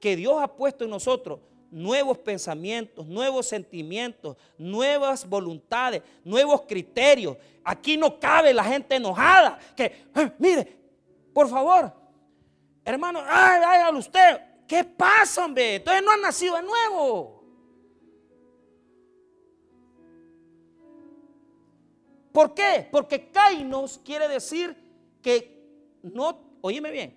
Que 0.00 0.16
Dios 0.16 0.42
ha 0.42 0.48
puesto 0.48 0.84
en 0.84 0.90
nosotros 0.90 1.40
nuevos 1.70 2.18
pensamientos, 2.18 3.06
nuevos 3.06 3.46
sentimientos, 3.46 4.36
nuevas 4.56 5.28
voluntades, 5.28 6.02
nuevos 6.24 6.62
criterios. 6.62 7.36
Aquí 7.64 7.96
no 7.96 8.18
cabe 8.18 8.54
la 8.54 8.64
gente 8.64 8.94
enojada 8.94 9.58
que, 9.76 10.06
ah, 10.14 10.32
mire, 10.38 10.76
por 11.32 11.48
favor, 11.48 11.92
Hermano, 12.86 13.20
ay, 13.26 13.60
hágalo 13.64 13.98
usted. 13.98 14.40
¿Qué 14.68 14.84
pasa, 14.84 15.44
hombre? 15.44 15.74
Entonces 15.74 16.04
no 16.04 16.12
ha 16.12 16.16
nacido 16.16 16.54
de 16.54 16.62
nuevo. 16.62 17.44
¿Por 22.30 22.54
qué? 22.54 22.86
Porque 22.88 23.28
Kainos 23.32 23.98
quiere 24.04 24.28
decir 24.28 24.76
que 25.20 25.66
no, 26.00 26.38
oíme 26.60 26.92
bien, 26.92 27.16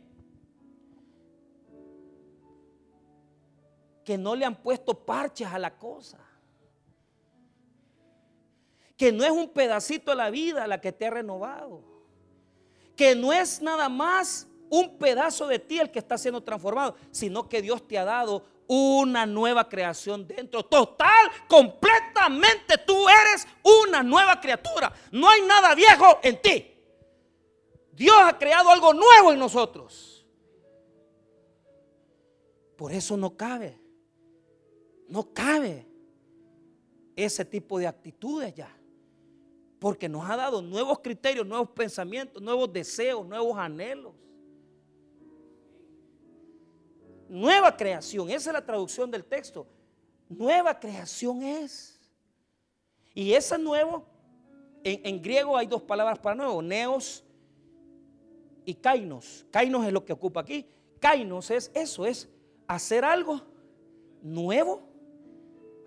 que 4.10 4.18
no 4.18 4.36
le 4.36 4.44
han 4.44 4.56
puesto 4.56 4.96
parches 5.06 5.48
a 5.50 5.60
la 5.60 5.78
cosa. 5.78 6.18
Que 8.98 9.12
no 9.12 9.24
es 9.24 9.30
un 9.30 9.50
pedacito 9.50 10.10
de 10.10 10.18
la 10.18 10.32
vida 10.32 10.66
la 10.66 10.82
que 10.82 10.92
te 10.92 11.06
ha 11.06 11.12
renovado. 11.12 11.84
Que 12.96 13.14
no 13.14 13.32
es 13.32 13.62
nada 13.62 13.88
más 13.88 14.48
un 14.68 14.98
pedazo 14.98 15.46
de 15.46 15.60
ti 15.60 15.78
el 15.78 15.92
que 15.92 16.00
está 16.00 16.18
siendo 16.18 16.42
transformado, 16.42 16.96
sino 17.12 17.48
que 17.48 17.62
Dios 17.62 17.88
te 17.88 18.00
ha 18.00 18.04
dado 18.04 18.44
una 18.66 19.28
nueva 19.28 19.70
creación 19.70 20.26
dentro. 20.26 20.66
Total, 20.66 21.30
completamente 21.48 22.80
tú 22.80 23.08
eres 23.08 23.48
una 23.84 24.02
nueva 24.02 24.42
criatura. 24.42 24.92
No 25.12 25.30
hay 25.30 25.44
nada 25.44 25.76
viejo 25.76 26.18
en 26.24 26.42
ti. 26.42 26.76
Dios 27.92 28.18
ha 28.24 28.36
creado 28.40 28.72
algo 28.72 28.92
nuevo 28.92 29.32
en 29.32 29.38
nosotros. 29.38 30.26
Por 32.76 32.92
eso 32.92 33.16
no 33.16 33.38
cabe, 33.38 33.79
no 35.10 35.34
cabe 35.34 35.86
ese 37.16 37.44
tipo 37.44 37.78
de 37.80 37.88
actitudes 37.88 38.54
ya. 38.54 38.74
Porque 39.80 40.08
nos 40.08 40.30
ha 40.30 40.36
dado 40.36 40.62
nuevos 40.62 41.00
criterios, 41.00 41.46
nuevos 41.46 41.70
pensamientos, 41.70 42.42
nuevos 42.42 42.72
deseos, 42.72 43.26
nuevos 43.26 43.58
anhelos. 43.58 44.14
nueva 47.30 47.78
creación. 47.78 48.30
Esa 48.30 48.50
es 48.50 48.54
la 48.54 48.66
traducción 48.66 49.10
del 49.10 49.24
texto. 49.24 49.68
Nueva 50.28 50.78
creación 50.78 51.44
es. 51.44 52.00
Y 53.14 53.34
esa 53.34 53.58
nuevo, 53.58 54.06
en, 54.84 55.22
griego 55.22 55.56
hay 55.56 55.68
dos 55.68 55.82
palabras 55.82 56.20
para 56.20 56.36
nuevo, 56.36 56.62
neos 56.62 57.24
y 58.66 58.74
kainos. 58.74 59.46
Kainos 59.52 59.86
es 59.86 59.94
lo 59.94 60.04
que 60.04 60.14
ocupa 60.14 60.42
aquí. 60.42 60.66
Kainos 61.00 61.50
es 61.52 61.72
eso, 61.74 62.06
es 62.06 62.28
hacer 62.68 63.06
algo 63.06 63.42
nuevo. 64.22 64.89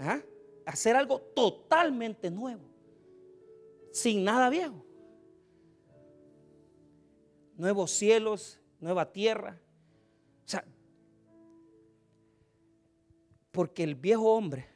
¿Ah? 0.02 0.22
Hacer 0.66 0.96
algo 0.96 1.20
totalmente 1.20 2.30
nuevo. 2.30 2.62
Sin 3.92 4.24
nada 4.24 4.48
viejo. 4.48 4.84
Nuevos 7.56 7.90
cielos, 7.90 8.60
nueva 8.80 9.12
tierra. 9.12 9.60
O 10.44 10.48
sea, 10.48 10.64
porque 13.50 13.82
el 13.82 13.94
viejo 13.94 14.34
hombre 14.34 14.66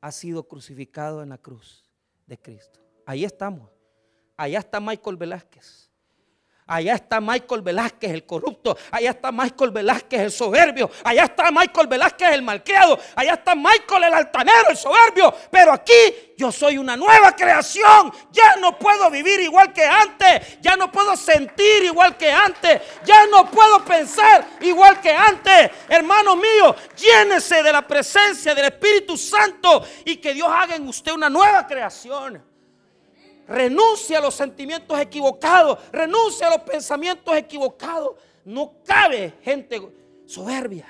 ha 0.00 0.12
sido 0.12 0.46
crucificado 0.46 1.22
en 1.22 1.30
la 1.30 1.38
cruz 1.38 1.84
de 2.26 2.38
Cristo. 2.38 2.80
Ahí 3.04 3.24
estamos. 3.24 3.70
Allá 4.36 4.60
está 4.60 4.80
Michael 4.80 5.16
Velázquez. 5.16 5.87
Allá 6.70 6.96
está 6.96 7.18
Michael 7.18 7.62
Velázquez, 7.62 8.10
el 8.10 8.26
corrupto. 8.26 8.76
Allá 8.90 9.10
está 9.10 9.32
Michael 9.32 9.70
Velázquez, 9.70 10.20
el 10.20 10.30
soberbio. 10.30 10.90
Allá 11.02 11.24
está 11.24 11.50
Michael 11.50 11.86
Velázquez, 11.86 12.28
el 12.30 12.42
malcriado. 12.42 12.98
Allá 13.16 13.32
está 13.32 13.54
Michael, 13.54 14.04
el 14.04 14.12
altanero, 14.12 14.68
el 14.68 14.76
soberbio. 14.76 15.34
Pero 15.50 15.72
aquí 15.72 16.34
yo 16.36 16.52
soy 16.52 16.76
una 16.76 16.94
nueva 16.94 17.34
creación. 17.34 18.12
Ya 18.30 18.56
no 18.56 18.78
puedo 18.78 19.10
vivir 19.10 19.40
igual 19.40 19.72
que 19.72 19.86
antes. 19.86 20.60
Ya 20.60 20.76
no 20.76 20.92
puedo 20.92 21.16
sentir 21.16 21.84
igual 21.84 22.18
que 22.18 22.30
antes. 22.30 22.82
Ya 23.02 23.26
no 23.28 23.50
puedo 23.50 23.82
pensar 23.82 24.46
igual 24.60 25.00
que 25.00 25.10
antes. 25.10 25.70
Hermano 25.88 26.36
mío, 26.36 26.76
llénese 26.94 27.62
de 27.62 27.72
la 27.72 27.80
presencia 27.80 28.54
del 28.54 28.66
Espíritu 28.66 29.16
Santo 29.16 29.82
y 30.04 30.16
que 30.16 30.34
Dios 30.34 30.50
haga 30.52 30.76
en 30.76 30.86
usted 30.86 31.12
una 31.12 31.30
nueva 31.30 31.66
creación. 31.66 32.47
Renuncia 33.48 34.18
a 34.18 34.20
los 34.20 34.34
sentimientos 34.34 34.98
equivocados. 35.00 35.78
Renuncia 35.90 36.48
a 36.48 36.50
los 36.50 36.60
pensamientos 36.60 37.34
equivocados. 37.34 38.16
No 38.44 38.74
cabe 38.84 39.34
gente 39.42 39.80
soberbia. 40.26 40.86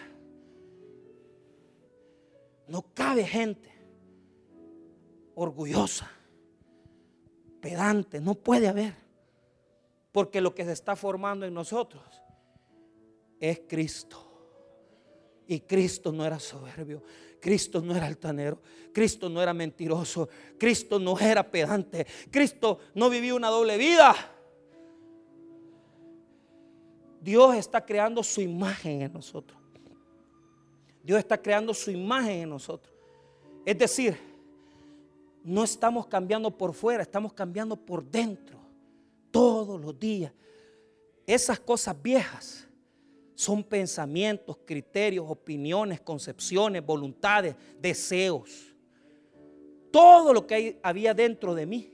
No 2.67 2.83
cabe 2.93 3.25
gente 3.25 3.73
orgullosa, 5.35 6.11
pedante. 7.61 8.21
No 8.21 8.35
puede 8.35 8.69
haber. 8.69 8.95
Porque 10.13 10.41
lo 10.41 10.55
que 10.55 10.65
se 10.65 10.73
está 10.73 10.97
formando 10.97 11.47
en 11.47 11.55
nosotros 11.55 12.03
es 13.41 13.61
Cristo. 13.69 14.28
Y 15.49 15.61
Cristo 15.61 16.13
no 16.13 16.25
era 16.25 16.39
soberbio. 16.39 17.03
Cristo 17.41 17.81
no 17.81 17.95
era 17.95 18.07
altanero, 18.07 18.61
Cristo 18.93 19.29
no 19.29 19.41
era 19.43 19.55
mentiroso, 19.55 20.29
Cristo 20.59 20.99
no 20.99 21.19
era 21.19 21.49
pedante, 21.49 22.07
Cristo 22.31 22.81
no 22.95 23.09
vivía 23.09 23.35
una 23.35 23.49
doble 23.49 23.77
vida. 23.77 24.15
Dios 27.21 27.57
está 27.57 27.85
creando 27.85 28.23
su 28.23 28.41
imagen 28.41 29.03
en 29.03 29.13
nosotros. 29.13 29.59
Dios 31.03 31.19
está 31.19 31.41
creando 31.41 31.73
su 31.73 31.91
imagen 31.91 32.43
en 32.43 32.51
nosotros. 32.51 32.95
Es 33.65 33.79
decir, 33.79 34.19
no 35.43 35.65
estamos 35.65 36.07
cambiando 36.07 36.51
por 36.51 36.75
fuera, 36.75 37.03
estamos 37.03 37.33
cambiando 37.33 37.77
por 37.77 38.05
dentro. 38.05 38.59
Todos 39.31 39.81
los 39.81 39.99
días. 39.99 40.33
Esas 41.27 41.59
cosas 41.61 41.97
viejas 42.01 42.68
son 43.39 43.63
pensamientos, 43.63 44.59
criterios, 44.65 45.25
opiniones, 45.29 46.01
concepciones, 46.01 46.85
voluntades, 46.85 47.55
deseos. 47.81 48.75
Todo 49.93 50.35
lo 50.35 50.45
que 50.45 50.81
había 50.83 51.15
dentro 51.15 51.55
de 51.55 51.65
mí 51.65 51.89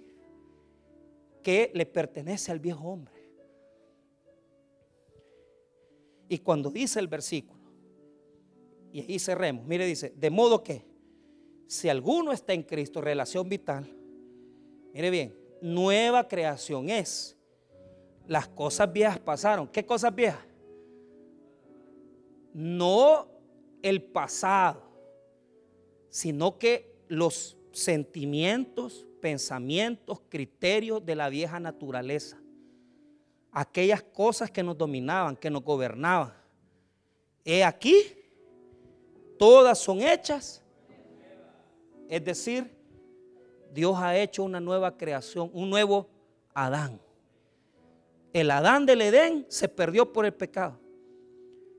que 1.42 1.70
le 1.74 1.84
pertenece 1.84 2.50
al 2.50 2.60
viejo 2.60 2.88
hombre. 2.88 3.12
Y 6.30 6.38
cuando 6.38 6.70
dice 6.70 6.98
el 6.98 7.08
versículo, 7.08 7.60
y 8.90 9.02
ahí 9.02 9.18
cerremos, 9.18 9.66
mire, 9.66 9.84
dice, 9.84 10.14
de 10.16 10.30
modo 10.30 10.64
que 10.64 10.82
si 11.66 11.90
alguno 11.90 12.32
está 12.32 12.54
en 12.54 12.62
Cristo, 12.62 13.02
relación 13.02 13.50
vital, 13.50 13.86
mire 14.94 15.10
bien, 15.10 15.36
nueva 15.60 16.26
creación 16.26 16.88
es. 16.88 17.36
Las 18.26 18.48
cosas 18.48 18.90
viejas 18.90 19.18
pasaron. 19.18 19.68
¿Qué 19.68 19.84
cosas 19.84 20.14
viejas? 20.14 20.53
No 22.54 23.28
el 23.82 24.02
pasado, 24.02 24.82
sino 26.08 26.56
que 26.58 26.94
los 27.08 27.58
sentimientos, 27.72 29.06
pensamientos, 29.20 30.22
criterios 30.28 31.04
de 31.04 31.16
la 31.16 31.28
vieja 31.28 31.58
naturaleza, 31.60 32.40
aquellas 33.50 34.02
cosas 34.02 34.50
que 34.50 34.62
nos 34.62 34.78
dominaban, 34.78 35.36
que 35.36 35.50
nos 35.50 35.62
gobernaban. 35.62 36.32
He 37.44 37.62
aquí, 37.62 37.94
todas 39.38 39.78
son 39.78 40.00
hechas. 40.00 40.62
Es 42.08 42.24
decir, 42.24 42.70
Dios 43.72 43.96
ha 43.98 44.16
hecho 44.16 44.44
una 44.44 44.60
nueva 44.60 44.96
creación, 44.96 45.50
un 45.52 45.68
nuevo 45.68 46.08
Adán. 46.54 47.00
El 48.32 48.50
Adán 48.52 48.86
del 48.86 49.02
Edén 49.02 49.46
se 49.48 49.68
perdió 49.68 50.12
por 50.12 50.24
el 50.24 50.32
pecado. 50.32 50.83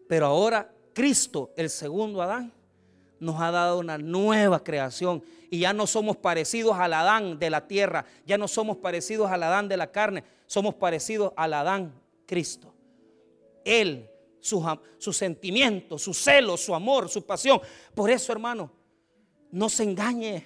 Pero 0.08 0.28
ahora 0.28 0.74
Cristo, 0.94 1.52
el 1.58 1.70
segundo 1.70 2.22
Adán, 2.22 2.54
nos 3.20 3.40
ha 3.40 3.52
dado 3.52 3.80
una 3.80 3.98
nueva 3.98 4.64
creación. 4.64 5.24
Y 5.50 5.60
ya 5.60 5.74
no 5.74 5.88
somos 5.88 6.18
parecidos 6.18 6.76
al 6.78 6.94
Adán 6.94 7.40
de 7.40 7.50
la 7.50 7.68
tierra, 7.68 8.06
ya 8.26 8.38
no 8.38 8.48
somos 8.48 8.78
parecidos 8.78 9.30
al 9.32 9.44
Adán 9.44 9.68
de 9.68 9.78
la 9.78 9.92
carne, 9.92 10.24
somos 10.48 10.76
parecidos 10.76 11.34
al 11.36 11.54
Adán 11.54 11.94
Cristo. 12.26 12.74
Él, 13.64 14.10
sus, 14.40 14.64
sus 14.98 15.18
sentimientos, 15.18 16.02
su 16.02 16.14
celo, 16.14 16.58
su 16.58 16.74
amor, 16.76 17.10
su 17.10 17.26
pasión. 17.26 17.60
Por 17.94 18.10
eso, 18.10 18.32
hermano, 18.32 18.72
no 19.52 19.70
se 19.70 19.84
engañe. 19.84 20.46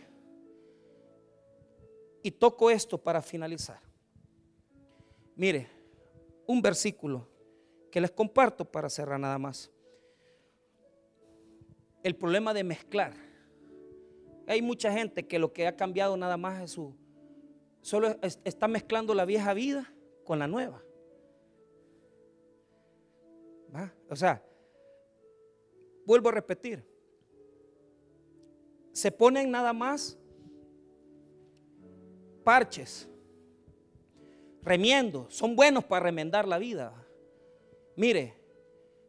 Y 2.22 2.32
toco 2.32 2.70
esto 2.70 2.98
para 2.98 3.22
finalizar. 3.22 3.80
Mire, 5.36 5.70
un 6.46 6.62
versículo 6.62 7.29
que 7.90 8.02
les 8.02 8.12
comparto 8.12 8.66
para 8.66 8.90
cerrar 8.90 9.20
nada 9.20 9.38
más. 9.38 9.72
El 12.04 12.16
problema 12.16 12.54
de 12.54 12.64
mezclar. 12.64 13.14
Hay 14.48 14.62
mucha 14.62 14.92
gente 14.92 15.28
que 15.28 15.38
lo 15.38 15.54
que 15.54 15.68
ha 15.68 15.76
cambiado 15.76 16.18
nada 16.18 16.38
más 16.38 16.64
es 16.64 16.72
su... 16.72 16.96
Solo 17.82 18.18
está 18.22 18.68
mezclando 18.68 19.14
la 19.14 19.26
vieja 19.26 19.54
vida 19.54 19.94
con 20.24 20.40
la 20.40 20.48
nueva. 20.48 20.84
O 24.10 24.16
sea, 24.16 24.44
vuelvo 26.06 26.30
a 26.30 26.32
repetir. 26.34 26.84
Se 28.92 29.12
ponen 29.12 29.52
nada 29.52 29.72
más 29.72 30.18
parches, 32.44 33.08
remiendo, 34.64 35.30
son 35.30 35.56
buenos 35.56 35.84
para 35.84 36.04
remendar 36.06 36.48
la 36.48 36.58
vida. 36.58 36.92
Mire, 38.00 38.34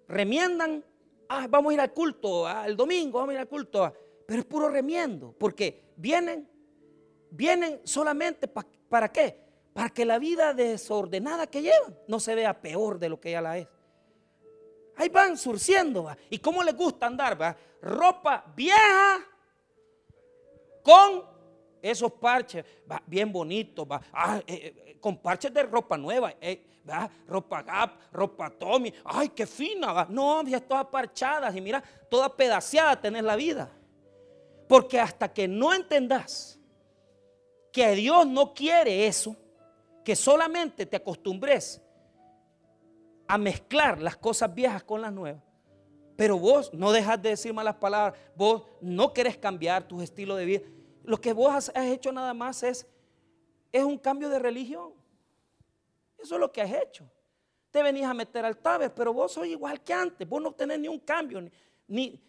remiendan, 0.08 0.84
ah, 1.28 1.46
vamos 1.48 1.70
a 1.70 1.74
ir 1.74 1.80
al 1.80 1.92
culto, 1.92 2.44
al 2.44 2.76
domingo 2.76 3.20
vamos 3.20 3.30
a 3.30 3.34
ir 3.34 3.38
al 3.38 3.48
culto, 3.48 3.94
pero 4.26 4.40
es 4.40 4.46
puro 4.46 4.68
remiendo, 4.68 5.32
porque 5.38 5.92
vienen, 5.94 6.50
vienen 7.30 7.82
solamente 7.84 8.48
para 8.48 9.12
qué? 9.12 9.38
Para 9.72 9.90
que 9.90 10.04
la 10.04 10.18
vida 10.18 10.54
desordenada 10.54 11.46
que 11.46 11.62
llevan 11.62 11.96
no 12.08 12.18
se 12.18 12.34
vea 12.34 12.60
peor 12.60 12.98
de 12.98 13.08
lo 13.10 13.20
que 13.20 13.30
ya 13.30 13.40
la 13.40 13.58
es. 13.58 13.68
Ahí 14.96 15.08
van 15.08 15.38
surciendo. 15.38 16.08
¿y 16.28 16.38
cómo 16.38 16.64
les 16.64 16.74
gusta 16.74 17.06
andar? 17.06 17.40
¿va? 17.40 17.56
Ropa 17.80 18.44
vieja 18.56 19.24
con 20.82 21.24
esos 21.82 22.12
parches, 22.12 22.64
¿va? 22.90 23.02
bien 23.06 23.32
bonitos, 23.32 23.86
¿va? 23.90 24.00
Ah, 24.12 24.40
eh, 24.46 24.74
eh, 24.86 24.98
con 25.00 25.18
parches 25.18 25.52
de 25.52 25.62
ropa 25.62 25.96
nueva. 25.96 26.34
Eh, 26.40 26.66
ropa 27.26 27.62
Gap, 27.62 27.92
ropa 28.12 28.50
Tommy, 28.50 28.92
ay, 29.04 29.28
qué 29.28 29.46
fina, 29.46 30.06
no, 30.08 30.42
ya 30.44 30.60
todas 30.60 30.86
parchadas 30.86 31.54
y 31.54 31.60
mira, 31.60 31.82
toda 32.10 32.34
pedaceada 32.34 33.00
tenés 33.00 33.22
la 33.22 33.36
vida. 33.36 33.70
Porque 34.68 34.98
hasta 34.98 35.32
que 35.32 35.46
no 35.46 35.74
entendas 35.74 36.58
que 37.72 37.94
Dios 37.94 38.26
no 38.26 38.52
quiere 38.54 39.06
eso, 39.06 39.36
que 40.04 40.16
solamente 40.16 40.86
te 40.86 40.96
acostumbres 40.96 41.80
a 43.28 43.38
mezclar 43.38 44.00
las 44.00 44.16
cosas 44.16 44.52
viejas 44.52 44.82
con 44.82 45.02
las 45.02 45.12
nuevas, 45.12 45.42
pero 46.16 46.38
vos 46.38 46.72
no 46.74 46.92
dejas 46.92 47.20
de 47.22 47.30
decir 47.30 47.52
malas 47.52 47.76
palabras, 47.76 48.18
vos 48.34 48.64
no 48.80 49.12
querés 49.12 49.36
cambiar 49.36 49.86
tu 49.86 50.02
estilo 50.02 50.34
de 50.36 50.44
vida. 50.44 50.62
Lo 51.10 51.20
que 51.20 51.32
vos 51.32 51.52
has 51.52 51.86
hecho 51.88 52.12
nada 52.12 52.32
más 52.32 52.62
es, 52.62 52.86
es 53.72 53.82
un 53.82 53.98
cambio 53.98 54.28
de 54.28 54.38
religión. 54.38 54.92
Eso 56.16 56.36
es 56.36 56.40
lo 56.40 56.52
que 56.52 56.62
has 56.62 56.72
hecho. 56.72 57.10
Te 57.72 57.82
venís 57.82 58.04
a 58.04 58.14
meter 58.14 58.44
al 58.44 58.56
taber, 58.56 58.94
pero 58.94 59.12
vos 59.12 59.32
sos 59.32 59.44
igual 59.44 59.82
que 59.82 59.92
antes. 59.92 60.28
Vos 60.28 60.40
no 60.40 60.52
tenés 60.52 60.78
ni 60.78 60.86
un 60.86 61.00
cambio. 61.00 61.50
Ni, 61.88 62.22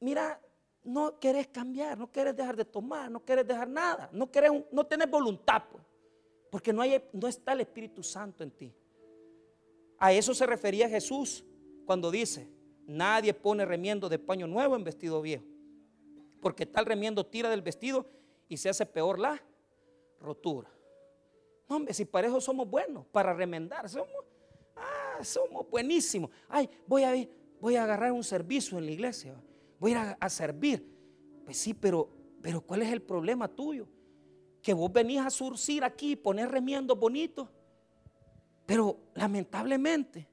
mira, 0.00 0.40
no 0.84 1.18
querés 1.18 1.48
cambiar, 1.48 1.98
no 1.98 2.10
querés 2.10 2.34
dejar 2.34 2.56
de 2.56 2.64
tomar, 2.64 3.10
no 3.10 3.22
querés 3.22 3.46
dejar 3.46 3.68
nada. 3.68 4.08
No, 4.10 4.30
querés, 4.30 4.52
no 4.72 4.86
tenés 4.86 5.10
voluntad, 5.10 5.62
pues, 5.70 5.84
porque 6.50 6.72
no, 6.72 6.80
hay, 6.80 7.04
no 7.12 7.28
está 7.28 7.52
el 7.52 7.60
Espíritu 7.60 8.02
Santo 8.02 8.42
en 8.42 8.52
ti. 8.52 8.74
A 9.98 10.14
eso 10.14 10.32
se 10.32 10.46
refería 10.46 10.88
Jesús 10.88 11.44
cuando 11.84 12.10
dice, 12.10 12.48
nadie 12.86 13.34
pone 13.34 13.66
remiendo 13.66 14.08
de 14.08 14.18
paño 14.18 14.46
nuevo 14.46 14.76
en 14.76 14.82
vestido 14.82 15.20
viejo, 15.20 15.44
porque 16.44 16.66
tal 16.66 16.84
remiendo 16.84 17.24
tira 17.24 17.48
del 17.48 17.62
vestido 17.62 18.06
y 18.48 18.58
se 18.58 18.68
hace 18.68 18.84
peor 18.84 19.18
la 19.18 19.42
rotura. 20.20 20.70
No, 21.68 21.76
hombre, 21.76 21.94
si 21.94 22.04
para 22.04 22.28
eso 22.28 22.38
somos 22.40 22.68
buenos, 22.68 23.06
para 23.06 23.32
remendar, 23.32 23.88
somos, 23.88 24.12
ah, 24.76 25.24
somos 25.24 25.68
buenísimos. 25.70 26.30
Ay, 26.46 26.68
voy 26.86 27.02
a, 27.04 27.14
voy 27.58 27.76
a 27.76 27.84
agarrar 27.84 28.12
un 28.12 28.22
servicio 28.22 28.76
en 28.76 28.84
la 28.84 28.92
iglesia, 28.92 29.34
voy 29.80 29.94
a 29.94 30.18
a, 30.20 30.28
servir. 30.28 30.86
Pues 31.46 31.56
sí, 31.56 31.72
pero, 31.72 32.10
pero 32.42 32.60
¿cuál 32.60 32.82
es 32.82 32.92
el 32.92 33.00
problema 33.00 33.48
tuyo? 33.48 33.88
Que 34.62 34.74
vos 34.74 34.92
venís 34.92 35.20
a 35.20 35.30
surcir 35.30 35.82
aquí 35.82 36.14
poner 36.14 36.50
remiendos 36.50 36.98
bonitos 36.98 37.48
pero 38.66 38.98
lamentablemente 39.14 40.26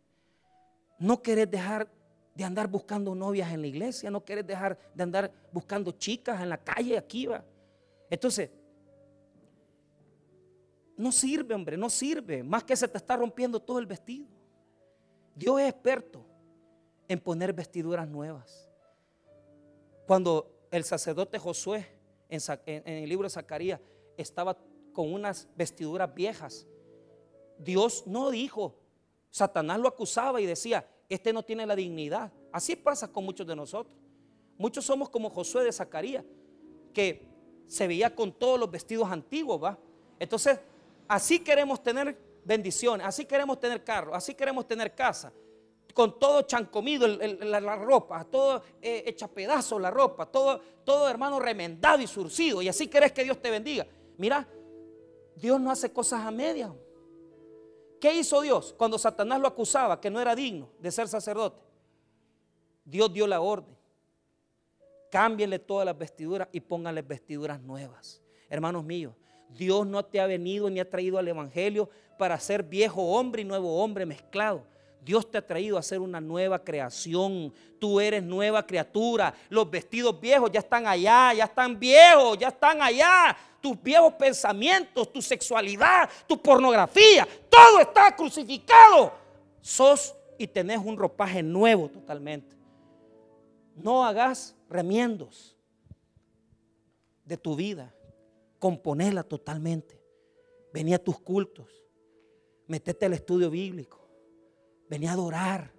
no 0.99 1.21
querés 1.21 1.49
dejar 1.49 1.91
de 2.41 2.45
andar 2.47 2.67
buscando 2.67 3.13
novias 3.13 3.51
en 3.51 3.61
la 3.61 3.67
iglesia, 3.67 4.09
no 4.09 4.25
querés 4.25 4.47
dejar 4.47 4.77
de 4.95 5.03
andar 5.03 5.31
buscando 5.51 5.91
chicas 5.91 6.41
en 6.41 6.49
la 6.49 6.57
calle 6.57 6.97
aquí 6.97 7.27
va. 7.27 7.43
Entonces, 8.09 8.49
no 10.97 11.11
sirve, 11.11 11.53
hombre, 11.53 11.77
no 11.77 11.87
sirve. 11.87 12.41
Más 12.41 12.63
que 12.63 12.75
se 12.75 12.87
te 12.87 12.97
está 12.97 13.15
rompiendo 13.15 13.59
todo 13.59 13.77
el 13.77 13.85
vestido. 13.85 14.27
Dios 15.35 15.61
es 15.61 15.69
experto 15.69 16.25
en 17.07 17.19
poner 17.19 17.53
vestiduras 17.53 18.07
nuevas. 18.07 18.67
Cuando 20.07 20.67
el 20.71 20.83
sacerdote 20.83 21.37
Josué 21.37 21.87
en, 22.27 22.41
el 22.87 23.07
libro 23.07 23.27
de 23.27 23.29
Zacarías 23.29 23.79
estaba 24.17 24.57
con 24.93 25.13
unas 25.13 25.47
vestiduras 25.55 26.13
viejas, 26.13 26.67
Dios 27.59 28.07
no 28.07 28.31
dijo, 28.31 28.75
Satanás 29.29 29.79
lo 29.79 29.87
acusaba 29.87 30.41
y 30.41 30.47
decía, 30.47 30.87
este 31.15 31.33
no 31.33 31.43
tiene 31.43 31.65
la 31.65 31.75
dignidad. 31.75 32.31
Así 32.51 32.75
pasa 32.75 33.11
con 33.11 33.25
muchos 33.25 33.45
de 33.45 33.55
nosotros. 33.55 33.95
Muchos 34.57 34.85
somos 34.85 35.09
como 35.09 35.29
Josué 35.29 35.63
de 35.63 35.71
Zacarías, 35.71 36.23
que 36.93 37.27
se 37.67 37.87
veía 37.87 38.13
con 38.13 38.31
todos 38.31 38.59
los 38.59 38.69
vestidos 38.69 39.09
antiguos, 39.09 39.61
¿va? 39.63 39.77
Entonces, 40.19 40.59
así 41.07 41.39
queremos 41.39 41.81
tener 41.81 42.17
bendiciones, 42.43 43.07
así 43.07 43.25
queremos 43.25 43.59
tener 43.59 43.83
carro, 43.83 44.13
así 44.13 44.35
queremos 44.35 44.67
tener 44.67 44.93
casa, 44.93 45.31
con 45.93 46.19
todo 46.19 46.43
chancomido 46.43 47.07
la, 47.07 47.75
ropa, 47.75 48.23
todo 48.25 48.63
eh, 48.81 49.03
hecha 49.05 49.27
pedazos 49.27 49.81
la 49.81 49.91
ropa, 49.91 50.25
todo, 50.25 50.59
todo 50.83 51.09
hermano 51.09 51.39
remendado 51.39 52.01
y 52.01 52.07
surcido, 52.07 52.61
y 52.61 52.67
así 52.67 52.87
querés 52.87 53.11
que 53.11 53.23
Dios 53.23 53.41
te 53.41 53.49
bendiga. 53.49 53.87
Mira, 54.17 54.47
Dios 55.35 55.59
no 55.59 55.71
hace 55.71 55.91
cosas 55.91 56.25
a 56.25 56.31
medias. 56.31 56.71
¿Qué 58.01 58.15
hizo 58.15 58.41
Dios 58.41 58.73
cuando 58.75 58.97
Satanás 58.97 59.39
lo 59.39 59.47
acusaba 59.47 60.01
que 60.01 60.09
no 60.09 60.19
era 60.19 60.33
digno 60.33 60.67
de 60.79 60.89
ser 60.89 61.07
sacerdote? 61.07 61.61
Dios 62.83 63.13
dio 63.13 63.27
la 63.27 63.39
orden. 63.39 63.77
Cámbienle 65.11 65.59
todas 65.59 65.85
las 65.85 65.95
vestiduras 65.95 66.47
y 66.51 66.61
pónganle 66.61 67.03
vestiduras 67.03 67.61
nuevas. 67.61 68.19
Hermanos 68.49 68.83
míos, 68.83 69.13
Dios 69.49 69.85
no 69.85 70.03
te 70.03 70.19
ha 70.19 70.25
venido 70.25 70.67
ni 70.67 70.79
ha 70.79 70.89
traído 70.89 71.19
al 71.19 71.27
Evangelio 71.27 71.91
para 72.17 72.39
ser 72.39 72.63
viejo 72.63 73.03
hombre 73.03 73.43
y 73.43 73.45
nuevo 73.45 73.83
hombre 73.83 74.03
mezclado. 74.07 74.63
Dios 75.03 75.29
te 75.29 75.39
ha 75.39 75.45
traído 75.45 75.77
a 75.77 75.81
ser 75.81 75.99
una 75.99 76.21
nueva 76.21 76.63
creación. 76.63 77.53
Tú 77.79 77.99
eres 77.99 78.21
nueva 78.23 78.65
criatura. 78.65 79.33
Los 79.49 79.69
vestidos 79.69 80.19
viejos 80.19 80.51
ya 80.51 80.59
están 80.59 80.85
allá, 80.85 81.33
ya 81.33 81.45
están 81.45 81.79
viejos, 81.79 82.37
ya 82.37 82.49
están 82.49 82.81
allá 82.81 83.35
tus 83.61 83.81
viejos 83.81 84.13
pensamientos, 84.13 85.13
tu 85.13 85.21
sexualidad, 85.21 86.09
tu 86.27 86.41
pornografía, 86.41 87.27
todo 87.49 87.79
está 87.79 88.13
crucificado. 88.15 89.13
Sos 89.61 90.15
y 90.37 90.47
tenés 90.47 90.79
un 90.79 90.97
ropaje 90.97 91.43
nuevo 91.43 91.87
totalmente. 91.87 92.57
No 93.75 94.03
hagas 94.03 94.55
remiendos 94.67 95.55
de 97.23 97.37
tu 97.37 97.55
vida. 97.55 97.93
Componela 98.57 99.23
totalmente. 99.23 100.01
Venía 100.73 100.95
a 100.95 100.99
tus 100.99 101.19
cultos. 101.19 101.67
Metete 102.67 103.05
al 103.05 103.13
estudio 103.13 103.49
bíblico. 103.49 104.00
Venía 104.91 105.11
a 105.11 105.13
adorar. 105.13 105.71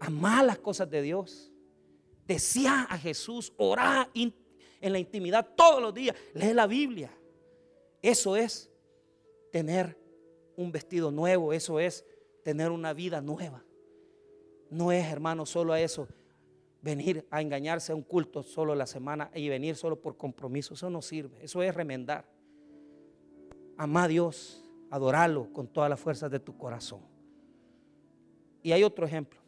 Amar 0.00 0.46
las 0.46 0.58
cosas 0.58 0.88
de 0.88 1.02
Dios. 1.02 1.52
Decía 2.26 2.86
a 2.88 2.96
Jesús, 2.96 3.52
orá 3.58 4.08
en 4.14 4.32
la 4.80 4.98
intimidad 4.98 5.46
todos 5.54 5.82
los 5.82 5.92
días. 5.92 6.16
Lee 6.32 6.54
la 6.54 6.66
Biblia. 6.66 7.10
Eso 8.00 8.34
es 8.34 8.70
tener 9.52 9.98
un 10.56 10.72
vestido 10.72 11.10
nuevo, 11.10 11.52
eso 11.52 11.78
es 11.78 12.06
tener 12.42 12.70
una 12.70 12.94
vida 12.94 13.20
nueva. 13.20 13.62
No 14.70 14.90
es, 14.90 15.04
hermano, 15.12 15.44
solo 15.44 15.74
a 15.74 15.80
eso, 15.80 16.08
venir 16.80 17.26
a 17.30 17.42
engañarse 17.42 17.92
a 17.92 17.94
un 17.94 18.02
culto 18.04 18.42
solo 18.42 18.74
la 18.74 18.86
semana 18.86 19.30
y 19.34 19.50
venir 19.50 19.76
solo 19.76 20.00
por 20.00 20.16
compromiso. 20.16 20.72
Eso 20.72 20.88
no 20.88 21.02
sirve, 21.02 21.44
eso 21.44 21.62
es 21.62 21.74
remendar. 21.74 22.24
Ama 23.76 24.04
a 24.04 24.08
Dios, 24.08 24.64
adorarlo 24.88 25.52
con 25.52 25.68
todas 25.68 25.90
las 25.90 26.00
fuerzas 26.00 26.30
de 26.30 26.40
tu 26.40 26.56
corazón. 26.56 27.11
Y 28.62 28.72
hay 28.72 28.84
otro 28.84 29.04
ejemplo. 29.04 29.40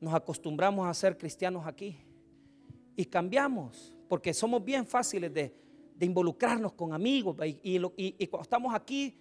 Nos 0.00 0.14
acostumbramos 0.14 0.86
a 0.86 0.94
ser 0.94 1.16
cristianos 1.16 1.66
aquí 1.66 1.96
y 2.96 3.04
cambiamos, 3.04 3.96
porque 4.08 4.32
somos 4.32 4.64
bien 4.64 4.86
fáciles 4.86 5.32
de, 5.32 5.54
involucrarnos 6.00 6.74
con 6.74 6.92
amigos 6.92 7.36
y, 7.62 7.78
cuando 8.26 8.42
estamos 8.42 8.74
aquí 8.74 9.16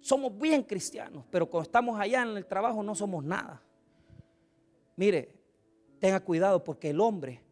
somos 0.00 0.36
bien 0.36 0.62
cristianos, 0.62 1.24
pero 1.30 1.48
cuando 1.48 1.66
estamos 1.66 1.98
allá 1.98 2.22
en 2.22 2.36
el 2.36 2.46
trabajo 2.46 2.82
no 2.82 2.94
somos 2.94 3.24
nada. 3.24 3.62
Mire, 4.96 5.34
tenga 5.98 6.20
cuidado 6.20 6.62
porque 6.62 6.90
el 6.90 7.00
hombre, 7.00 7.42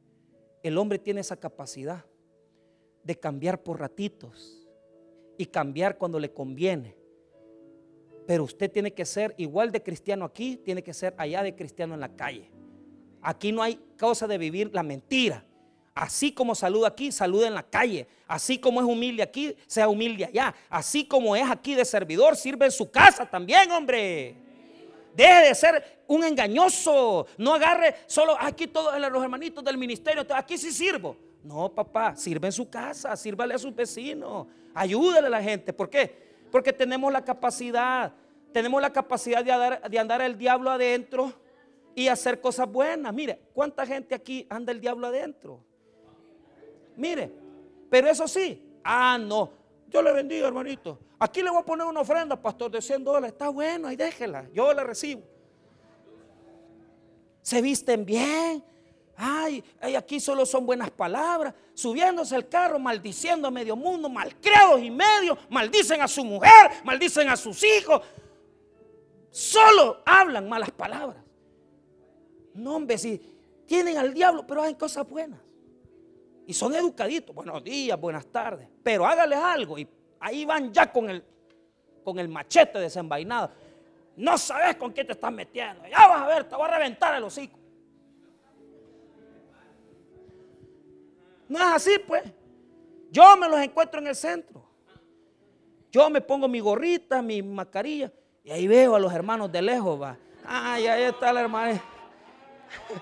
el 0.63 0.79
hombre 0.79 0.99
tiene 0.99 1.21
esa 1.21 1.37
capacidad 1.37 2.05
de 3.03 3.17
cambiar 3.17 3.63
por 3.63 3.81
ratitos 3.81 4.67
y 5.37 5.47
cambiar 5.47 5.99
cuando 5.99 6.19
le 6.19 6.33
conviene. 6.33 6.97
Pero 8.27 8.45
usted 8.45 8.70
tiene 8.70 8.93
que 8.93 9.05
ser 9.05 9.35
igual 9.37 9.70
de 9.70 9.83
cristiano 9.83 10.25
aquí, 10.25 10.57
tiene 10.57 10.83
que 10.83 10.95
ser 10.95 11.14
allá 11.18 11.43
de 11.43 11.55
cristiano 11.55 11.95
en 11.95 12.01
la 12.01 12.09
calle. 12.09 12.51
Aquí 13.20 13.53
no 13.53 13.62
hay 13.62 13.79
causa 13.97 14.27
de 14.27 14.39
vivir 14.39 14.70
la 14.72 14.83
mentira. 14.83 15.45
Así 15.95 16.33
como 16.33 16.55
saluda 16.55 16.89
aquí, 16.89 17.12
saluda 17.12 17.47
en 17.47 17.55
la 17.55 17.62
calle. 17.62 18.07
Así 18.27 18.59
como 18.59 18.81
es 18.81 18.87
humilde 18.87 19.22
aquí, 19.22 19.55
sea 19.66 19.89
humilde 19.89 20.25
allá. 20.25 20.55
Así 20.68 21.05
como 21.07 21.37
es 21.37 21.49
aquí 21.49 21.75
de 21.75 21.85
servidor, 21.85 22.37
sirve 22.37 22.66
en 22.66 22.72
su 22.72 22.91
casa 22.91 23.25
también, 23.25 23.70
hombre. 23.70 24.35
Deje 25.14 25.49
de 25.49 25.55
ser 25.55 26.03
un 26.09 26.25
engañoso. 26.25 27.27
No 27.39 27.55
agarre 27.55 27.95
solo 28.07 28.37
aquí 28.39 28.66
todos 28.66 28.99
los 28.99 29.22
hermanitos 29.22 29.62
del 29.62 29.79
ministerio. 29.79 30.27
Aquí 30.35 30.59
sí 30.59 30.72
sirvo. 30.72 31.16
No, 31.45 31.72
papá, 31.72 32.16
sirve 32.16 32.49
en 32.49 32.53
su 32.53 32.68
casa, 32.68 33.14
sírvale 33.16 33.55
a 33.55 33.59
sus 33.59 33.75
vecinos. 33.75 34.47
Ayúdale 34.75 35.29
a 35.29 35.31
la 35.31 35.43
gente. 35.43 35.72
¿Por 35.72 35.89
qué? 35.89 36.24
Porque 36.55 36.73
tenemos 36.73 37.13
la 37.13 37.25
capacidad. 37.25 38.13
Tenemos 38.53 38.81
la 38.81 38.93
capacidad 38.93 39.45
de 39.45 39.51
andar, 39.51 39.91
de 39.91 39.99
andar 39.99 40.23
el 40.23 40.39
diablo 40.39 40.71
adentro 40.71 41.33
y 41.97 42.07
hacer 42.07 42.41
cosas 42.41 42.71
buenas. 42.71 43.13
Mire, 43.13 43.41
¿cuánta 43.53 43.85
gente 43.85 44.15
aquí 44.15 44.47
anda 44.49 44.71
el 44.71 44.81
diablo 44.81 45.09
adentro? 45.09 45.59
Mire, 46.97 47.29
pero 47.91 48.09
eso 48.09 48.29
sí, 48.29 48.63
ah, 48.85 49.19
no, 49.21 49.51
yo 49.89 50.01
le 50.01 50.13
bendiga, 50.13 50.47
hermanito. 50.47 51.01
Aquí 51.19 51.43
le 51.43 51.51
voy 51.51 51.59
a 51.59 51.65
poner 51.65 51.89
una 51.89 52.03
ofrenda, 52.03 52.41
pastor, 52.41 52.71
de 52.71 52.81
100 52.81 53.03
dólares. 53.03 53.33
Está 53.33 53.49
bueno, 53.49 53.89
ahí 53.89 53.97
déjela, 53.97 54.49
yo 54.55 54.73
la 54.73 54.85
recibo. 54.85 55.23
Se 57.43 57.61
visten 57.61 58.07
bien. 58.07 58.63
Ay, 59.17 59.62
aquí 59.97 60.19
solo 60.19 60.45
son 60.45 60.67
buenas 60.67 60.91
palabras. 60.91 61.55
Subiéndose 61.75 62.37
el 62.37 62.49
carro, 62.49 62.79
maldiciendo 62.79 63.49
a 63.49 63.51
medio 63.51 63.77
mundo, 63.77 64.09
malcriados 64.09 64.81
y 64.81 64.91
medio. 64.91 65.39
Maldicen 65.49 66.01
a 66.01 66.09
su 66.09 66.25
mujer, 66.25 66.71
maldicen 66.85 67.29
a 67.29 67.37
sus 67.37 67.62
hijos. 67.62 68.03
Solo 69.31 70.03
hablan 70.05 70.49
malas 70.49 70.71
palabras. 70.71 71.23
No, 72.55 72.77
hombre, 72.77 72.99
si 72.99 73.19
tienen 73.67 73.99
al 73.99 74.15
diablo, 74.15 74.47
pero 74.47 74.62
hay 74.62 74.75
cosas 74.75 75.09
buenas. 75.09 75.41
Y 76.47 76.53
son 76.53 76.75
educaditos. 76.75 77.35
Buenos 77.35 77.62
días, 77.65 77.99
buenas 78.01 78.27
tardes. 78.27 78.69
Pero 78.83 79.07
hágales 79.07 79.39
algo. 79.39 79.79
Y 79.79 79.89
ahí 80.21 80.45
van 80.45 80.73
ya 80.73 80.93
con 80.93 81.09
el, 81.09 81.25
con 82.05 82.19
el 82.19 82.29
machete 82.29 82.79
desenvainado. 82.79 83.51
No 84.17 84.39
sabes 84.39 84.77
con 84.77 84.93
qué 84.93 85.05
te 85.05 85.12
estás 85.12 85.33
metiendo. 85.33 85.87
Ya 85.89 86.07
vas 86.07 86.23
a 86.23 86.27
ver, 86.27 86.45
te 86.45 86.55
voy 86.55 86.69
a 86.69 86.77
reventar 86.77 87.15
el 87.17 87.25
hocico. 87.25 87.59
No 91.49 91.59
es 91.59 91.64
así, 91.64 91.99
pues. 92.07 92.22
Yo 93.11 93.36
me 93.36 93.49
los 93.49 93.61
encuentro 93.61 94.01
en 94.01 94.09
el 94.09 94.14
centro. 94.16 94.64
Yo 95.90 96.11
me 96.11 96.20
pongo 96.20 96.49
mi 96.49 96.61
gorrita, 96.61 97.22
mi 97.22 97.42
mascarilla. 97.42 98.12
Y 98.42 98.51
ahí 98.51 98.66
veo 98.66 98.95
a 98.97 98.99
los 98.99 99.12
hermanos 99.12 99.51
de 99.53 99.62
lejos, 99.62 100.01
va. 100.01 100.18
Ay, 100.45 100.86
ahí 100.86 101.05
está 101.05 101.32
la 101.32 101.40
hermana. 101.42 101.82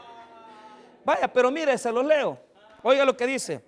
Vaya, 1.05 1.33
pero 1.33 1.51
mire, 1.51 1.77
se 1.79 1.91
los 1.91 2.05
leo. 2.05 2.39
Oiga 2.83 3.05
lo 3.05 3.17
que 3.17 3.27
dice 3.27 3.63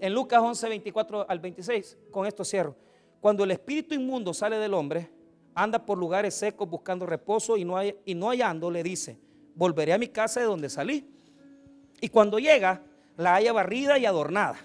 en 0.00 0.14
Lucas 0.14 0.40
11, 0.40 0.68
24 0.68 1.26
al 1.28 1.38
26. 1.38 1.98
Con 2.10 2.26
esto 2.26 2.44
cierro. 2.44 2.76
Cuando 3.20 3.44
el 3.44 3.50
espíritu 3.50 3.94
inmundo 3.94 4.32
sale 4.32 4.56
del 4.56 4.74
hombre, 4.74 5.10
anda 5.54 5.84
por 5.84 5.98
lugares 5.98 6.34
secos 6.34 6.68
buscando 6.68 7.04
reposo 7.04 7.56
y 7.56 7.64
no, 7.64 7.76
hay, 7.76 7.96
y 8.04 8.14
no 8.14 8.28
hallando, 8.28 8.70
le 8.70 8.82
dice, 8.82 9.18
volveré 9.54 9.92
a 9.92 9.98
mi 9.98 10.08
casa 10.08 10.40
de 10.40 10.46
donde 10.46 10.70
salí. 10.70 11.10
Y 12.00 12.08
cuando 12.08 12.38
llega, 12.38 12.80
la 13.18 13.34
haya 13.34 13.52
barrida 13.52 13.98
y 13.98 14.06
adornada. 14.06 14.56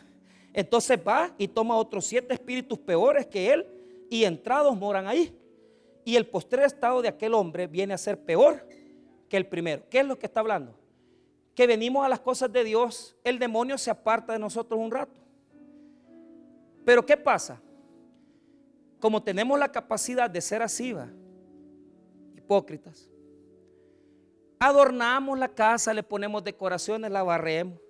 Entonces 0.53 0.99
va 1.05 1.33
y 1.39 1.47
toma 1.47 1.75
otros 1.75 2.05
siete 2.05 2.35
espíritus 2.35 2.77
peores 2.77 3.25
que 3.25 3.51
él 3.51 3.65
y 4.09 4.23
entrados 4.23 4.77
moran 4.77 5.07
ahí. 5.07 5.35
Y 6.05 6.15
el 6.15 6.27
postrer 6.27 6.63
estado 6.65 7.01
de 7.01 7.07
aquel 7.07 7.33
hombre 7.33 7.65
viene 7.65 7.95
a 7.95 7.97
ser 7.97 8.23
peor 8.23 8.65
que 9.27 9.37
el 9.37 9.47
primero. 9.47 9.83
¿Qué 9.89 9.99
es 10.01 10.05
lo 10.05 10.19
que 10.19 10.27
está 10.27 10.41
hablando? 10.41 10.77
Que 11.55 11.65
venimos 11.65 12.05
a 12.05 12.09
las 12.09 12.19
cosas 12.19 12.51
de 12.53 12.63
Dios, 12.63 13.15
el 13.23 13.39
demonio 13.39 13.77
se 13.79 13.89
aparta 13.89 14.33
de 14.33 14.39
nosotros 14.39 14.79
un 14.79 14.91
rato. 14.91 15.19
Pero 16.85 17.03
¿qué 17.03 17.17
pasa? 17.17 17.59
Como 18.99 19.23
tenemos 19.23 19.57
la 19.57 19.71
capacidad 19.71 20.29
de 20.29 20.41
ser 20.41 20.61
así, 20.61 20.95
hipócritas, 22.37 23.09
adornamos 24.59 25.39
la 25.39 25.49
casa, 25.49 25.91
le 25.91 26.03
ponemos 26.03 26.43
decoraciones, 26.43 27.09
la 27.09 27.23
barremos 27.23 27.82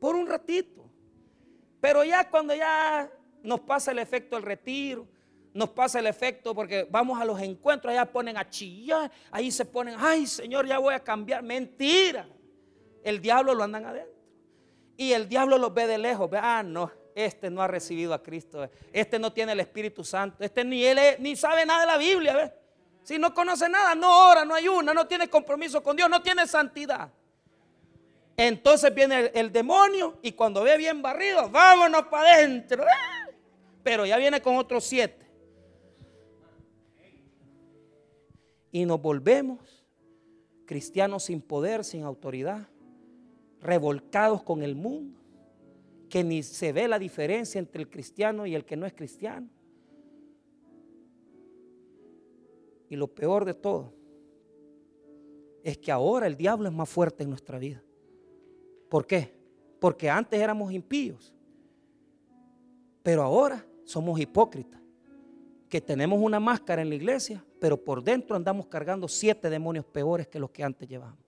por 0.00 0.16
un 0.16 0.26
ratito. 0.26 0.90
Pero 1.80 2.04
ya 2.04 2.28
cuando 2.28 2.54
ya 2.54 3.10
nos 3.42 3.60
pasa 3.60 3.92
el 3.92 3.98
efecto 3.98 4.36
del 4.36 4.44
retiro, 4.44 5.06
nos 5.54 5.70
pasa 5.70 5.98
el 5.98 6.06
efecto 6.06 6.54
porque 6.54 6.86
vamos 6.90 7.20
a 7.20 7.24
los 7.24 7.40
encuentros, 7.40 7.92
allá 7.92 8.04
ponen 8.04 8.36
a 8.36 8.48
chillar, 8.48 9.10
ahí 9.30 9.50
se 9.50 9.64
ponen, 9.64 9.96
ay 9.98 10.26
Señor, 10.26 10.66
ya 10.66 10.78
voy 10.78 10.94
a 10.94 11.00
cambiar. 11.00 11.42
Mentira. 11.42 12.28
El 13.02 13.20
diablo 13.20 13.54
lo 13.54 13.64
andan 13.64 13.86
adentro. 13.86 14.14
Y 14.96 15.12
el 15.12 15.28
diablo 15.28 15.58
los 15.58 15.72
ve 15.72 15.86
de 15.86 15.98
lejos. 15.98 16.28
ah, 16.34 16.62
no, 16.64 16.90
este 17.14 17.50
no 17.50 17.62
ha 17.62 17.68
recibido 17.68 18.12
a 18.14 18.22
Cristo. 18.22 18.68
Este 18.92 19.18
no 19.18 19.32
tiene 19.32 19.52
el 19.52 19.60
Espíritu 19.60 20.04
Santo. 20.04 20.44
Este 20.44 20.64
ni, 20.64 20.84
él 20.84 20.98
ni 21.20 21.36
sabe 21.36 21.64
nada 21.64 21.80
de 21.80 21.86
la 21.86 21.96
Biblia. 21.96 22.54
Si 23.02 23.18
no 23.18 23.32
conoce 23.32 23.68
nada, 23.68 23.94
no 23.94 24.28
ora, 24.28 24.44
no 24.44 24.54
ayuna, 24.54 24.92
no 24.92 25.06
tiene 25.06 25.28
compromiso 25.28 25.82
con 25.82 25.96
Dios, 25.96 26.10
no 26.10 26.20
tiene 26.20 26.46
santidad. 26.46 27.10
Entonces 28.38 28.94
viene 28.94 29.30
el, 29.34 29.52
demonio 29.52 30.18
y 30.22 30.32
cuando 30.32 30.62
ve 30.62 30.78
bien 30.78 31.02
barrido, 31.02 31.50
vámonos 31.50 32.04
para 32.04 32.34
adentro. 32.34 32.84
Pero 33.82 34.06
ya 34.06 34.16
viene 34.16 34.40
con 34.40 34.56
otros 34.56 34.84
siete. 34.84 35.28
y 38.70 38.84
nos 38.84 39.00
volvemos 39.00 39.84
cristianos 40.66 41.24
sin 41.24 41.40
poder, 41.40 41.84
sin 41.84 42.02
autoridad, 42.02 42.68
revolcados 43.60 44.42
con 44.42 44.62
el 44.62 44.74
mundo, 44.74 45.18
que 46.10 46.22
ni 46.22 46.42
se 46.42 46.72
ve 46.72 46.86
la 46.88 46.98
diferencia 46.98 47.58
entre 47.58 47.82
el 47.82 47.88
cristiano 47.88 48.46
y 48.46 48.54
el 48.54 48.64
que 48.64 48.76
no 48.76 48.86
es 48.86 48.92
cristiano. 48.92 49.48
Y 52.90 52.96
lo 52.96 53.08
peor 53.08 53.44
de 53.44 53.54
todo 53.54 53.92
es 55.62 55.78
que 55.78 55.90
ahora 55.90 56.26
el 56.26 56.36
diablo 56.36 56.68
es 56.68 56.74
más 56.74 56.88
fuerte 56.88 57.22
en 57.22 57.30
nuestra 57.30 57.58
vida. 57.58 57.82
¿Por 58.88 59.06
qué? 59.06 59.32
Porque 59.80 60.08
antes 60.08 60.40
éramos 60.40 60.72
impíos, 60.72 61.32
pero 63.02 63.22
ahora 63.22 63.64
somos 63.84 64.18
hipócritas 64.18 64.80
que 65.68 65.80
tenemos 65.80 66.20
una 66.20 66.40
máscara 66.40 66.82
en 66.82 66.88
la 66.88 66.94
iglesia, 66.94 67.44
pero 67.60 67.76
por 67.76 68.02
dentro 68.02 68.34
andamos 68.34 68.66
cargando 68.66 69.06
siete 69.06 69.50
demonios 69.50 69.84
peores 69.84 70.26
que 70.26 70.38
los 70.40 70.50
que 70.50 70.64
antes 70.64 70.88
llevamos. 70.88 71.18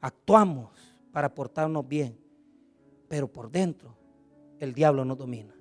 Actuamos 0.00 0.70
para 1.12 1.34
portarnos 1.34 1.86
bien, 1.86 2.16
pero 3.08 3.26
por 3.26 3.50
dentro 3.50 3.96
el 4.60 4.72
diablo 4.72 5.04
nos 5.04 5.18
domina. 5.18 5.54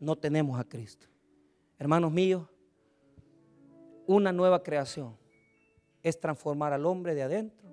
No 0.00 0.16
tenemos 0.16 0.58
a 0.58 0.64
Cristo. 0.64 1.06
Hermanos 1.78 2.10
míos, 2.10 2.48
una 4.06 4.32
nueva 4.32 4.62
creación 4.62 5.16
es 6.02 6.18
transformar 6.18 6.72
al 6.72 6.86
hombre 6.86 7.14
de 7.14 7.22
adentro 7.22 7.69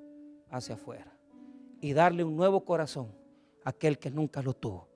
hacia 0.50 0.76
afuera 0.76 1.18
y 1.82 1.94
darle 1.94 2.24
un 2.24 2.36
nuevo 2.36 2.64
corazón 2.66 3.12
a 3.64 3.70
aquel 3.72 4.00
que 4.00 4.12
nunca 4.12 4.42
lo 4.42 4.54
tuvo 4.54 4.88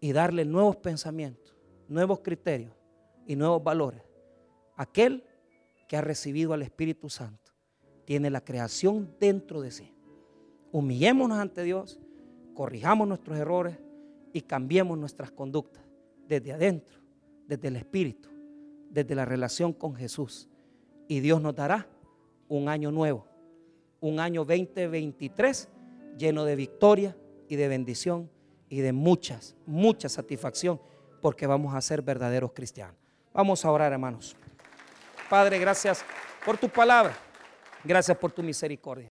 y 0.00 0.12
darle 0.12 0.44
nuevos 0.44 0.76
pensamientos 0.76 1.54
nuevos 1.88 2.20
criterios 2.20 2.72
y 3.26 3.36
nuevos 3.36 3.62
valores. 3.62 4.02
Aquel 4.76 5.24
que 5.88 5.96
ha 5.96 6.00
recibido 6.00 6.52
al 6.52 6.62
Espíritu 6.62 7.08
Santo 7.08 7.52
tiene 8.04 8.30
la 8.30 8.42
creación 8.42 9.14
dentro 9.18 9.60
de 9.60 9.70
sí. 9.70 9.92
Humillémonos 10.72 11.38
ante 11.38 11.62
Dios, 11.62 12.00
corrijamos 12.54 13.06
nuestros 13.06 13.38
errores 13.38 13.78
y 14.32 14.40
cambiemos 14.42 14.98
nuestras 14.98 15.30
conductas 15.30 15.84
desde 16.26 16.52
adentro, 16.52 16.98
desde 17.46 17.68
el 17.68 17.76
Espíritu, 17.76 18.28
desde 18.90 19.14
la 19.14 19.24
relación 19.24 19.72
con 19.72 19.94
Jesús. 19.94 20.48
Y 21.06 21.20
Dios 21.20 21.40
nos 21.40 21.54
dará 21.54 21.86
un 22.48 22.68
año 22.68 22.90
nuevo, 22.90 23.26
un 24.04 24.20
año 24.20 24.44
2023 24.44 25.66
lleno 26.18 26.44
de 26.44 26.56
victoria 26.56 27.16
y 27.48 27.56
de 27.56 27.68
bendición 27.68 28.30
y 28.68 28.80
de 28.80 28.92
muchas, 28.92 29.56
mucha 29.64 30.10
satisfacción 30.10 30.78
porque 31.22 31.46
vamos 31.46 31.74
a 31.74 31.80
ser 31.80 32.02
verdaderos 32.02 32.52
cristianos. 32.52 32.96
Vamos 33.32 33.64
a 33.64 33.70
orar, 33.70 33.92
hermanos. 33.92 34.36
Padre, 35.30 35.58
gracias 35.58 36.04
por 36.44 36.58
tu 36.58 36.68
palabra. 36.68 37.16
Gracias 37.82 38.18
por 38.18 38.30
tu 38.30 38.42
misericordia. 38.42 39.02